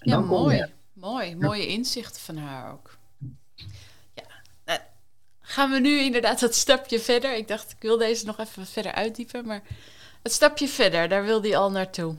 Ja, 0.00 0.18
mooi. 0.20 0.56
je- 0.56 0.68
Mooi. 0.92 1.36
Mooie 1.36 1.66
inzichten 1.66 2.20
van 2.20 2.36
haar 2.36 2.72
ook. 2.72 2.96
Ja. 4.14 4.22
Nou, 4.64 4.80
gaan 5.40 5.70
we 5.70 5.78
nu 5.80 5.98
inderdaad 6.00 6.40
dat 6.40 6.54
stapje 6.54 7.00
verder? 7.00 7.36
Ik 7.36 7.48
dacht, 7.48 7.70
ik 7.72 7.76
wil 7.80 7.98
deze 7.98 8.26
nog 8.26 8.38
even 8.38 8.66
verder 8.66 8.92
uitdiepen, 8.92 9.46
maar 9.46 9.62
het 10.22 10.32
stapje 10.32 10.68
verder, 10.68 11.08
daar 11.08 11.24
wil 11.24 11.40
die 11.40 11.56
al 11.56 11.70
naartoe. 11.70 12.16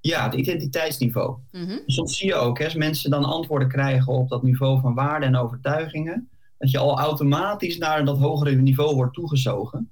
Ja, 0.00 0.24
het 0.24 0.34
identiteitsniveau. 0.34 1.38
Mhm. 1.52 1.78
Soms 1.86 2.16
zie 2.18 2.26
je 2.26 2.34
ook, 2.34 2.58
hè, 2.58 2.64
als 2.64 2.74
mensen 2.74 3.10
dan 3.10 3.24
antwoorden 3.24 3.68
krijgen 3.68 4.12
op 4.12 4.28
dat 4.28 4.42
niveau 4.42 4.80
van 4.80 4.94
waarden 4.94 5.28
en 5.28 5.36
overtuigingen, 5.36 6.30
dat 6.58 6.70
je 6.70 6.78
al 6.78 6.98
automatisch 6.98 7.78
naar 7.78 8.04
dat 8.04 8.18
hogere 8.18 8.54
niveau 8.54 8.94
wordt 8.94 9.14
toegezogen. 9.14 9.90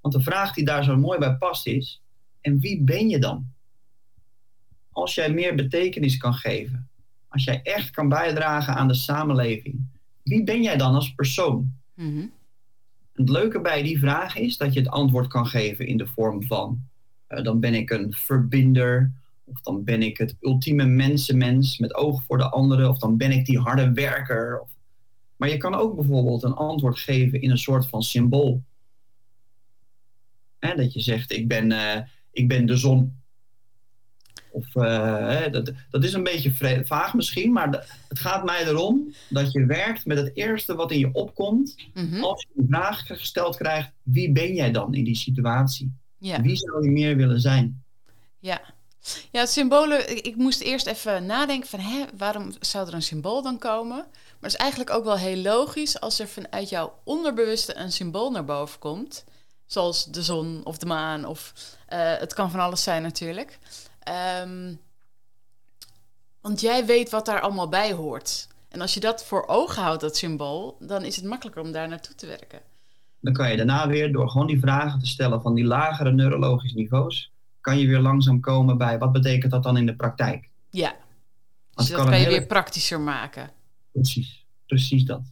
Want 0.00 0.14
de 0.14 0.20
vraag 0.22 0.52
die 0.54 0.64
daar 0.64 0.84
zo 0.84 0.96
mooi 0.96 1.18
bij 1.18 1.34
past 1.36 1.66
is, 1.66 2.02
en 2.42 2.58
wie 2.58 2.82
ben 2.82 3.08
je 3.08 3.18
dan? 3.18 3.50
Als 4.92 5.14
jij 5.14 5.32
meer 5.32 5.54
betekenis 5.54 6.16
kan 6.16 6.34
geven, 6.34 6.88
als 7.28 7.44
jij 7.44 7.62
echt 7.62 7.90
kan 7.90 8.08
bijdragen 8.08 8.74
aan 8.74 8.88
de 8.88 8.94
samenleving, 8.94 9.86
wie 10.22 10.44
ben 10.44 10.62
jij 10.62 10.76
dan 10.76 10.94
als 10.94 11.14
persoon? 11.14 11.74
Mhm. 11.94 12.26
Het 13.12 13.28
leuke 13.28 13.60
bij 13.60 13.82
die 13.82 13.98
vraag 13.98 14.36
is 14.36 14.56
dat 14.56 14.72
je 14.72 14.80
het 14.80 14.88
antwoord 14.88 15.26
kan 15.26 15.46
geven 15.46 15.86
in 15.86 15.96
de 15.96 16.06
vorm 16.06 16.42
van: 16.42 16.82
eh, 17.26 17.42
dan 17.42 17.60
ben 17.60 17.74
ik 17.74 17.90
een 17.90 18.12
verbinder, 18.12 19.12
of 19.44 19.60
dan 19.60 19.84
ben 19.84 20.02
ik 20.02 20.18
het 20.18 20.36
ultieme 20.40 20.84
mensenmens 20.84 21.78
met 21.78 21.94
oog 21.94 22.22
voor 22.22 22.38
de 22.38 22.50
anderen, 22.50 22.88
of 22.88 22.98
dan 22.98 23.16
ben 23.16 23.30
ik 23.30 23.46
die 23.46 23.58
harde 23.58 23.92
werker. 23.92 24.60
Of... 24.60 24.70
Maar 25.36 25.48
je 25.48 25.56
kan 25.56 25.74
ook 25.74 25.96
bijvoorbeeld 25.96 26.42
een 26.42 26.54
antwoord 26.54 26.98
geven 26.98 27.40
in 27.40 27.50
een 27.50 27.58
soort 27.58 27.88
van 27.88 28.02
symbool. 28.02 28.62
Hè, 30.58 30.74
dat 30.74 30.92
je 30.92 31.00
zegt: 31.00 31.32
ik 31.32 31.48
ben, 31.48 31.72
eh, 31.72 32.02
ik 32.32 32.48
ben 32.48 32.66
de 32.66 32.76
zon. 32.76 33.20
Of, 34.50 34.74
eh, 34.76 35.28
hè, 35.28 35.50
dat, 35.50 35.72
dat 35.90 36.04
is 36.04 36.12
een 36.12 36.22
beetje 36.22 36.84
vaag 36.84 37.14
misschien, 37.14 37.52
maar 37.52 37.86
het 38.08 38.18
gaat 38.18 38.44
mij 38.44 38.66
erom 38.66 39.14
dat 39.28 39.52
je 39.52 39.66
werkt 39.66 40.06
met 40.06 40.16
het 40.18 40.30
eerste 40.34 40.74
wat 40.74 40.90
in 40.90 40.98
je 40.98 41.12
opkomt 41.12 41.76
Mhm. 41.94 42.22
als 42.22 42.42
je 42.42 42.62
de 42.62 42.66
vraag 42.68 43.06
gesteld 43.06 43.56
krijgt, 43.56 43.90
wie 44.02 44.32
ben 44.32 44.54
jij 44.54 44.72
dan 44.72 44.94
in 44.94 45.04
die 45.04 45.16
situatie? 45.16 45.92
Ja. 46.18 46.40
Wie 46.40 46.56
zou 46.56 46.84
je 46.84 46.90
meer 46.90 47.16
willen 47.16 47.40
zijn? 47.40 47.82
ja. 48.38 48.60
Ja, 49.32 49.46
symbolen. 49.46 50.10
Ik, 50.16 50.26
ik, 50.26 50.36
moest 50.36 50.60
eerst 50.60 50.86
even 50.86 51.26
nadenken 51.26 51.68
van, 51.68 51.80
hè, 51.80 52.04
waarom 52.16 52.52
zou 52.60 52.88
er 52.88 52.94
een 52.94 53.02
symbool 53.02 53.42
dan 53.42 53.58
komen? 53.58 53.96
Maar 53.96 54.40
het 54.40 54.52
is 54.52 54.56
eigenlijk 54.56 54.90
ook 54.90 55.04
wel 55.04 55.16
heel 55.16 55.36
logisch 55.36 56.00
als 56.00 56.18
er 56.18 56.28
vanuit 56.28 56.68
jouw 56.68 56.98
onderbewuste 57.04 57.76
een 57.76 57.92
symbool 57.92 58.30
naar 58.30 58.44
boven 58.44 58.78
komt. 58.78 59.24
Zoals 59.72 60.04
de 60.04 60.22
zon 60.22 60.60
of 60.64 60.78
de 60.78 60.86
maan 60.86 61.24
of 61.24 61.52
uh, 61.92 61.98
het 62.18 62.34
kan 62.34 62.50
van 62.50 62.60
alles 62.60 62.82
zijn 62.82 63.02
natuurlijk. 63.02 63.58
Um, 64.42 64.80
want 66.40 66.60
jij 66.60 66.86
weet 66.86 67.10
wat 67.10 67.26
daar 67.26 67.40
allemaal 67.40 67.68
bij 67.68 67.92
hoort. 67.92 68.48
En 68.68 68.80
als 68.80 68.94
je 68.94 69.00
dat 69.00 69.24
voor 69.24 69.46
ogen 69.46 69.82
houdt, 69.82 70.00
dat 70.00 70.16
symbool, 70.16 70.76
dan 70.80 71.04
is 71.04 71.16
het 71.16 71.24
makkelijker 71.24 71.62
om 71.62 71.72
daar 71.72 71.88
naartoe 71.88 72.14
te 72.14 72.26
werken. 72.26 72.60
Dan 73.20 73.32
kan 73.32 73.50
je 73.50 73.56
daarna 73.56 73.88
weer 73.88 74.12
door 74.12 74.28
gewoon 74.30 74.46
die 74.46 74.60
vragen 74.60 74.98
te 74.98 75.06
stellen 75.06 75.42
van 75.42 75.54
die 75.54 75.64
lagere 75.64 76.12
neurologische 76.12 76.76
niveaus, 76.76 77.32
kan 77.60 77.78
je 77.78 77.86
weer 77.86 78.00
langzaam 78.00 78.40
komen 78.40 78.78
bij 78.78 78.98
wat 78.98 79.12
betekent 79.12 79.52
dat 79.52 79.62
dan 79.62 79.76
in 79.76 79.86
de 79.86 79.96
praktijk. 79.96 80.48
Ja, 80.70 80.94
dus 81.74 81.88
dat 81.88 82.04
kan, 82.04 82.20
je 82.20 82.28
weer 82.28 82.46
praktischer 82.46 83.00
maken. 83.00 83.50
Precies, 83.92 84.46
precies 84.66 85.04
dat. 85.04 85.31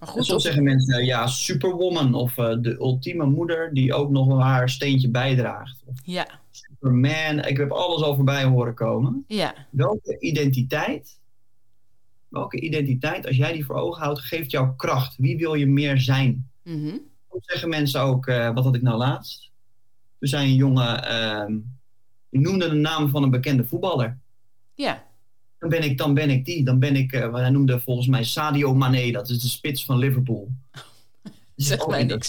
Maar 0.00 0.08
goed, 0.08 0.24
soms 0.24 0.42
zeggen 0.42 0.62
mensen, 0.62 1.04
ja, 1.04 1.26
superwoman 1.26 2.14
of 2.14 2.36
uh, 2.36 2.56
de 2.60 2.76
ultieme 2.78 3.26
moeder 3.26 3.74
die 3.74 3.94
ook 3.94 4.10
nog 4.10 4.38
haar 4.38 4.68
steentje 4.68 5.10
bijdraagt. 5.10 5.82
Of 5.84 5.98
ja. 6.04 6.26
Superman, 6.50 7.44
ik 7.44 7.56
heb 7.56 7.70
alles 7.70 8.02
al 8.02 8.14
voorbij 8.14 8.44
horen 8.44 8.74
komen. 8.74 9.24
Ja. 9.26 9.54
Welke 9.70 10.18
identiteit, 10.18 11.18
welke 12.28 12.60
identiteit, 12.60 13.26
als 13.26 13.36
jij 13.36 13.52
die 13.52 13.64
voor 13.64 13.76
ogen 13.76 14.02
houdt, 14.02 14.20
geeft 14.20 14.50
jou 14.50 14.76
kracht? 14.76 15.16
Wie 15.16 15.36
wil 15.36 15.54
je 15.54 15.66
meer 15.66 15.98
zijn? 15.98 16.50
Mm 16.64 17.08
Soms 17.30 17.46
zeggen 17.46 17.68
mensen 17.68 18.00
ook, 18.00 18.26
uh, 18.26 18.54
wat 18.54 18.64
had 18.64 18.74
ik 18.74 18.82
nou 18.82 18.96
laatst? 18.96 19.50
We 20.18 20.26
zijn 20.26 20.48
een 20.48 20.54
jongen, 20.54 21.04
uh, 21.12 21.56
die 22.30 22.40
noemde 22.40 22.68
de 22.68 22.74
naam 22.74 23.08
van 23.08 23.22
een 23.22 23.30
bekende 23.30 23.64
voetballer. 23.64 24.18
Ja 24.74 25.08
dan 25.60 25.68
ben 25.68 25.82
ik, 25.82 25.98
dan 25.98 26.14
ben 26.14 26.30
ik 26.30 26.44
die. 26.44 26.64
Dan 26.64 26.78
ben 26.78 26.96
ik, 26.96 27.12
uh, 27.12 27.34
hij 27.34 27.50
noemde 27.50 27.80
volgens 27.80 28.06
mij 28.06 28.24
Sadio 28.24 28.74
Mane, 28.74 29.12
dat 29.12 29.28
is 29.28 29.40
de 29.40 29.48
spits 29.48 29.84
van 29.84 29.98
Liverpool. 29.98 30.48
zeg 31.56 31.86
mij 31.86 32.04
niks. 32.04 32.28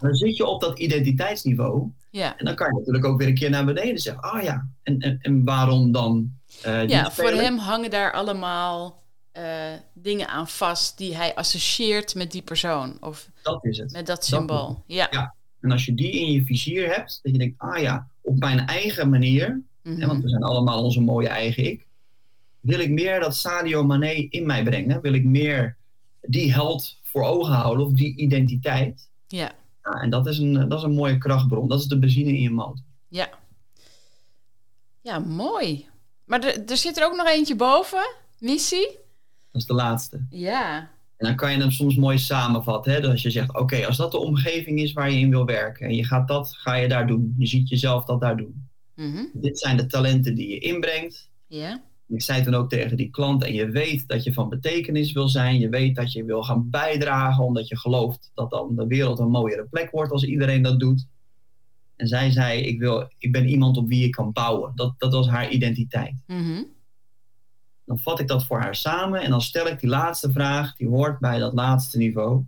Dan 0.00 0.14
zit 0.14 0.36
je 0.36 0.46
op 0.46 0.60
dat 0.60 0.78
identiteitsniveau. 0.78 1.90
Ja. 2.10 2.36
En 2.36 2.44
dan 2.44 2.54
kan 2.54 2.66
je 2.66 2.78
natuurlijk 2.78 3.04
ook 3.04 3.18
weer 3.18 3.28
een 3.28 3.34
keer 3.34 3.50
naar 3.50 3.64
beneden 3.64 3.98
zeggen, 3.98 4.22
ah 4.22 4.34
oh 4.34 4.42
ja, 4.42 4.68
en, 4.82 4.98
en, 4.98 5.18
en 5.22 5.44
waarom 5.44 5.92
dan? 5.92 6.32
Uh, 6.66 6.88
ja, 6.88 7.10
voor 7.10 7.30
hem 7.30 7.58
hangen 7.58 7.90
daar 7.90 8.12
allemaal 8.12 9.02
uh, 9.38 9.42
dingen 9.94 10.28
aan 10.28 10.48
vast 10.48 10.98
die 10.98 11.16
hij 11.16 11.34
associeert 11.34 12.14
met 12.14 12.32
die 12.32 12.42
persoon. 12.42 12.96
Of 13.00 13.30
dat 13.42 13.64
is 13.64 13.78
het. 13.78 13.92
met 13.92 14.06
dat 14.06 14.24
symbool. 14.24 14.66
Dat 14.66 14.82
ja. 14.86 15.08
ja. 15.10 15.34
En 15.60 15.70
als 15.70 15.84
je 15.84 15.94
die 15.94 16.12
in 16.12 16.32
je 16.32 16.44
vizier 16.44 16.94
hebt, 16.94 17.20
dat 17.22 17.32
je 17.32 17.38
denkt, 17.38 17.58
ah 17.58 17.78
ja, 17.78 18.08
op 18.20 18.38
mijn 18.38 18.66
eigen 18.66 19.10
manier, 19.10 19.62
mm 19.82 19.96
-hmm. 19.96 20.06
want 20.06 20.22
we 20.22 20.28
zijn 20.28 20.42
allemaal 20.42 20.84
onze 20.84 21.00
mooie 21.00 21.28
eigen 21.28 21.64
ik, 21.64 21.86
wil 22.68 22.78
ik 22.78 22.90
meer 22.90 23.20
dat 23.20 23.36
Sadio 23.36 23.84
Mane 23.84 24.28
in 24.28 24.46
mij 24.46 24.62
brengen? 24.62 25.00
Wil 25.00 25.12
ik 25.12 25.24
meer 25.24 25.76
die 26.20 26.52
held 26.52 26.98
voor 27.02 27.22
ogen 27.22 27.52
houden 27.52 27.86
of 27.86 27.92
die 27.92 28.16
identiteit? 28.16 29.08
Ja. 29.26 29.52
ja 29.82 29.90
en 29.90 30.10
dat 30.10 30.26
is, 30.26 30.38
een, 30.38 30.68
dat 30.68 30.78
is 30.78 30.84
een 30.84 30.94
mooie 30.94 31.18
krachtbron. 31.18 31.68
Dat 31.68 31.80
is 31.80 31.86
de 31.86 31.98
benzine 31.98 32.28
in 32.28 32.40
je 32.40 32.50
motor. 32.50 32.84
Ja. 33.08 33.28
Ja, 35.00 35.18
mooi. 35.18 35.86
Maar 36.24 36.44
er, 36.44 36.64
er 36.66 36.76
zit 36.76 36.98
er 36.98 37.04
ook 37.04 37.16
nog 37.16 37.26
eentje 37.26 37.56
boven. 37.56 38.14
Missie? 38.38 38.98
Dat 39.50 39.60
is 39.60 39.66
de 39.66 39.74
laatste. 39.74 40.26
Ja. 40.30 40.78
En 41.16 41.26
dan 41.26 41.36
kan 41.36 41.52
je 41.52 41.58
hem 41.58 41.70
soms 41.70 41.96
mooi 41.96 42.18
samenvatten. 42.18 42.92
Hè? 42.92 43.00
Dus 43.00 43.10
als 43.10 43.22
je 43.22 43.30
zegt, 43.30 43.58
oké, 43.58 43.86
als 43.86 43.96
dat 43.96 44.10
de 44.10 44.18
omgeving 44.18 44.80
is 44.80 44.92
waar 44.92 45.10
je 45.10 45.18
in 45.18 45.30
wil 45.30 45.44
werken... 45.44 45.86
en 45.86 45.94
je 45.94 46.04
gaat 46.04 46.28
dat, 46.28 46.54
ga 46.56 46.74
je 46.74 46.88
daar 46.88 47.06
doen. 47.06 47.34
Je 47.38 47.46
ziet 47.46 47.68
jezelf 47.68 48.04
dat 48.04 48.20
daar 48.20 48.36
doen. 48.36 48.68
Mm 48.94 49.12
-hmm. 49.12 49.30
Dit 49.32 49.58
zijn 49.58 49.76
de 49.76 49.86
talenten 49.86 50.34
die 50.34 50.48
je 50.48 50.58
inbrengt. 50.58 51.30
Ja. 51.46 51.86
Ik 52.08 52.22
zei 52.22 52.42
toen 52.42 52.54
ook 52.54 52.68
tegen 52.68 52.96
die 52.96 53.10
klant, 53.10 53.44
en 53.44 53.54
je 53.54 53.70
weet 53.70 54.08
dat 54.08 54.24
je 54.24 54.32
van 54.32 54.48
betekenis 54.48 55.12
wil 55.12 55.28
zijn, 55.28 55.58
je 55.58 55.68
weet 55.68 55.96
dat 55.96 56.12
je 56.12 56.24
wil 56.24 56.42
gaan 56.42 56.70
bijdragen, 56.70 57.44
omdat 57.44 57.68
je 57.68 57.78
gelooft 57.78 58.30
dat 58.34 58.50
dan 58.50 58.76
de 58.76 58.86
wereld 58.86 59.18
een 59.18 59.30
mooiere 59.30 59.66
plek 59.70 59.90
wordt 59.90 60.12
als 60.12 60.24
iedereen 60.24 60.62
dat 60.62 60.80
doet. 60.80 61.06
En 61.96 62.06
zij 62.06 62.30
zei, 62.30 62.60
ik, 62.60 62.78
wil, 62.78 63.10
ik 63.18 63.32
ben 63.32 63.48
iemand 63.48 63.76
op 63.76 63.88
wie 63.88 64.04
ik 64.04 64.10
kan 64.10 64.32
bouwen. 64.32 64.72
Dat, 64.74 64.94
dat 64.98 65.12
was 65.12 65.28
haar 65.28 65.50
identiteit. 65.50 66.14
Mm 66.26 66.66
Dan 67.84 67.98
vat 67.98 68.20
ik 68.20 68.28
dat 68.28 68.44
voor 68.44 68.60
haar 68.60 68.74
samen 68.74 69.20
en 69.22 69.30
dan 69.30 69.42
stel 69.42 69.66
ik 69.66 69.80
die 69.80 69.90
laatste 69.90 70.32
vraag, 70.32 70.76
die 70.76 70.88
hoort 70.88 71.18
bij 71.18 71.38
dat 71.38 71.52
laatste 71.52 71.98
niveau. 71.98 72.44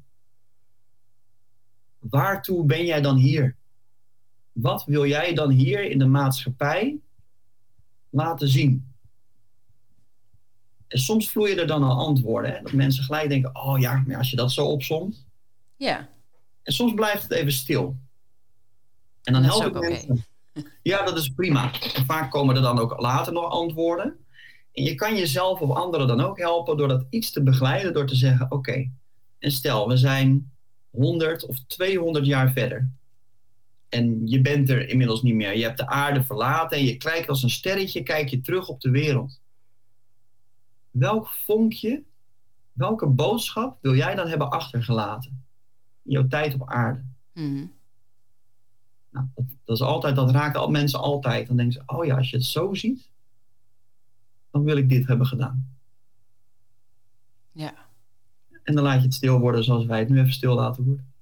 Waartoe 1.99 2.65
ben 2.65 2.85
jij 2.85 3.01
dan 3.01 3.17
hier? 3.17 3.57
Wat 4.53 4.85
wil 4.85 5.07
jij 5.07 5.35
dan 5.35 5.51
hier 5.51 5.91
in 5.91 5.99
de 5.99 6.07
maatschappij 6.07 6.99
laten 8.11 8.49
zien? 8.49 8.90
En 10.91 10.99
soms 10.99 11.31
vloeien 11.31 11.59
er 11.59 11.67
dan 11.67 11.83
al 11.83 12.07
antwoorden. 12.07 12.53
Hè? 12.53 12.63
Dat 12.63 12.73
mensen 12.73 13.05
gelijk 13.05 13.29
denken, 13.29 13.57
oh 13.57 13.79
ja, 13.79 14.03
maar 14.07 14.17
als 14.17 14.31
je 14.31 14.37
dat 14.37 14.53
zo 14.53 14.67
opzomt. 14.67 15.27
Ja. 15.77 16.09
En 16.63 16.73
soms 16.73 16.95
blijft 16.95 17.23
het 17.23 17.33
even 17.33 17.53
stil. 17.53 17.97
En 19.23 19.33
dan 19.33 19.43
help 19.43 19.67
ik 19.67 19.81
mensen. 19.81 20.25
Ja, 20.83 21.05
dat 21.05 21.19
is 21.19 21.29
prima. 21.29 21.73
En 21.95 22.05
vaak 22.05 22.31
komen 22.31 22.57
er 22.57 22.63
dan 22.63 22.79
ook 22.79 23.01
later 23.01 23.33
nog 23.33 23.51
antwoorden. 23.51 24.17
En 24.73 24.85
je 24.85 24.95
kan 24.95 25.17
jezelf 25.17 25.61
of 25.61 25.71
anderen 25.71 26.07
dan 26.07 26.21
ook 26.21 26.39
helpen 26.39 26.77
door 26.77 26.89
dat 26.89 27.07
iets 27.11 27.31
te 27.31 27.43
begeleiden. 27.43 27.93
Door 27.93 28.07
te 28.07 28.17
zeggen, 28.17 28.51
oké, 28.51 28.91
en 29.39 29.51
stel, 29.51 29.89
we 29.89 29.97
zijn 29.97 30.53
100 30.91 31.47
of 31.47 31.59
200 31.67 32.27
jaar 32.27 32.53
verder. 32.53 32.91
En 33.89 34.27
je 34.27 34.41
bent 34.41 34.71
er 34.71 34.89
inmiddels 34.89 35.23
niet 35.23 35.35
meer. 35.35 35.57
Je 35.57 35.65
hebt 35.65 35.79
de 35.79 35.87
aarde 35.87 36.25
verlaten 36.25 36.79
en 36.79 36.85
je 36.85 36.97
kijkt 36.97 37.29
als 37.29 37.43
een 37.43 37.51
sterretje, 37.51 38.03
kijk 38.03 38.29
je 38.29 38.41
terug 38.41 38.69
op 38.69 38.81
de 38.81 38.91
wereld 38.91 39.41
welk 40.91 41.29
vonkje, 41.29 42.03
welke 42.73 43.07
boodschap 43.07 43.79
wil 43.81 43.95
jij 43.95 44.15
dan 44.15 44.29
hebben 44.29 44.51
achtergelaten 44.51 45.45
in 46.03 46.11
jouw 46.11 46.27
tijd 46.27 46.55
op 46.55 46.69
aarde? 46.69 47.05
Mm. 47.35 47.73
Nou, 49.11 49.27
dat, 49.35 49.45
dat, 49.65 49.77
is 49.77 49.83
altijd, 49.83 50.17
dat 50.17 50.31
raakt 50.31 50.57
al 50.57 50.71
mensen 50.71 51.01
altijd. 51.01 51.47
Dan 51.47 51.57
denken 51.57 51.75
ze, 51.75 51.83
oh 51.87 52.05
ja, 52.05 52.17
als 52.17 52.31
je 52.31 52.37
het 52.37 52.47
zo 52.47 52.75
ziet, 52.75 53.11
dan 54.51 54.65
wil 54.65 54.77
ik 54.77 54.89
dit 54.89 55.07
hebben 55.07 55.27
gedaan. 55.27 55.77
Ja. 57.53 57.75
En 58.63 58.75
dan 58.75 58.85
laat 58.85 58.99
je 58.99 59.05
het 59.05 59.15
stil 59.15 59.39
worden 59.39 59.65
zoals 59.65 59.85
wij 59.85 59.99
het 59.99 60.09
nu 60.09 60.19
even 60.19 60.33
stil 60.33 60.55
laten 60.55 60.85
worden. 60.85 61.13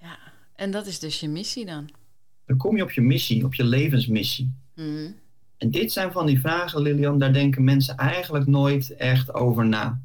Ja, 0.00 0.18
en 0.54 0.70
dat 0.70 0.86
is 0.86 0.98
dus 0.98 1.20
je 1.20 1.28
missie 1.28 1.66
dan? 1.66 1.90
Dan 2.44 2.56
kom 2.56 2.76
je 2.76 2.82
op 2.82 2.90
je 2.90 3.00
missie, 3.00 3.44
op 3.44 3.54
je 3.54 3.64
levensmissie. 3.64 4.52
Mm. 4.74 5.14
En 5.58 5.70
dit 5.70 5.92
zijn 5.92 6.12
van 6.12 6.26
die 6.26 6.40
vragen, 6.40 6.82
Lilian, 6.82 7.18
daar 7.18 7.32
denken 7.32 7.64
mensen 7.64 7.96
eigenlijk 7.96 8.46
nooit 8.46 8.96
echt 8.96 9.34
over 9.34 9.66
na. 9.66 10.00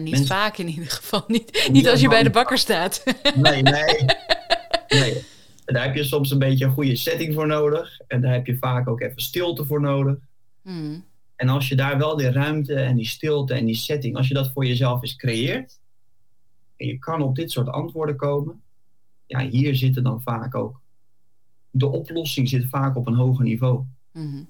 Niet 0.00 0.26
vaak 0.26 0.58
in 0.58 0.68
ieder 0.68 0.90
geval. 0.90 1.24
Niet, 1.26 1.68
niet 1.72 1.88
als 1.88 2.00
je 2.00 2.08
bij 2.08 2.22
de 2.22 2.30
bakker 2.30 2.58
staat. 2.58 3.04
Nee, 3.34 3.62
nee. 3.62 4.04
nee. 5.00 5.24
daar 5.64 5.84
heb 5.84 5.94
je 5.94 6.04
soms 6.04 6.30
een 6.30 6.38
beetje 6.38 6.64
een 6.64 6.72
goede 6.72 6.96
setting 6.96 7.34
voor 7.34 7.46
nodig. 7.46 8.00
En 8.06 8.20
daar 8.20 8.32
heb 8.32 8.46
je 8.46 8.56
vaak 8.56 8.88
ook 8.88 9.00
even 9.00 9.22
stilte 9.22 9.64
voor 9.64 9.80
nodig. 9.80 10.16
Hmm. 10.62 11.04
En 11.36 11.48
als 11.48 11.68
je 11.68 11.76
daar 11.76 11.98
wel 11.98 12.16
die 12.16 12.30
ruimte 12.30 12.74
en 12.74 12.96
die 12.96 13.06
stilte 13.06 13.54
en 13.54 13.64
die 13.64 13.74
setting, 13.74 14.16
als 14.16 14.28
je 14.28 14.34
dat 14.34 14.50
voor 14.52 14.66
jezelf 14.66 15.02
eens 15.02 15.16
creëert, 15.16 15.80
en 16.76 16.86
je 16.86 16.98
kan 16.98 17.22
op 17.22 17.34
dit 17.36 17.50
soort 17.50 17.68
antwoorden 17.68 18.16
komen, 18.16 18.62
ja, 19.26 19.48
hier 19.48 19.74
zitten 19.76 20.02
dan 20.02 20.22
vaak 20.22 20.54
ook. 20.54 20.80
De 21.70 21.86
oplossing 21.86 22.48
zit 22.48 22.66
vaak 22.68 22.96
op 22.96 23.06
een 23.06 23.14
hoger 23.14 23.44
niveau. 23.44 23.84
Mhm. 24.12 24.44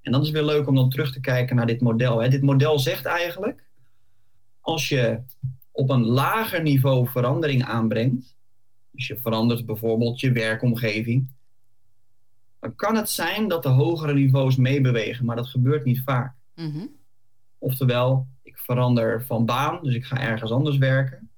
En 0.00 0.12
dan 0.12 0.22
is 0.22 0.30
weer 0.30 0.44
leuk 0.44 0.66
om 0.66 0.74
dan 0.74 0.90
terug 0.90 1.12
te 1.12 1.20
kijken 1.20 1.56
naar 1.56 1.66
dit 1.66 1.80
model. 1.80 2.22
Hè. 2.22 2.28
Dit 2.28 2.42
model 2.42 2.78
zegt 2.78 3.04
eigenlijk, 3.04 3.64
als 4.60 4.88
je 4.88 5.20
op 5.70 5.90
een 5.90 6.04
lager 6.04 6.62
niveau 6.62 7.08
verandering 7.08 7.64
aanbrengt, 7.64 8.36
dus 8.90 9.06
je 9.06 9.16
verandert 9.16 9.66
bijvoorbeeld 9.66 10.20
je 10.20 10.32
werkomgeving, 10.32 11.30
dan 12.60 12.74
kan 12.74 12.96
het 12.96 13.10
zijn 13.10 13.48
dat 13.48 13.62
de 13.62 13.68
hogere 13.68 14.14
niveaus 14.14 14.56
meebewegen, 14.56 15.24
maar 15.24 15.36
dat 15.36 15.46
gebeurt 15.46 15.84
niet 15.84 16.02
vaak. 16.02 16.34
Mhm. 16.54 16.86
Oftewel, 17.58 18.26
ik 18.42 18.58
verander 18.58 19.24
van 19.24 19.44
baan, 19.44 19.82
dus 19.82 19.94
ik 19.94 20.04
ga 20.04 20.20
ergens 20.20 20.50
anders 20.50 20.76
werken. 20.76 21.30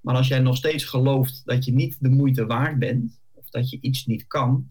Maar 0.00 0.14
als 0.14 0.28
jij 0.28 0.38
nog 0.38 0.56
steeds 0.56 0.84
gelooft 0.84 1.42
dat 1.44 1.64
je 1.64 1.72
niet 1.72 1.96
de 2.00 2.08
moeite 2.08 2.46
waard 2.46 2.78
bent, 2.78 3.20
of 3.34 3.50
dat 3.50 3.70
je 3.70 3.78
iets 3.80 4.06
niet 4.06 4.26
kan, 4.26 4.70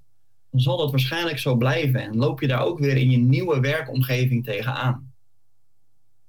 dan 0.52 0.60
zal 0.60 0.78
dat 0.78 0.92
waarschijnlijk 0.92 1.40
zo 1.40 1.56
blijven. 1.56 2.02
En 2.02 2.16
loop 2.16 2.42
je 2.42 2.48
daar 2.48 2.64
ook 2.64 2.80
weer 2.80 2.98
in 2.98 3.10
je 3.10 3.18
nieuwe 3.18 3.60
werkomgeving 3.60 4.44
tegenaan. 4.44 5.14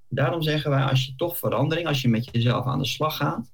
Daarom 0.08 0.42
zeggen 0.42 0.70
wij, 0.70 0.82
als 0.82 1.06
je 1.06 1.14
toch 1.16 1.38
verandering, 1.38 1.86
als 1.86 2.02
je 2.02 2.08
met 2.08 2.28
jezelf 2.32 2.66
aan 2.66 2.78
de 2.78 2.86
slag 2.86 3.16
gaat, 3.16 3.52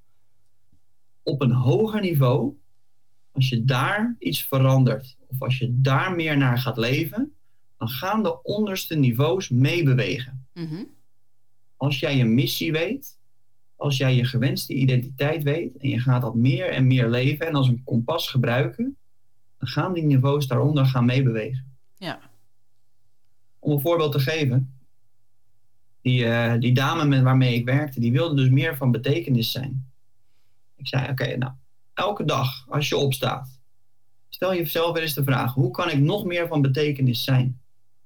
op 1.23 1.43
een 1.43 1.53
hoger 1.53 2.01
niveau, 2.01 2.57
als 3.33 3.49
je 3.49 3.64
daar 3.64 4.17
iets 4.19 4.45
verandert, 4.45 5.17
of 5.27 5.43
als 5.43 5.59
je 5.59 5.81
daar 5.81 6.14
meer 6.14 6.37
naar 6.37 6.59
gaat 6.59 6.77
leven, 6.77 7.33
dan 7.79 7.89
gaan 7.89 8.23
de 8.23 8.43
onderste 8.43 8.95
niveaus 8.95 9.49
meebewegen. 9.49 10.47
Mm 10.55 10.95
Als 11.77 12.01
jij 12.01 12.17
je 12.17 12.25
missie 12.25 12.73
weet, 12.73 13.19
als 13.77 13.97
jij 13.97 14.14
je 14.14 14.25
gewenste 14.25 14.75
identiteit 14.75 15.43
weet 15.43 15.77
en 15.77 15.89
je 15.89 15.99
gaat 15.99 16.23
dat 16.23 16.35
meer 16.35 16.69
en 16.69 16.87
meer 16.87 17.09
leven 17.09 17.47
en 17.47 17.55
als 17.55 17.69
een 17.69 17.85
kompas 17.85 18.29
gebruiken, 18.29 18.97
dan 19.67 19.83
gaan 19.85 19.93
die 19.93 20.05
niveaus 20.05 20.47
daaronder 20.47 20.87
gaan 20.87 21.05
meebewegen. 21.05 21.64
Ja. 21.97 22.21
Om 23.59 23.73
een 23.73 23.81
voorbeeld 23.81 24.12
te 24.12 24.19
geven. 24.19 24.75
Die, 26.01 26.27
eh, 26.27 26.61
die 26.61 26.75
dame 26.75 27.05
met 27.05 27.23
waarmee 27.23 27.55
ik 27.55 27.64
werkte, 27.64 28.01
die 28.01 28.12
wilde 28.12 28.35
dus 28.35 28.49
meer 28.49 28.77
van 28.77 28.91
betekenis 28.91 29.53
zijn. 29.53 29.91
Ik 30.77 30.89
zei, 30.89 31.11
oké, 31.11 31.37
nou, 31.37 31.53
elke 31.95 32.25
dag 32.25 32.69
als 32.69 32.89
je 32.89 32.97
opstaat, 32.97 33.61
stel 34.29 34.55
jezelf 34.55 34.93
weer 34.93 35.03
eens 35.03 35.14
de 35.14 35.25
vraag, 35.25 35.55
hoe 35.55 35.71
kan 35.71 35.91
ik 35.91 35.99
nog 35.99 36.25
meer 36.25 36.49
van 36.49 36.62
betekenis 36.62 37.25
zijn? 37.25 37.61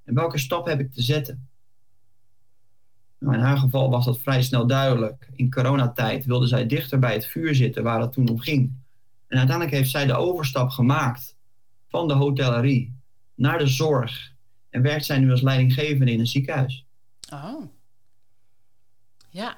En 0.04 0.14
welke 0.14 0.38
stap 0.38 0.66
heb 0.66 0.80
ik 0.80 0.92
te 0.92 1.02
zetten? 1.02 1.48
Nou, 3.18 3.34
in 3.34 3.40
haar 3.40 3.58
geval 3.58 3.90
was 3.90 4.04
dat 4.04 4.18
vrij 4.18 4.42
snel 4.42 4.66
duidelijk. 4.66 5.28
In 5.34 5.50
coronatijd 5.50 6.24
wilde 6.24 6.46
zij 6.46 6.66
dichter 6.66 6.98
bij 6.98 7.12
het 7.12 7.26
vuur 7.26 7.54
zitten 7.54 7.82
waar 7.82 8.00
het 8.00 8.12
toen 8.12 8.28
om 8.28 8.38
ging. 8.38 8.72
En 9.26 9.38
uiteindelijk 9.38 9.76
heeft 9.76 9.90
zij 9.90 10.06
de 10.06 10.16
overstap 10.16 10.68
gemaakt 10.68 11.38
van 11.90 12.08
de 12.08 12.14
hotellerie 12.14 12.94
naar 13.34 13.58
de 13.58 13.66
zorg. 13.66 14.32
En 14.70 14.82
werkt 14.82 15.04
zij 15.04 15.18
nu 15.18 15.30
als 15.30 15.40
leidinggevende 15.42 16.12
in 16.12 16.20
een 16.20 16.26
ziekenhuis. 16.26 16.84
Oh. 17.32 17.62
Ja. 19.28 19.56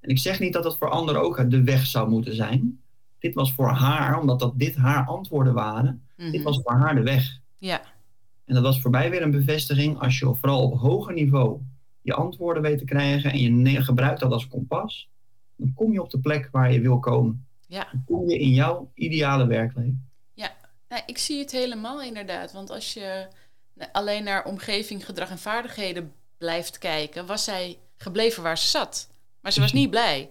En 0.00 0.10
ik 0.10 0.18
zeg 0.18 0.40
niet 0.40 0.52
dat 0.52 0.62
dat 0.62 0.76
voor 0.78 0.90
anderen 0.90 1.20
ook 1.22 1.50
de 1.50 1.62
weg 1.62 1.86
zou 1.86 2.08
moeten 2.10 2.34
zijn. 2.34 2.80
Dit 3.18 3.34
was 3.34 3.52
voor 3.52 3.68
haar, 3.68 4.20
omdat 4.20 4.38
dat 4.40 4.58
dit 4.58 4.76
haar 4.76 5.06
antwoorden 5.06 5.54
waren. 5.54 6.02
Dit 6.16 6.32
Mhm. 6.32 6.42
was 6.42 6.60
voor 6.62 6.72
haar 6.72 6.94
de 6.94 7.02
weg. 7.02 7.38
Ja. 7.58 7.82
En 8.44 8.54
dat 8.54 8.62
was 8.62 8.80
voor 8.80 8.90
mij 8.90 9.10
weer 9.10 9.22
een 9.22 9.30
bevestiging. 9.30 9.98
Als 9.98 10.18
je 10.18 10.34
vooral 10.34 10.62
op 10.62 10.78
hoger 10.78 11.14
niveau 11.14 11.60
je 12.02 12.14
antwoorden 12.14 12.62
weet 12.62 12.78
te 12.78 12.84
krijgen 12.84 13.32
en 13.32 13.38
je 13.38 13.50
ne- 13.50 13.82
gebruikt 13.84 14.20
dat 14.20 14.32
als 14.32 14.48
kompas, 14.48 15.08
dan 15.56 15.72
kom 15.74 15.92
je 15.92 16.02
op 16.02 16.10
de 16.10 16.18
plek 16.20 16.48
waar 16.52 16.72
je 16.72 16.80
wil 16.80 16.98
komen. 16.98 17.46
Ja. 17.66 17.88
Dan 17.92 18.02
kom 18.06 18.28
je 18.28 18.38
in 18.38 18.50
jouw 18.50 18.90
ideale 18.94 19.46
werkleven. 19.46 20.08
Nou, 20.94 21.06
ik 21.06 21.18
zie 21.18 21.38
het 21.38 21.50
helemaal 21.50 22.02
inderdaad. 22.02 22.52
Want 22.52 22.70
als 22.70 22.92
je 22.94 23.26
na- 23.74 23.92
alleen 23.92 24.24
naar 24.24 24.44
omgeving, 24.44 25.04
gedrag 25.04 25.30
en 25.30 25.38
vaardigheden 25.38 26.12
blijft 26.38 26.78
kijken, 26.78 27.26
was 27.26 27.44
zij 27.44 27.78
gebleven 27.96 28.42
waar 28.42 28.58
ze 28.58 28.66
zat. 28.66 29.08
Maar 29.40 29.52
ze 29.52 29.60
was 29.60 29.72
niet 29.72 29.90
blij. 29.90 30.30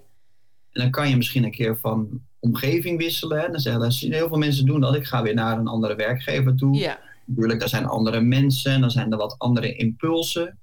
En 0.72 0.82
dan 0.82 0.92
kan 0.92 1.10
je 1.10 1.18
misschien 1.18 1.44
een 1.44 1.52
keer 1.52 1.78
van 1.78 2.22
omgeving 2.40 2.98
wisselen. 2.98 3.40
Hè. 3.40 3.50
Dan 3.50 3.60
zeggen 3.60 4.12
heel 4.12 4.28
veel 4.28 4.38
mensen 4.38 4.66
doen 4.66 4.82
dat. 4.82 4.96
Ik 4.96 5.06
ga 5.06 5.22
weer 5.22 5.34
naar 5.34 5.58
een 5.58 5.68
andere 5.68 5.96
werkgever 5.96 6.56
toe. 6.56 6.76
Ja. 6.76 7.00
Natuurlijk, 7.26 7.60
daar 7.60 7.70
zijn 7.70 7.86
andere 7.86 8.22
mensen, 8.22 8.82
dan 8.82 8.92
zijn 8.92 9.12
er 9.12 9.18
wat 9.18 9.36
andere 9.38 9.76
impulsen. 9.76 10.60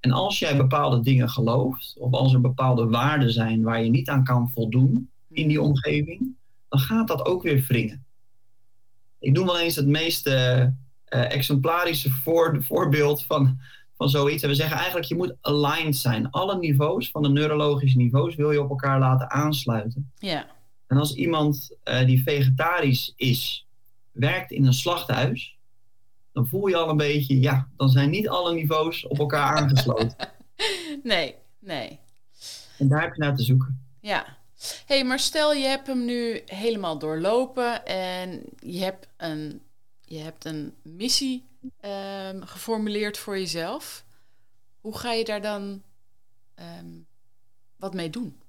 En 0.00 0.12
als 0.12 0.38
jij 0.38 0.56
bepaalde 0.56 1.00
dingen 1.00 1.28
gelooft, 1.28 1.94
of 1.98 2.12
als 2.12 2.32
er 2.32 2.40
bepaalde 2.40 2.86
waarden 2.86 3.32
zijn 3.32 3.62
waar 3.62 3.84
je 3.84 3.90
niet 3.90 4.08
aan 4.08 4.24
kan 4.24 4.50
voldoen 4.54 5.10
in 5.30 5.48
die 5.48 5.60
omgeving, 5.60 6.36
dan 6.68 6.80
gaat 6.80 7.08
dat 7.08 7.26
ook 7.26 7.42
weer 7.42 7.64
wringen. 7.68 8.03
Ik 9.24 9.34
doe 9.34 9.44
wel 9.44 9.60
eens 9.60 9.76
het 9.76 9.86
meest 9.86 10.26
eh, 10.26 10.60
eh, 10.60 10.70
exemplarische 11.08 12.10
voor, 12.10 12.58
voorbeeld 12.62 13.24
van, 13.24 13.60
van 13.96 14.08
zoiets. 14.08 14.42
En 14.42 14.48
we 14.48 14.54
zeggen 14.54 14.76
eigenlijk, 14.76 15.06
je 15.06 15.14
moet 15.14 15.34
aligned 15.40 15.96
zijn. 15.96 16.30
Alle 16.30 16.58
niveaus 16.58 17.10
van 17.10 17.22
de 17.22 17.28
neurologische 17.28 17.98
niveaus 17.98 18.34
wil 18.34 18.50
je 18.50 18.62
op 18.62 18.70
elkaar 18.70 18.98
laten 18.98 19.30
aansluiten. 19.30 20.12
Ja. 20.18 20.46
En 20.86 20.96
als 20.96 21.14
iemand 21.14 21.76
eh, 21.82 22.06
die 22.06 22.22
vegetarisch 22.22 23.12
is, 23.16 23.66
werkt 24.12 24.50
in 24.50 24.66
een 24.66 24.72
slachthuis, 24.72 25.56
dan 26.32 26.46
voel 26.46 26.66
je 26.66 26.76
al 26.76 26.88
een 26.88 26.96
beetje, 26.96 27.40
ja, 27.40 27.68
dan 27.76 27.88
zijn 27.88 28.10
niet 28.10 28.28
alle 28.28 28.54
niveaus 28.54 29.06
op 29.06 29.18
elkaar 29.18 29.56
aangesloten. 29.56 30.16
Nee, 31.02 31.34
nee. 31.58 31.98
en 32.78 32.88
daar 32.88 33.00
heb 33.00 33.14
je 33.14 33.20
naar 33.20 33.36
te 33.36 33.42
zoeken. 33.42 33.80
Ja. 34.00 34.36
Hé, 34.86 34.94
hey, 34.94 35.04
maar 35.04 35.18
stel 35.20 35.52
je 35.52 35.66
hebt 35.66 35.86
hem 35.86 36.04
nu 36.04 36.42
helemaal 36.46 36.98
doorlopen 36.98 37.86
en 37.86 38.42
je 38.58 38.80
hebt 38.82 39.06
een, 39.16 39.62
je 40.04 40.18
hebt 40.18 40.44
een 40.44 40.74
missie 40.82 41.44
ehm, 41.80 42.40
geformuleerd 42.42 43.18
voor 43.18 43.38
jezelf. 43.38 44.04
Hoe 44.80 44.96
ga 44.98 45.12
je 45.12 45.24
daar 45.24 45.42
dan 45.42 45.82
ehm, 46.54 46.86
wat 47.76 47.94
mee 47.94 48.10
doen? 48.10 48.40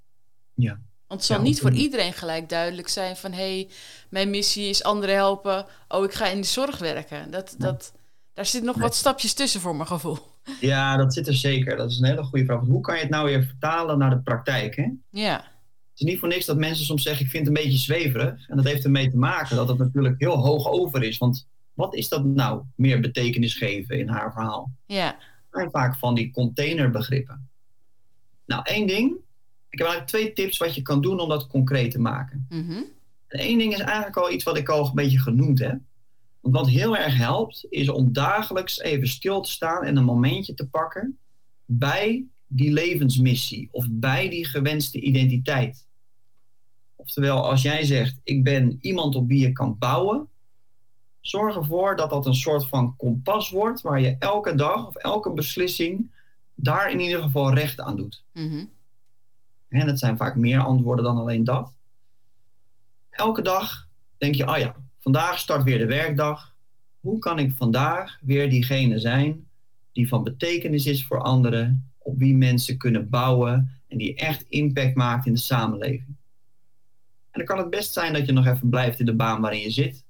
Ja. 0.54 0.80
Want 1.08 1.20
het 1.20 1.30
zal 1.30 1.38
Ja, 1.38 1.44
niet 1.44 1.60
voor 1.62 1.70
een- 1.70 1.76
iedereen 1.76 2.14
gelijk 2.14 2.50
duidelijk 2.50 2.88
zijn 2.88 3.16
van... 3.16 3.32
hé, 3.32 3.38
hey, 3.38 3.70
mijn 4.10 4.30
missie 4.30 4.70
is 4.70 4.84
anderen 4.84 5.16
helpen. 5.16 5.66
Oh, 5.88 6.04
ik 6.04 6.14
ga 6.14 6.26
in 6.28 6.42
de 6.42 6.48
zorg 6.48 6.78
werken. 6.78 7.32
Dat, 7.32 7.56
dat, 7.58 7.94
daar 8.34 8.46
zitten 8.46 8.70
nog 8.72 8.82
wat 8.82 8.96
stapjes 8.96 9.34
tussen 9.34 9.62
voor 9.62 9.76
mijn 9.76 9.88
gevoel. 9.88 10.18
Ja, 10.60 10.98
dat 10.98 11.14
zit 11.14 11.28
er 11.28 11.34
zeker. 11.34 11.78
Dat 11.78 11.90
is 11.92 11.98
een 11.98 12.06
hele 12.06 12.24
goede 12.24 12.46
vraag. 12.46 12.60
Hoe 12.60 12.82
kan 12.82 12.96
je 12.96 13.02
het 13.02 13.10
nou 13.10 13.26
weer 13.26 13.44
vertalen 13.44 13.98
naar 13.98 14.10
de 14.10 14.20
praktijk? 14.20 14.76
Hè? 14.76 14.88
Ja, 15.10 15.46
is 15.96 16.06
niet 16.06 16.20
voor 16.20 16.28
niks 16.28 16.46
dat 16.46 16.58
mensen 16.58 16.86
soms 16.86 17.04
zeggen, 17.04 17.26
ik 17.26 17.32
vind 17.32 17.48
het 17.48 17.58
een 17.58 17.64
beetje 17.64 17.78
zweverig. 17.78 18.48
En 18.50 18.56
dat 18.56 18.66
heeft 18.66 18.84
ermee 18.84 19.10
te 19.10 19.18
maken 19.18 19.56
dat 19.56 19.68
het 19.68 19.78
natuurlijk 19.78 20.20
heel 20.20 20.38
hoog 20.38 20.68
over 20.68 21.04
is. 21.04 21.18
Want 21.18 21.48
wat 21.74 21.96
is 21.96 22.10
dat 22.10 22.26
nou, 22.26 22.64
meer 22.76 23.00
betekenis 23.00 23.54
geven 23.54 24.00
in 24.00 24.08
haar 24.08 24.32
verhaal? 24.34 24.72
ja, 24.86 25.18
zijn 25.52 25.70
vaak 25.70 25.96
van 25.98 26.16
die 26.16 26.32
containerbegrippen. 26.32 27.50
Nou, 28.46 28.62
één 28.64 28.88
ding. 28.88 29.16
Ik 29.70 29.78
heb 29.82 29.88
eigenlijk 29.88 30.08
twee 30.08 30.34
tips 30.34 30.58
wat 30.58 30.76
je 30.76 30.82
kan 30.82 31.02
doen 31.02 31.20
om 31.20 31.30
dat 31.30 31.48
concreet 31.48 31.92
te 31.92 32.00
maken. 32.00 32.46
mhm, 32.50 32.82
En 33.28 33.40
één 33.40 33.58
ding 33.58 33.74
is 33.74 33.80
eigenlijk 33.80 34.18
al 34.18 34.32
iets 34.32 34.44
wat 34.44 34.58
ik 34.58 34.70
al 34.70 34.86
een 34.86 34.96
beetje 34.96 35.20
genoemd 35.20 35.60
heb. 35.60 35.80
Want 36.42 36.56
wat 36.56 36.70
heel 36.70 36.98
erg 36.98 37.18
helpt, 37.18 37.66
is 37.70 37.90
om 37.90 38.14
dagelijks 38.14 38.80
even 38.80 39.08
stil 39.08 39.42
te 39.42 39.50
staan 39.50 39.84
en 39.84 39.98
een 39.98 40.04
momentje 40.04 40.54
te 40.54 40.68
pakken 40.68 41.18
bij 41.66 42.26
die 42.48 42.72
levensmissie 42.72 43.68
of 43.72 43.86
bij 43.90 44.30
die 44.30 44.46
gewenste 44.46 45.00
identiteit. 45.00 45.85
Oftewel, 47.06 47.50
als 47.50 47.62
jij 47.62 47.84
zegt, 47.84 48.20
ik 48.24 48.44
ben 48.44 48.78
iemand 48.82 49.16
op 49.16 49.28
wie 49.28 49.40
je 49.42 49.52
kan 49.52 49.78
bouwen, 49.78 50.28
zorg 51.22 51.56
ervoor 51.56 51.96
dat 51.96 52.10
dat 52.10 52.26
een 52.26 52.36
soort 52.36 52.68
van 52.68 52.96
kompas 52.96 53.50
wordt 53.50 53.82
waar 53.82 54.00
je 54.02 54.16
elke 54.20 54.56
dag 54.56 54.88
of 54.88 54.96
elke 54.96 55.34
beslissing 55.34 56.12
daar 56.56 56.92
in 56.92 57.00
ieder 57.00 57.22
geval 57.22 57.54
recht 57.54 57.80
aan 57.80 57.96
doet. 57.96 58.24
mhm, 58.34 58.66
En 59.70 59.88
het 59.88 60.00
zijn 60.00 60.18
vaak 60.18 60.36
meer 60.36 60.60
antwoorden 60.60 61.06
dan 61.06 61.18
alleen 61.18 61.44
dat. 61.44 61.74
Elke 63.10 63.42
dag 63.42 63.88
denk 64.18 64.36
je, 64.36 64.48
oh 64.48 64.58
ja, 64.58 64.76
vandaag 65.00 65.40
start 65.40 65.64
weer 65.64 65.78
de 65.78 65.86
werkdag. 65.86 66.56
Hoe 67.00 67.20
kan 67.20 67.40
ik 67.40 67.52
vandaag 67.52 68.20
weer 68.22 68.50
diegene 68.50 69.00
zijn 69.00 69.48
die 69.92 70.08
van 70.08 70.24
betekenis 70.24 70.86
is 70.86 71.06
voor 71.06 71.22
anderen, 71.22 71.92
op 71.98 72.18
wie 72.18 72.38
mensen 72.38 72.78
kunnen 72.78 73.10
bouwen 73.10 73.80
en 73.88 73.98
die 73.98 74.16
echt 74.16 74.46
impact 74.48 74.96
maakt 74.96 75.26
in 75.26 75.34
de 75.34 75.40
samenleving? 75.40 76.15
En 77.36 77.42
dan 77.46 77.56
kan 77.56 77.58
het 77.58 77.70
best 77.70 77.94
zijn 77.94 78.14
dat 78.14 78.26
je 78.26 78.32
nog 78.32 78.46
even 78.46 78.70
blijft 78.70 79.00
in 79.00 79.06
de 79.06 79.14
baan 79.16 79.42
waarin 79.42 79.60
je 79.60 79.70
zit. 79.72 80.04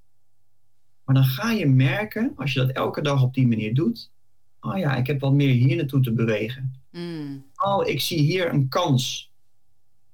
Maar 1.05 1.15
dan 1.15 1.23
ga 1.25 1.51
je 1.51 1.65
merken, 1.67 2.33
als 2.35 2.53
je 2.53 2.59
dat 2.59 2.69
elke 2.71 3.01
dag 3.01 3.21
op 3.23 3.33
die 3.33 3.47
manier 3.47 3.73
doet, 3.73 4.11
oh 4.59 4.77
ja, 4.77 4.95
ik 4.95 5.07
heb 5.07 5.19
wat 5.19 5.33
meer 5.33 5.53
hier 5.53 5.75
naartoe 5.75 6.01
te 6.01 6.11
bewegen. 6.13 6.73
mm, 6.91 7.45
Oh, 7.55 7.87
ik 7.87 8.01
zie 8.01 8.19
hier 8.21 8.53
een 8.53 8.67
kans. 8.69 9.31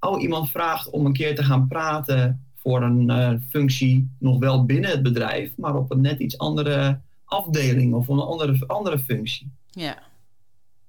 Oh, 0.00 0.22
iemand 0.22 0.50
vraagt 0.50 0.90
om 0.90 1.06
een 1.06 1.12
keer 1.12 1.34
te 1.34 1.42
gaan 1.44 1.68
praten 1.68 2.46
voor 2.56 2.82
een 2.82 3.10
eh, 3.10 3.32
functie, 3.48 4.10
nog 4.18 4.38
wel 4.38 4.64
binnen 4.64 4.90
het 4.90 5.02
bedrijf, 5.02 5.56
maar 5.56 5.76
op 5.76 5.90
een 5.90 6.00
net 6.00 6.18
iets 6.20 6.38
andere 6.38 7.00
afdeling 7.24 7.94
of 7.94 8.08
een 8.08 8.18
andere, 8.18 8.66
andere 8.66 8.98
functie. 8.98 9.50
ja, 9.70 10.02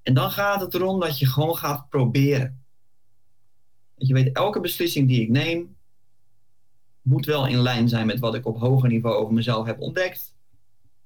En 0.03 0.13
dan 0.13 0.31
gaat 0.31 0.61
het 0.61 0.73
erom 0.73 0.99
dat 0.99 1.19
je 1.19 1.25
gewoon 1.25 1.55
gaat 1.55 1.89
proberen. 1.89 2.61
Dat 3.97 4.07
je 4.07 4.13
weet, 4.13 4.35
elke 4.35 4.59
beslissing 4.59 5.07
die 5.07 5.21
ik 5.21 5.29
neem, 5.29 5.75
moet 7.03 7.25
wel 7.25 7.47
in 7.47 7.61
lijn 7.61 7.89
zijn 7.89 8.05
met 8.05 8.19
wat 8.19 8.35
ik 8.35 8.45
op 8.45 8.59
hoger 8.59 8.89
niveau 8.89 9.15
over 9.15 9.33
mezelf 9.33 9.65
heb 9.65 9.79
ontdekt. 9.81 10.33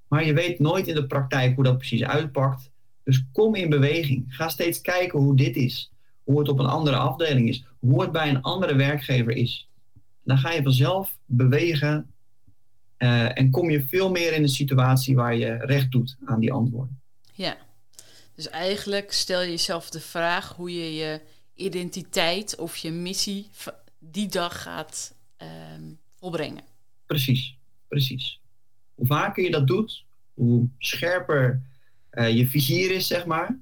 Maar 0.08 0.26
je 0.26 0.34
weet 0.34 0.60
nooit 0.60 0.88
in 0.88 0.96
de 0.96 1.08
praktijk 1.08 1.56
hoe 1.56 1.64
dat 1.64 1.78
precies 1.78 2.04
uitpakt. 2.04 2.70
Dus 3.04 3.26
kom 3.32 3.56
in 3.56 3.70
beweging. 3.70 4.26
Ga 4.28 4.50
steeds 4.50 4.82
kijken 4.82 5.20
hoe 5.20 5.36
dit 5.36 5.56
is. 5.56 5.92
Hoe 6.24 6.40
het 6.40 6.50
op 6.50 6.60
een 6.60 6.66
andere 6.66 6.98
afdeling 6.98 7.50
is. 7.50 7.66
Hoe 7.80 8.02
het 8.02 8.12
bij 8.12 8.30
een 8.30 8.42
andere 8.42 8.76
werkgever 8.76 9.36
is. 9.36 9.70
Dan 10.24 10.38
ga 10.38 10.52
je 10.52 10.64
vanzelf 10.64 11.18
bewegen. 11.26 12.12
eh, 12.98 13.38
en 13.38 13.52
kom 13.52 13.70
je 13.70 13.88
veel 13.88 14.12
meer 14.12 14.34
in 14.34 14.42
een 14.44 14.50
situatie 14.50 15.16
waar 15.16 15.36
je 15.36 15.58
recht 15.58 15.92
doet 15.92 16.18
aan 16.26 16.40
die 16.40 16.54
antwoorden. 16.54 17.00
ja. 17.34 17.58
Dus 18.36 18.50
eigenlijk 18.50 19.12
stel 19.12 19.42
je 19.42 19.50
jezelf 19.50 19.90
de 19.90 20.00
vraag 20.00 20.54
hoe 20.56 20.74
je 20.74 20.94
je 20.96 21.22
identiteit 21.54 22.56
of 22.56 22.78
je 22.78 22.92
missie 22.92 23.50
die 24.00 24.28
dag 24.28 24.62
gaat 24.62 25.14
ehm, 25.38 25.84
volbrengen. 26.20 26.64
Precies, 27.06 27.58
precies. 27.88 28.40
Hoe 28.96 29.06
vaker 29.08 29.44
je 29.44 29.52
dat 29.52 29.68
doet, 29.68 30.04
hoe 30.34 30.68
scherper 30.78 31.62
eh, 32.10 32.36
je 32.38 32.48
vizier 32.48 32.92
is, 32.92 33.08
zeg 33.08 33.26
maar. 33.26 33.60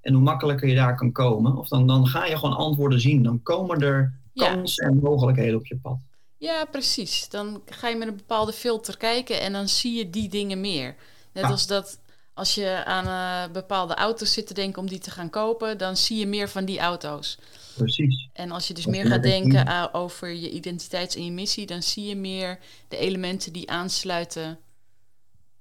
En 0.00 0.12
hoe 0.14 0.22
makkelijker 0.22 0.68
je 0.68 0.74
daar 0.74 0.96
kan 0.96 1.12
komen. 1.12 1.56
Of 1.56 1.68
dan, 1.68 1.86
dan 1.86 2.06
ga 2.06 2.24
je 2.26 2.38
gewoon 2.38 2.56
antwoorden 2.56 3.00
zien. 3.00 3.22
Dan 3.22 3.42
komen 3.42 3.80
er 3.80 4.14
Ja. 4.32 4.52
kansen 4.54 4.86
en 4.86 4.98
mogelijkheden 4.98 5.56
op 5.58 5.66
je 5.66 5.76
pad. 5.76 5.98
Ja, 6.36 6.64
precies. 6.64 7.28
Dan 7.28 7.62
ga 7.66 7.88
je 7.88 7.96
met 7.96 8.08
een 8.08 8.16
bepaalde 8.16 8.52
filter 8.52 8.96
kijken 8.96 9.40
en 9.40 9.52
dan 9.52 9.68
zie 9.68 9.94
je 9.98 10.10
die 10.10 10.28
dingen 10.28 10.60
meer. 10.60 10.94
Net 11.32 11.44
Ja. 11.44 11.50
als 11.50 11.66
dat 11.66 12.00
Als 12.34 12.54
je 12.54 12.84
aan 12.84 13.06
eh, 13.06 13.52
bepaalde 13.52 13.94
auto's 13.94 14.32
zit 14.32 14.46
te 14.46 14.54
denken 14.54 14.82
om 14.82 14.88
die 14.88 14.98
te 14.98 15.10
gaan 15.10 15.30
kopen, 15.30 15.78
dan 15.78 15.96
zie 15.96 16.18
je 16.18 16.26
meer 16.26 16.48
van 16.48 16.64
die 16.64 16.78
auto's. 16.78 17.38
Precies. 17.76 18.28
En 18.32 18.50
als 18.50 18.68
je 18.68 18.74
dus 18.74 18.86
meer 18.86 19.06
gaat 19.06 19.22
denken 19.22 19.66
aan- 19.66 19.92
over 19.92 20.28
je 20.32 20.50
identiteits- 20.50 21.16
en 21.16 21.24
je 21.24 21.30
missie, 21.32 21.66
dan 21.66 21.82
zie 21.82 22.04
je 22.06 22.16
meer 22.16 22.58
de 22.88 22.96
elementen 22.96 23.52
die 23.52 23.70
aansluiten. 23.70 24.58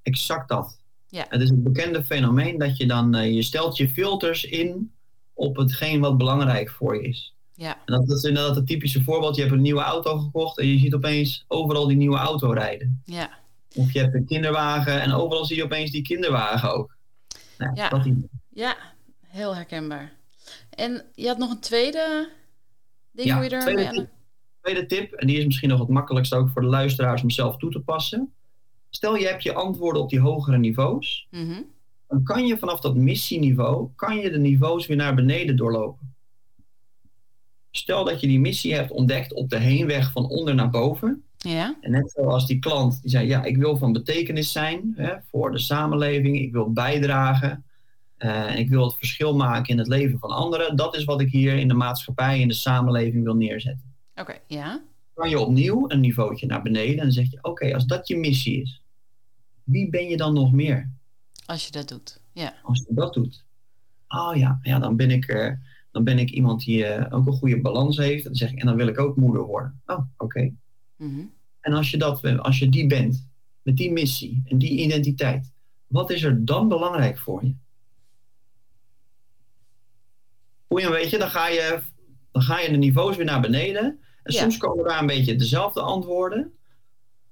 Exact 0.01 0.49
dat. 0.49 0.77
Ja. 1.07 1.25
Het 1.29 1.41
is 1.41 1.49
een 1.49 1.63
bekende 1.63 2.03
fenomeen 2.03 2.57
dat 2.57 2.77
je 2.77 2.85
dan, 2.87 3.15
eh, 3.15 3.33
je 3.33 3.43
stelt 3.43 3.77
je 3.77 3.89
filters 3.89 4.43
in 4.43 4.91
op 5.33 5.55
hetgeen 5.55 5.99
wat 5.99 6.17
belangrijk 6.17 6.69
voor 6.69 7.01
je 7.01 7.07
is. 7.07 7.33
Ja, 7.55 7.77
En 7.85 7.93
dat, 7.93 8.07
dat 8.07 8.17
is 8.17 8.23
inderdaad 8.23 8.55
het 8.55 8.67
typische 8.67 9.03
voorbeeld. 9.03 9.35
Je 9.35 9.41
hebt 9.41 9.53
een 9.53 9.61
nieuwe 9.61 9.81
auto 9.81 10.17
gekocht 10.17 10.59
en 10.59 10.67
je 10.67 10.79
ziet 10.79 10.93
opeens 10.93 11.45
overal 11.47 11.87
die 11.87 11.97
nieuwe 11.97 12.17
auto 12.17 12.51
rijden. 12.51 13.01
ja, 13.05 13.29
Of 13.75 13.91
je 13.93 13.99
hebt 13.99 14.13
een 14.13 14.25
kinderwagen 14.25 15.01
en 15.01 15.11
overal 15.13 15.45
zie 15.45 15.55
je 15.55 15.63
opeens 15.63 15.91
die 15.91 16.01
kinderwagen 16.01 16.73
ook. 16.73 16.95
Nou, 17.57 17.75
Ja. 17.75 17.89
dat 17.89 18.07
ja, 18.53 18.75
heel 19.27 19.55
herkenbaar. 19.55 20.11
En 20.69 21.05
je 21.15 21.27
had 21.27 21.37
nog 21.37 21.51
een 21.51 21.59
tweede 21.59 22.29
ding 23.11 23.27
Ja, 23.27 23.35
hoe 23.35 23.43
je 23.43 23.49
er 23.49 23.61
tweede 23.61 23.89
tip. 23.89 24.09
tweede 24.61 24.85
tip, 24.85 25.11
en 25.13 25.27
die 25.27 25.37
is 25.37 25.45
misschien 25.45 25.69
nog 25.69 25.79
het 25.79 25.87
makkelijkste 25.89 26.35
ook 26.35 26.49
voor 26.49 26.61
de 26.61 26.67
luisteraars 26.67 27.21
om 27.21 27.29
zelf 27.29 27.57
toe 27.57 27.71
te 27.71 27.79
passen. 27.79 28.33
Stel 28.89 29.15
je 29.15 29.27
hebt 29.27 29.43
je 29.43 29.53
antwoorden 29.53 30.01
op 30.01 30.09
die 30.09 30.19
hogere 30.19 30.57
niveaus, 30.57 31.27
Mhm. 31.31 31.61
dan 32.07 32.23
kan 32.23 32.45
je 32.47 32.57
vanaf 32.57 32.79
dat 32.79 32.95
missieniveau, 32.95 33.89
kan 33.95 34.17
je 34.17 34.29
de 34.31 34.39
niveaus 34.39 34.87
weer 34.87 34.97
naar 34.97 35.15
beneden 35.15 35.55
doorlopen. 35.55 36.13
Stel 37.71 38.03
dat 38.05 38.21
je 38.21 38.27
die 38.27 38.39
missie 38.39 38.73
hebt 38.73 38.91
ontdekt 38.91 39.33
op 39.33 39.49
de 39.49 39.57
heenweg 39.59 40.11
van 40.11 40.29
onder 40.29 40.55
naar 40.55 40.69
boven. 40.69 41.23
Ja, 41.43 41.77
En 41.81 41.91
net 41.91 42.11
zoals 42.11 42.47
die 42.47 42.59
klant 42.59 43.01
die 43.01 43.11
zei, 43.11 43.27
ja, 43.27 43.43
ik 43.43 43.57
wil 43.57 43.77
van 43.77 43.93
betekenis 43.93 44.51
zijn 44.51 44.93
hè, 44.95 45.15
voor 45.31 45.51
de 45.51 45.59
samenleving, 45.59 46.39
ik 46.39 46.51
wil 46.51 46.71
bijdragen 46.71 47.63
eh, 48.23 48.59
ik 48.59 48.69
wil 48.69 48.83
het 48.83 48.95
verschil 48.97 49.35
maken 49.35 49.69
in 49.69 49.77
het 49.77 49.87
leven 49.87 50.19
van 50.19 50.29
anderen. 50.29 50.75
Dat 50.75 50.95
is 50.95 51.03
wat 51.03 51.21
ik 51.21 51.31
hier 51.31 51.55
in 51.55 51.67
de 51.67 51.73
maatschappij, 51.73 52.39
in 52.39 52.47
de 52.47 52.53
samenleving 52.53 53.23
wil 53.23 53.35
neerzetten. 53.35 53.93
oké, 54.15 54.39
ja. 54.47 54.81
kan 55.13 55.29
je 55.29 55.39
opnieuw 55.39 55.89
een 55.89 55.99
niveautje 55.99 56.45
naar 56.45 56.61
beneden 56.61 56.97
en 56.97 57.03
dan 57.03 57.11
zeg 57.11 57.31
je: 57.31 57.39
Oké, 57.41 57.73
als 57.73 57.85
dat 57.85 58.07
je 58.07 58.17
missie 58.17 58.61
is, 58.61 58.81
wie 59.63 59.89
ben 59.89 60.07
je 60.07 60.17
dan 60.17 60.33
nog 60.33 60.51
meer 60.51 60.89
Als 61.45 61.65
je 61.65 61.71
dat 61.71 61.87
doet. 61.87 62.19
Ja, 62.31 62.53
als 62.61 62.83
je 62.87 62.93
dat 62.93 63.13
doet? 63.13 63.43
Oh 64.07 64.35
ja, 64.35 64.59
ja 64.61 64.79
dan, 64.79 64.95
ben 64.95 65.11
ik, 65.11 65.27
eh, 65.27 65.51
dan 65.91 66.03
ben 66.03 66.19
ik 66.19 66.29
iemand 66.29 66.63
die 66.63 66.85
eh, 66.85 67.17
ook 67.17 67.27
een 67.27 67.33
goede 67.33 67.61
balans 67.61 67.97
heeft. 67.97 68.23
En 68.23 68.29
dan, 68.29 68.35
zeg 68.35 68.51
ik, 68.51 68.59
en 68.59 68.65
dan 68.65 68.75
wil 68.75 68.87
ik 68.87 68.99
ook 68.99 69.15
moeder 69.15 69.41
worden. 69.41 69.81
Oh, 69.85 69.99
oké. 70.17 70.51
Mhm. 70.95 71.25
En 71.63 71.73
als 71.73 71.91
je, 71.91 71.97
dat, 71.97 72.23
als 72.39 72.59
je 72.59 72.69
die 72.69 72.87
bent, 72.87 73.27
met 73.61 73.77
die 73.77 73.91
missie 73.91 74.41
en 74.45 74.57
die 74.57 74.69
identiteit, 74.69 75.51
wat 75.87 76.09
is 76.11 76.23
er 76.23 76.45
dan 76.45 76.67
belangrijk 76.67 77.17
voor 77.19 77.45
je? 77.45 77.55
Hoe 80.67 80.81
je 80.81 80.89
weet 80.89 81.09
je, 81.09 81.17
dan 81.17 81.29
ga 81.29 81.47
je, 81.47 81.79
dan 82.31 82.41
ga 82.41 82.59
je 82.59 82.71
de 82.71 82.77
niveaus 82.77 83.15
weer 83.15 83.25
naar 83.25 83.41
beneden. 83.41 83.99
En 84.23 84.33
Ja. 84.33 84.41
soms 84.41 84.57
komen 84.57 84.85
daar 84.85 84.99
een 84.99 85.05
beetje 85.05 85.35
dezelfde 85.35 85.81
antwoorden. 85.81 86.53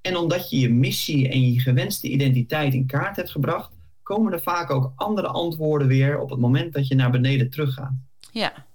En 0.01 0.17
omdat 0.17 0.49
je 0.49 0.59
je 0.59 0.69
missie 0.69 1.29
en 1.29 1.51
je 1.53 1.59
gewenste 1.59 2.07
identiteit 2.07 2.73
in 2.73 2.85
kaart 2.85 3.15
hebt 3.15 3.31
gebracht, 3.31 3.71
komen 4.03 4.33
er 4.33 4.41
vaak 4.41 4.69
ook 4.69 4.93
andere 4.95 5.27
antwoorden 5.27 5.87
weer 5.87 6.19
op 6.19 6.29
het 6.29 6.39
moment 6.39 6.73
dat 6.73 6.87
je 6.87 6.95
naar 6.95 7.11
beneden 7.11 7.49
teruggaat. 7.49 7.93
ja. 8.31 8.69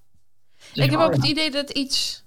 Dus 0.73 0.85
ik 0.85 0.91
heb 0.91 1.01
ook 1.01 1.15
het 1.15 1.27
idee 1.27 1.51
dat 1.51 1.71
iets 1.71 2.25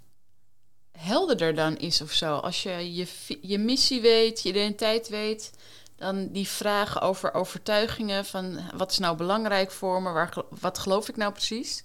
helderder 1.00 1.56
dan 1.56 1.78
is 1.78 2.02
of 2.02 2.12
zo. 2.12 2.36
Als 2.36 2.64
je 2.64 2.94
je, 2.96 3.08
je 3.42 3.58
missie 3.58 4.02
weet, 4.02 4.42
je 4.42 4.50
identiteit 4.50 5.10
weet, 5.10 5.54
dan 5.96 6.28
die 6.32 6.48
vragen 6.48 7.02
over 7.02 7.34
overtuigingen 7.34 8.26
van 8.26 8.60
wat 8.76 8.92
is 8.92 9.00
nou 9.00 9.18
belangrijk 9.18 9.72
voor 9.72 10.02
me, 10.02 10.12
waar, 10.12 10.34
wat 10.60 10.78
geloof 10.78 11.10
ik 11.10 11.16
nou 11.18 11.32
precies? 11.32 11.84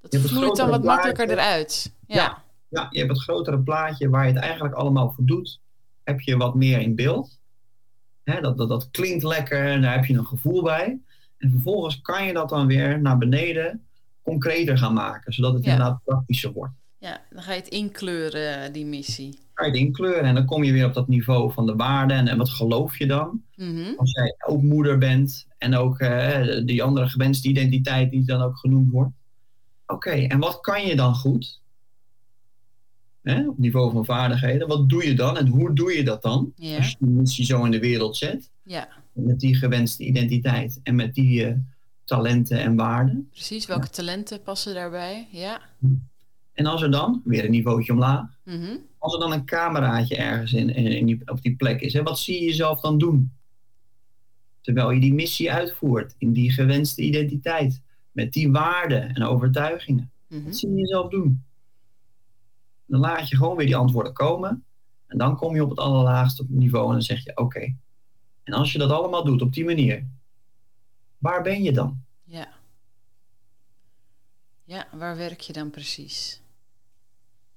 Dat 0.00 0.20
vloeit 0.20 0.56
dan 0.56 0.70
wat 0.70 0.82
makkelijker 0.84 1.26
plaatje. 1.26 1.42
eruit. 1.42 1.92
Ja, 2.06 2.14
Ja. 2.16 2.42
Ja, 2.68 2.86
je 2.90 2.98
hebt 2.98 3.10
het 3.10 3.22
grotere 3.22 3.58
plaatje 3.58 4.08
waar 4.08 4.26
je 4.26 4.32
het 4.32 4.42
eigenlijk 4.42 4.74
allemaal 4.74 5.10
voor 5.10 5.24
doet. 5.24 5.60
Heb 6.04 6.20
je 6.20 6.36
wat 6.36 6.54
meer 6.54 6.80
in 6.80 6.94
beeld. 6.94 7.38
Hè, 8.24 8.40
dat, 8.40 8.56
dat, 8.58 8.68
dat 8.68 8.88
klinkt 8.90 9.22
lekker 9.24 9.64
en 9.66 9.82
daar 9.82 9.94
heb 9.94 10.04
je 10.04 10.14
een 10.14 10.26
gevoel 10.26 10.62
bij. 10.62 10.98
En 11.38 11.50
vervolgens 11.50 12.00
kan 12.00 12.24
je 12.24 12.32
dat 12.32 12.48
dan 12.48 12.66
weer 12.66 13.00
naar 13.00 13.18
beneden 13.18 13.86
concreter 14.22 14.78
gaan 14.78 14.92
maken. 14.94 15.32
Zodat 15.32 15.52
het 15.54 15.64
Ja. 15.64 15.72
inderdaad 15.72 16.00
praktischer 16.04 16.52
wordt. 16.52 16.72
Ja, 17.02 17.20
dan 17.30 17.42
ga 17.42 17.52
je 17.52 17.58
het 17.58 17.68
inkleuren, 17.68 18.72
die 18.72 18.86
missie. 18.86 19.38
Kan 19.54 19.66
je 19.66 19.72
het 19.72 19.80
inkleuren 19.80 20.24
en 20.24 20.34
dan 20.34 20.44
kom 20.44 20.64
je 20.64 20.72
weer 20.72 20.86
op 20.86 20.94
dat 20.94 21.08
niveau 21.08 21.52
van 21.52 21.66
de 21.66 21.74
waarde. 21.76 22.14
En, 22.14 22.28
en 22.28 22.36
wat 22.38 22.50
geloof 22.50 22.98
je 22.98 23.06
dan? 23.06 23.42
Mhm. 23.56 23.92
Als 23.96 24.12
jij 24.12 24.34
ook 24.46 24.62
moeder 24.62 24.98
bent 24.98 25.46
en 25.58 25.74
ook 25.76 25.98
eh, 25.98 26.64
die 26.64 26.82
andere 26.82 27.08
gewenste 27.08 27.48
identiteit 27.48 28.10
die 28.10 28.24
dan 28.24 28.42
ook 28.42 28.58
genoemd 28.58 28.90
wordt. 28.90 29.12
Oké, 29.86 30.10
en 30.10 30.38
wat 30.38 30.60
kan 30.60 30.86
je 30.86 30.96
dan 30.96 31.14
goed? 31.14 31.60
Hè, 33.22 33.48
op 33.48 33.58
niveau 33.58 33.92
van 33.92 34.04
vaardigheden. 34.04 34.68
Wat 34.68 34.88
doe 34.88 35.06
je 35.06 35.14
dan 35.14 35.36
en 35.38 35.46
hoe 35.46 35.74
doe 35.74 35.92
je 35.96 36.04
dat 36.04 36.22
dan? 36.22 36.52
Als 36.76 36.90
je 36.90 36.96
die 36.98 37.08
missie 37.08 37.44
zo 37.44 37.64
in 37.64 37.70
de 37.70 37.78
wereld 37.80 38.16
zet. 38.16 38.50
ja, 38.62 38.88
Met 39.12 39.40
die 39.40 39.54
gewenste 39.54 40.04
identiteit 40.04 40.80
en 40.82 40.94
met 40.94 41.14
die 41.14 41.46
eh, 41.46 41.54
talenten 42.04 42.58
en 42.60 42.76
waarden. 42.76 43.28
precies. 43.30 43.66
Welke 43.66 43.88
talenten 43.88 44.42
passen 44.42 44.74
daarbij? 44.74 45.28
Ja. 45.30 45.60
En 46.62 46.68
als 46.68 46.82
er 46.82 46.90
dan, 46.90 47.22
weer 47.24 47.44
een 47.44 47.50
niveautje 47.50 47.92
omlaag. 47.92 48.38
Mhm. 48.44 48.76
Als 48.98 49.14
er 49.14 49.20
dan 49.20 49.32
een 49.32 49.44
cameraatje 49.44 50.16
ergens 50.16 50.52
in, 50.52 50.70
in, 50.70 51.06
die, 51.06 51.20
op 51.24 51.42
die 51.42 51.56
plek 51.56 51.80
is. 51.80 51.92
Hè, 51.92 52.02
wat 52.02 52.18
zie 52.18 52.40
je 52.40 52.44
jezelf 52.44 52.80
dan 52.80 52.98
doen? 52.98 53.32
Terwijl 54.60 54.90
je 54.90 55.00
die 55.00 55.14
missie 55.14 55.52
uitvoert 55.52 56.14
in 56.18 56.32
die 56.32 56.52
gewenste 56.52 57.02
identiteit. 57.02 57.82
Met 58.12 58.32
die 58.32 58.50
waarden 58.50 59.14
en 59.14 59.22
overtuigingen. 59.22 60.10
Mhm. 60.28 60.44
Wat 60.44 60.56
zie 60.56 60.70
je 60.70 60.80
jezelf 60.80 61.10
doen? 61.10 61.44
Dan 62.86 63.00
laat 63.00 63.28
je 63.28 63.36
gewoon 63.36 63.56
weer 63.56 63.66
die 63.66 63.76
antwoorden 63.76 64.12
komen. 64.12 64.64
En 65.06 65.18
dan 65.18 65.36
kom 65.36 65.54
je 65.54 65.64
op 65.64 65.70
het 65.70 65.78
allerlaagste 65.78 66.44
niveau 66.48 66.86
en 66.86 66.92
dan 66.92 67.02
zeg 67.02 67.24
je 67.24 67.36
oké. 67.36 67.74
En 68.42 68.52
als 68.52 68.72
je 68.72 68.78
dat 68.78 68.90
allemaal 68.90 69.24
doet 69.24 69.42
op 69.42 69.52
die 69.52 69.64
manier, 69.64 70.06
waar 71.18 71.42
ben 71.42 71.62
je 71.62 71.72
dan? 71.72 72.02
Ja. 72.24 72.48
Ja, 74.64 74.86
waar 74.92 75.16
werk 75.16 75.40
je 75.40 75.52
dan 75.52 75.70
precies? 75.70 76.41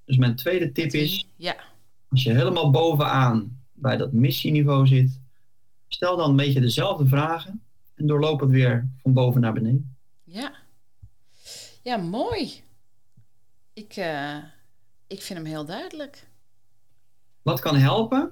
Dus 0.06 0.18
mijn 0.18 0.36
tweede 0.36 0.72
tip 0.72 0.92
is, 0.92 1.28
Ja, 1.36 1.56
als 2.10 2.24
je 2.24 2.34
helemaal 2.34 2.70
bovenaan 2.72 3.60
bij 3.74 3.98
dat 3.98 4.12
missieniveau 4.12 4.88
zit, 4.88 5.20
stel 5.88 6.18
dan 6.18 6.30
een 6.30 6.36
beetje 6.36 6.62
dezelfde 6.62 7.08
vragen 7.08 7.62
en 7.96 8.08
doorloop 8.08 8.40
het 8.40 8.50
weer 8.50 8.88
van 9.02 9.14
boven 9.14 9.42
naar 9.42 9.54
beneden. 9.54 9.96
ja. 10.24 10.52
Ja, 11.82 11.98
mooi. 11.98 12.54
Ik, 13.74 13.96
eh, 13.96 14.38
ik 15.08 15.22
vind 15.22 15.40
hem 15.40 15.48
heel 15.48 15.66
duidelijk. 15.66 16.28
Wat 17.42 17.60
kan 17.60 17.76
helpen? 17.76 18.32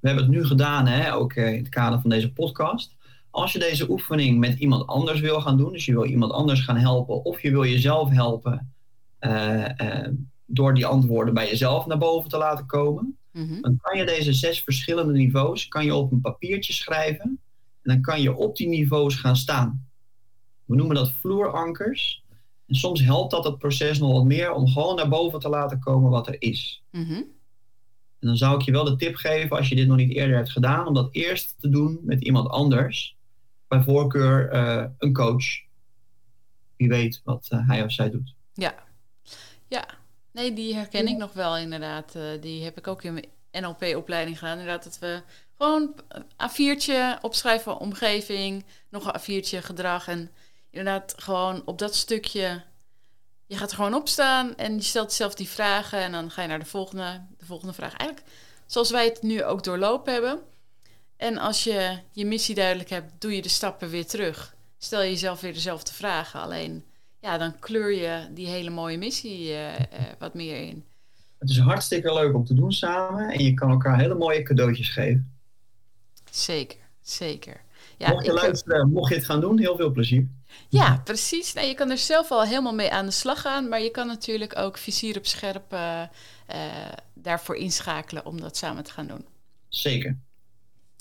We 0.00 0.08
hebben 0.08 0.24
het 0.24 0.34
nu 0.34 0.44
gedaan, 0.44 0.86
hè, 0.86 1.14
ook 1.14 1.32
eh, 1.32 1.52
in 1.52 1.58
het 1.58 1.68
kader 1.68 2.00
van 2.00 2.10
deze 2.10 2.32
podcast. 2.32 2.96
Als 3.30 3.52
je 3.52 3.58
deze 3.58 3.90
oefening 3.90 4.38
met 4.38 4.58
iemand 4.58 4.86
anders 4.86 5.20
wil 5.20 5.40
gaan 5.40 5.56
doen, 5.56 5.72
dus 5.72 5.84
je 5.84 5.92
wil 5.92 6.04
iemand 6.04 6.32
anders 6.32 6.60
gaan 6.60 6.76
helpen, 6.76 7.24
of 7.24 7.42
je 7.42 7.50
wil 7.50 7.64
jezelf 7.64 8.10
helpen 8.10 8.72
eh, 9.18 9.64
door 10.50 10.74
die 10.74 10.86
antwoorden 10.86 11.34
bij 11.34 11.48
jezelf 11.48 11.86
naar 11.86 11.98
boven 11.98 12.30
te 12.30 12.36
laten 12.38 12.66
komen, 12.66 13.12
Mhm. 13.32 13.60
dan 13.60 13.78
kan 13.80 13.98
je 13.98 14.04
deze 14.06 14.32
zes 14.32 14.62
verschillende 14.62 15.12
niveaus 15.12 15.68
kan 15.68 15.84
je 15.84 15.94
op 15.94 16.12
een 16.12 16.20
papiertje 16.20 16.72
schrijven 16.72 17.24
en 17.82 17.94
dan 17.94 18.00
kan 18.00 18.20
je 18.22 18.34
op 18.36 18.56
die 18.56 18.68
niveaus 18.68 19.14
gaan 19.14 19.36
staan. 19.36 19.86
We 20.64 20.74
noemen 20.74 20.94
dat 20.96 21.10
vloerankers. 21.12 22.22
En 22.66 22.74
soms 22.74 23.00
helpt 23.00 23.30
dat 23.30 23.44
het 23.44 23.58
proces 23.58 23.98
nog 23.98 24.12
wat 24.12 24.24
meer 24.24 24.52
om 24.52 24.68
gewoon 24.68 24.96
naar 24.96 25.08
boven 25.08 25.40
te 25.40 25.48
laten 25.48 25.78
komen 25.80 26.10
wat 26.10 26.26
er 26.26 26.36
is. 26.42 26.82
Mhm. 26.90 27.12
En 28.20 28.26
dan 28.26 28.36
zou 28.36 28.54
ik 28.54 28.60
je 28.62 28.72
wel 28.72 28.84
de 28.84 28.96
tip 28.96 29.14
geven, 29.16 29.56
als 29.56 29.68
je 29.68 29.74
dit 29.74 29.86
nog 29.86 29.96
niet 29.96 30.12
eerder 30.12 30.36
hebt 30.36 30.50
gedaan, 30.50 30.86
om 30.86 30.94
dat 30.94 31.08
eerst 31.14 31.54
te 31.60 31.68
doen 31.68 31.98
met 32.02 32.22
iemand 32.24 32.48
anders. 32.48 33.16
Bij 33.68 33.82
voorkeur 33.82 34.48
eh, 34.50 34.84
een 34.98 35.12
coach. 35.12 35.44
Wie 36.76 36.88
weet 36.88 37.20
wat 37.24 37.46
eh, 37.48 37.68
hij 37.68 37.84
of 37.84 37.92
zij 37.92 38.10
doet. 38.10 38.34
Ja. 38.54 38.74
Ja. 39.68 39.88
Nee, 40.38 40.52
die 40.52 40.74
herken 40.74 41.08
ik 41.08 41.16
nog 41.16 41.32
wel 41.32 41.56
inderdaad. 41.56 42.14
Eh, 42.14 42.22
die 42.40 42.64
heb 42.64 42.78
ik 42.78 42.86
ook 42.86 43.02
in 43.02 43.12
mijn 43.12 43.64
NLP-opleiding 43.64 44.38
gedaan. 44.38 44.58
Inderdaad, 44.58 44.84
dat 44.84 44.98
we 44.98 45.22
gewoon 45.56 45.94
een 46.08 46.24
A4'tje 46.24 47.20
opschrijven 47.20 47.78
omgeving, 47.78 48.64
nog 48.88 49.12
een 49.12 49.20
A4'tje 49.20 49.62
gedrag. 49.62 50.08
En 50.08 50.30
inderdaad 50.70 51.14
gewoon 51.16 51.62
op 51.64 51.78
dat 51.78 51.94
stukje... 51.94 52.62
Je 53.46 53.56
gaat 53.56 53.70
er 53.70 53.76
gewoon 53.76 53.94
op 53.94 54.08
staan 54.08 54.56
en 54.56 54.74
je 54.74 54.82
stelt 54.82 55.10
jezelf 55.10 55.34
die 55.34 55.48
vragen. 55.48 55.98
En 55.98 56.12
dan 56.12 56.30
ga 56.30 56.42
je 56.42 56.48
naar 56.48 56.58
de 56.58 56.64
volgende, 56.64 57.26
de 57.38 57.46
volgende 57.46 57.74
vraag. 57.74 57.96
Eigenlijk 57.96 58.30
zoals 58.66 58.90
wij 58.90 59.04
het 59.04 59.22
nu 59.22 59.44
ook 59.44 59.64
doorlopen 59.64 60.12
hebben. 60.12 60.40
En 61.16 61.38
als 61.38 61.64
je 61.64 61.98
je 62.12 62.26
missie 62.26 62.54
duidelijk 62.54 62.90
hebt, 62.90 63.20
doe 63.20 63.34
je 63.36 63.42
de 63.42 63.48
stappen 63.48 63.90
weer 63.90 64.06
terug. 64.06 64.54
Stel 64.78 65.02
je 65.02 65.10
jezelf 65.10 65.40
weer 65.40 65.52
dezelfde 65.52 65.92
vragen. 65.92 66.40
Alleen 66.40 66.84
ja, 67.20 67.38
dan 67.38 67.58
kleur 67.58 67.92
je 67.92 68.28
die 68.34 68.46
hele 68.46 68.70
mooie 68.70 68.98
missie 68.98 69.52
eh, 69.52 69.74
eh, 69.74 69.82
wat 70.18 70.34
meer 70.34 70.56
in. 70.56 70.84
Het 71.38 71.50
is 71.50 71.58
hartstikke 71.58 72.14
leuk 72.14 72.34
om 72.34 72.44
te 72.44 72.54
doen 72.54 72.72
samen. 72.72 73.30
En 73.30 73.44
je 73.44 73.54
kan 73.54 73.70
elkaar 73.70 73.98
hele 73.98 74.14
mooie 74.14 74.42
cadeautjes 74.42 74.88
geven. 74.88 75.32
Zeker, 76.30 76.78
zeker. 77.00 77.60
Ja, 77.96 78.10
mocht 78.10 78.24
je 78.24 78.30
ik, 78.30 78.36
eh, 78.36 78.42
luisteren, 78.42 78.90
mocht 78.90 79.08
je 79.08 79.14
het 79.14 79.24
gaan 79.24 79.40
doen, 79.40 79.58
heel 79.58 79.76
veel 79.76 79.90
plezier. 79.90 80.26
Ja, 80.68 81.00
precies. 81.04 81.52
Nou, 81.52 81.66
je 81.66 81.74
kan 81.74 81.90
er 81.90 81.98
zelf 81.98 82.30
al 82.30 82.44
helemaal 82.44 82.74
mee 82.74 82.92
aan 82.92 83.06
de 83.06 83.12
slag 83.12 83.40
gaan, 83.40 83.68
maar 83.68 83.80
je 83.80 83.90
kan 83.90 84.06
natuurlijk 84.06 84.58
ook 84.58 84.78
vizier 84.78 85.16
op 85.16 85.26
scherp 85.26 85.76
daarvoor 87.14 87.56
inschakelen 87.56 88.26
om 88.26 88.40
dat 88.40 88.56
samen 88.56 88.84
te 88.84 88.90
gaan 88.90 89.06
doen. 89.06 89.24
Zeker. 89.68 90.18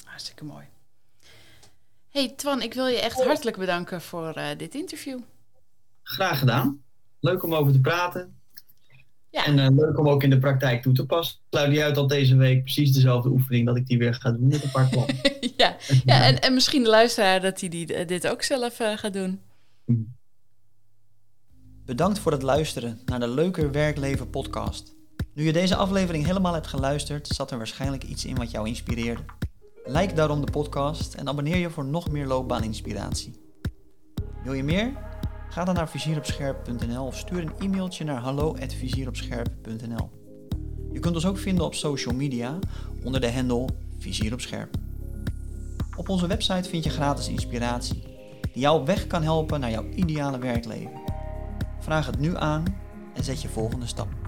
Hartstikke 0.04 0.44
mooi. 0.44 0.66
Hey 2.10 2.34
Twan, 2.36 2.62
ik 2.62 2.74
wil 2.74 2.88
je 2.88 3.00
echt 3.00 3.24
hartelijk 3.24 3.58
bedanken 3.58 4.02
voor 4.02 4.34
eh, 4.34 4.58
dit 4.58 4.76
interview. 4.76 5.20
Graag 6.08 6.40
gedaan. 6.40 6.82
Leuk 7.20 7.44
om 7.44 7.56
over 7.56 7.74
te 7.74 7.82
praten. 7.82 8.36
Ja. 9.30 9.46
En 9.46 9.60
eh, 9.60 9.68
leuk 9.76 10.00
om 10.00 10.10
ook 10.10 10.24
in 10.24 10.30
de 10.30 10.40
praktijk 10.40 10.82
toe 10.82 10.94
te 10.94 11.06
passen. 11.06 11.40
Sluit 11.50 11.72
die 11.72 11.84
uit 11.84 11.96
dat 11.96 12.10
deze 12.10 12.36
week 12.36 12.64
precies 12.64 12.92
dezelfde 12.92 13.30
oefening 13.30 13.66
dat 13.66 13.78
ik 13.78 13.88
die 13.88 13.98
weer 13.98 14.14
ga 14.14 14.32
doen 14.32 14.48
met 14.48 14.64
een 14.64 14.72
paar 14.72 14.90
klanten. 14.90 15.18
ja, 15.58 15.76
ja 16.06 16.26
en, 16.26 16.42
en 16.42 16.54
misschien 16.54 16.84
de 16.84 16.90
luisteraar 16.90 17.42
dat 17.42 17.60
hij 17.60 17.70
die, 17.70 18.06
dit 18.06 18.28
ook 18.28 18.44
zelf 18.44 18.80
eh, 18.80 18.98
gaat 18.98 19.14
doen. 19.14 19.42
Bedankt 21.86 22.20
voor 22.20 22.32
het 22.32 22.42
luisteren 22.42 23.00
naar 23.06 23.20
de 23.20 23.28
Leuker 23.28 23.72
Werkleven 23.72 24.30
podcast. 24.30 24.96
Nu 25.34 25.44
je 25.44 25.54
deze 25.54 25.76
aflevering 25.76 26.26
helemaal 26.26 26.54
hebt 26.54 26.68
geluisterd, 26.68 27.28
zat 27.28 27.52
er 27.52 27.58
waarschijnlijk 27.58 28.04
iets 28.04 28.26
in 28.26 28.36
wat 28.36 28.52
jou 28.52 28.68
inspireerde. 28.68 29.22
Like 29.86 30.14
daarom 30.14 30.46
de 30.46 30.52
podcast 30.52 31.14
en 31.14 31.28
abonneer 31.28 31.58
je 31.58 31.70
voor 31.70 31.86
nog 31.86 32.12
meer 32.12 32.28
loopbaaninspiratie. 32.28 33.34
Wil 34.44 34.54
je 34.54 34.64
meer? 34.64 35.07
Ga 35.50 35.64
dan 35.64 35.76
naar 35.76 35.90
vizieropscherp.nl 35.90 37.06
of 37.06 37.18
stuur 37.18 37.42
een 37.42 37.54
e-mailtje 37.60 38.04
naar 38.04 38.22
hallo@vizieropscherp.nl. 38.22 40.10
Je 40.92 41.00
kunt 41.00 41.16
ons 41.16 41.26
ook 41.26 41.38
vinden 41.38 41.66
op 41.66 41.74
social 41.74 42.16
media 42.16 42.60
onder 43.04 43.22
de 43.22 43.32
handle 43.32 43.68
Vizier 43.98 44.32
op 45.98 46.10
onze 46.10 46.28
website 46.28 46.70
vind 46.70 46.84
je 46.84 46.90
gratis 46.90 47.28
inspiratie 47.28 48.02
die 48.42 48.62
jou 48.62 48.86
weg 48.86 49.08
kan 49.08 49.24
helpen 49.24 49.60
naar 49.60 49.72
jouw 49.72 49.90
ideale 49.90 50.40
werkleven. 50.40 51.02
Vraag 51.80 52.06
het 52.06 52.20
nu 52.20 52.38
aan 52.38 52.64
en 53.14 53.24
zet 53.24 53.42
je 53.42 53.48
volgende 53.48 53.88
stap. 53.88 54.27